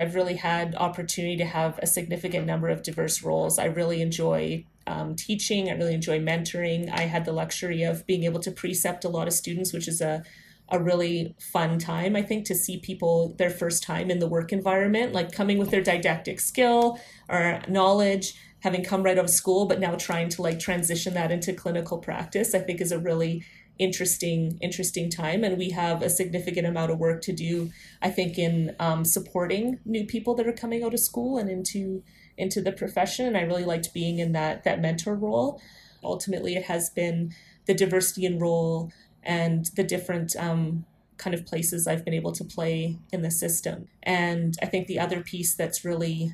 I've 0.00 0.14
really 0.14 0.36
had 0.36 0.74
opportunity 0.76 1.36
to 1.38 1.44
have 1.44 1.78
a 1.80 1.86
significant 1.86 2.46
number 2.46 2.68
of 2.68 2.82
diverse 2.82 3.22
roles. 3.22 3.58
I 3.58 3.64
really 3.64 4.00
enjoy 4.00 4.64
um, 4.86 5.16
teaching. 5.16 5.68
I 5.68 5.74
really 5.74 5.94
enjoy 5.94 6.20
mentoring. 6.20 6.90
I 6.90 7.02
had 7.02 7.24
the 7.24 7.32
luxury 7.32 7.82
of 7.82 8.06
being 8.06 8.24
able 8.24 8.40
to 8.40 8.50
precept 8.50 9.04
a 9.04 9.08
lot 9.08 9.26
of 9.26 9.34
students, 9.34 9.72
which 9.72 9.88
is 9.88 10.00
a 10.00 10.22
a 10.70 10.78
really 10.78 11.34
fun 11.38 11.78
time, 11.78 12.14
I 12.14 12.22
think, 12.22 12.44
to 12.46 12.54
see 12.54 12.78
people 12.78 13.34
their 13.38 13.50
first 13.50 13.82
time 13.82 14.10
in 14.10 14.18
the 14.18 14.28
work 14.28 14.52
environment, 14.52 15.12
like 15.12 15.32
coming 15.32 15.58
with 15.58 15.70
their 15.70 15.82
didactic 15.82 16.40
skill 16.40 17.00
or 17.28 17.60
knowledge, 17.68 18.34
having 18.60 18.84
come 18.84 19.02
right 19.02 19.18
out 19.18 19.24
of 19.24 19.30
school, 19.30 19.66
but 19.66 19.80
now 19.80 19.94
trying 19.94 20.28
to 20.30 20.42
like 20.42 20.58
transition 20.58 21.14
that 21.14 21.30
into 21.30 21.52
clinical 21.52 21.98
practice, 21.98 22.54
I 22.54 22.58
think 22.58 22.80
is 22.80 22.92
a 22.92 22.98
really 22.98 23.44
interesting 23.78 24.58
interesting 24.60 25.08
time. 25.08 25.44
And 25.44 25.56
we 25.56 25.70
have 25.70 26.02
a 26.02 26.10
significant 26.10 26.66
amount 26.66 26.90
of 26.90 26.98
work 26.98 27.22
to 27.22 27.32
do 27.32 27.70
i 28.02 28.10
think 28.10 28.36
in 28.36 28.74
um, 28.80 29.04
supporting 29.04 29.78
new 29.84 30.04
people 30.04 30.34
that 30.34 30.48
are 30.48 30.52
coming 30.52 30.82
out 30.82 30.94
of 30.94 31.00
school 31.00 31.38
and 31.38 31.48
into 31.48 32.02
into 32.36 32.60
the 32.60 32.72
profession. 32.72 33.26
And 33.26 33.36
i 33.36 33.42
really 33.42 33.64
liked 33.64 33.94
being 33.94 34.18
in 34.18 34.32
that 34.32 34.64
that 34.64 34.80
mentor 34.80 35.14
role. 35.14 35.60
Ultimately 36.02 36.56
it 36.56 36.64
has 36.64 36.90
been 36.90 37.32
the 37.66 37.74
diversity 37.74 38.26
and 38.26 38.40
role 38.40 38.90
and 39.28 39.66
the 39.76 39.84
different 39.84 40.34
um, 40.36 40.86
kind 41.18 41.34
of 41.34 41.44
places 41.44 41.86
I've 41.86 42.04
been 42.04 42.14
able 42.14 42.32
to 42.32 42.44
play 42.44 42.98
in 43.12 43.20
the 43.20 43.30
system. 43.30 43.86
And 44.02 44.56
I 44.62 44.66
think 44.66 44.86
the 44.86 44.98
other 44.98 45.20
piece 45.20 45.54
that's 45.54 45.84
really 45.84 46.32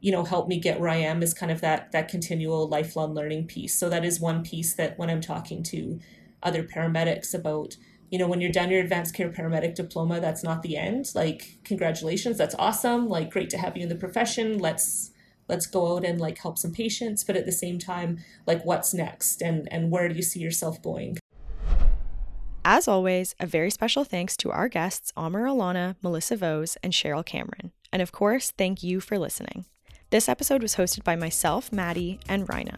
you 0.00 0.12
know 0.12 0.22
helped 0.22 0.48
me 0.50 0.60
get 0.60 0.78
where 0.78 0.90
I 0.90 0.96
am 0.96 1.22
is 1.22 1.34
kind 1.34 1.50
of 1.50 1.60
that 1.62 1.90
that 1.92 2.08
continual 2.08 2.68
lifelong 2.68 3.14
learning 3.14 3.48
piece. 3.48 3.74
So 3.74 3.88
that 3.88 4.04
is 4.04 4.20
one 4.20 4.44
piece 4.44 4.74
that 4.74 4.98
when 4.98 5.10
I'm 5.10 5.20
talking 5.20 5.62
to 5.64 5.98
other 6.42 6.62
paramedics 6.62 7.34
about 7.34 7.76
you 8.10 8.18
know 8.18 8.28
when 8.28 8.40
you're 8.40 8.52
done 8.52 8.70
your 8.70 8.82
advanced 8.82 9.14
care 9.14 9.30
paramedic 9.30 9.74
diploma 9.74 10.20
that's 10.20 10.44
not 10.44 10.62
the 10.62 10.76
end. 10.76 11.10
Like 11.14 11.58
congratulations 11.64 12.38
that's 12.38 12.54
awesome. 12.58 13.08
Like 13.08 13.32
great 13.32 13.50
to 13.50 13.58
have 13.58 13.76
you 13.76 13.82
in 13.82 13.88
the 13.88 13.96
profession. 13.96 14.58
Let's 14.58 15.10
let's 15.48 15.66
go 15.66 15.96
out 15.96 16.04
and 16.04 16.20
like 16.20 16.38
help 16.38 16.58
some 16.58 16.72
patients. 16.72 17.24
But 17.24 17.36
at 17.36 17.46
the 17.46 17.52
same 17.52 17.78
time 17.78 18.18
like 18.46 18.64
what's 18.64 18.94
next? 18.94 19.42
And 19.42 19.66
and 19.72 19.90
where 19.90 20.08
do 20.08 20.14
you 20.14 20.22
see 20.22 20.40
yourself 20.40 20.80
going 20.82 21.18
as 22.64 22.88
always, 22.88 23.34
a 23.38 23.46
very 23.46 23.70
special 23.70 24.04
thanks 24.04 24.36
to 24.38 24.50
our 24.50 24.68
guests, 24.68 25.12
Amir 25.16 25.42
Allana, 25.42 25.96
Melissa 26.02 26.36
Vose, 26.36 26.76
and 26.82 26.92
Cheryl 26.92 27.24
Cameron. 27.24 27.72
And 27.92 28.00
of 28.00 28.12
course, 28.12 28.52
thank 28.52 28.82
you 28.82 29.00
for 29.00 29.18
listening. 29.18 29.66
This 30.10 30.28
episode 30.28 30.62
was 30.62 30.76
hosted 30.76 31.04
by 31.04 31.16
myself, 31.16 31.72
Maddie, 31.72 32.20
and 32.28 32.48
Rina. 32.48 32.76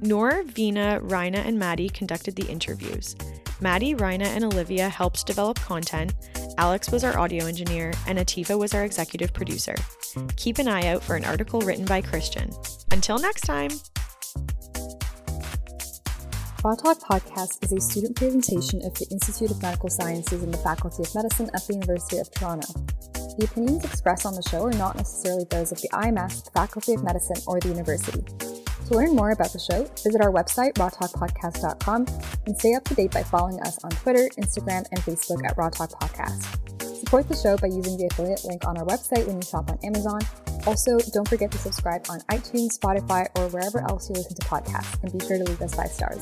Nor, 0.00 0.42
Vina, 0.44 1.00
Rina, 1.00 1.38
and 1.38 1.58
Maddie 1.58 1.88
conducted 1.88 2.36
the 2.36 2.48
interviews. 2.48 3.16
Maddie, 3.60 3.94
Rina, 3.94 4.26
and 4.26 4.44
Olivia 4.44 4.88
helped 4.88 5.26
develop 5.26 5.58
content. 5.58 6.14
Alex 6.56 6.90
was 6.90 7.02
our 7.04 7.18
audio 7.18 7.46
engineer, 7.46 7.92
and 8.06 8.18
Atifa 8.18 8.58
was 8.58 8.74
our 8.74 8.84
executive 8.84 9.32
producer. 9.32 9.74
Keep 10.36 10.58
an 10.58 10.68
eye 10.68 10.86
out 10.88 11.02
for 11.02 11.16
an 11.16 11.24
article 11.24 11.60
written 11.60 11.84
by 11.84 12.00
Christian. 12.00 12.50
Until 12.92 13.18
next 13.18 13.42
time! 13.42 13.70
Raw 16.68 16.74
Talk 16.74 16.98
Podcast 16.98 17.64
is 17.64 17.72
a 17.72 17.80
student 17.80 18.14
presentation 18.14 18.84
of 18.84 18.92
the 18.92 19.06
Institute 19.10 19.50
of 19.50 19.62
Medical 19.62 19.88
Sciences 19.88 20.42
and 20.42 20.52
the 20.52 20.58
Faculty 20.58 21.02
of 21.02 21.14
Medicine 21.14 21.48
at 21.54 21.66
the 21.66 21.72
University 21.72 22.18
of 22.18 22.30
Toronto. 22.30 22.68
The 23.38 23.48
opinions 23.50 23.86
expressed 23.86 24.26
on 24.26 24.34
the 24.34 24.42
show 24.50 24.66
are 24.66 24.72
not 24.72 24.94
necessarily 24.94 25.46
those 25.48 25.72
of 25.72 25.80
the 25.80 25.88
IMS, 25.94 26.44
the 26.44 26.50
Faculty 26.50 26.92
of 26.92 27.02
Medicine, 27.02 27.38
or 27.46 27.58
the 27.58 27.70
university. 27.70 28.20
To 28.20 28.94
learn 28.94 29.16
more 29.16 29.30
about 29.30 29.54
the 29.54 29.58
show, 29.58 29.84
visit 30.04 30.20
our 30.20 30.30
website, 30.30 30.74
rawtalkpodcast.com, 30.74 32.06
and 32.44 32.58
stay 32.58 32.74
up 32.74 32.84
to 32.84 32.94
date 32.94 33.12
by 33.12 33.22
following 33.22 33.58
us 33.62 33.82
on 33.82 33.88
Twitter, 33.88 34.28
Instagram, 34.36 34.84
and 34.90 35.00
Facebook 35.00 35.40
at 35.48 35.56
Raw 35.56 35.70
Talk 35.70 35.98
Podcast. 35.98 36.44
Support 37.00 37.30
the 37.30 37.36
show 37.36 37.56
by 37.56 37.68
using 37.68 37.96
the 37.96 38.10
affiliate 38.12 38.44
link 38.44 38.66
on 38.66 38.76
our 38.76 38.84
website 38.84 39.26
when 39.26 39.36
you 39.36 39.42
shop 39.42 39.70
on 39.70 39.78
Amazon. 39.82 40.20
Also, 40.68 40.98
don't 41.14 41.26
forget 41.26 41.50
to 41.50 41.56
subscribe 41.56 42.04
on 42.10 42.20
iTunes, 42.28 42.78
Spotify, 42.78 43.26
or 43.38 43.48
wherever 43.48 43.80
else 43.88 44.10
you 44.10 44.14
listen 44.14 44.34
to 44.34 44.42
podcasts, 44.42 45.02
and 45.02 45.10
be 45.10 45.26
sure 45.26 45.38
to 45.38 45.44
leave 45.44 45.62
us 45.62 45.74
five 45.74 45.90
stars. 45.90 46.20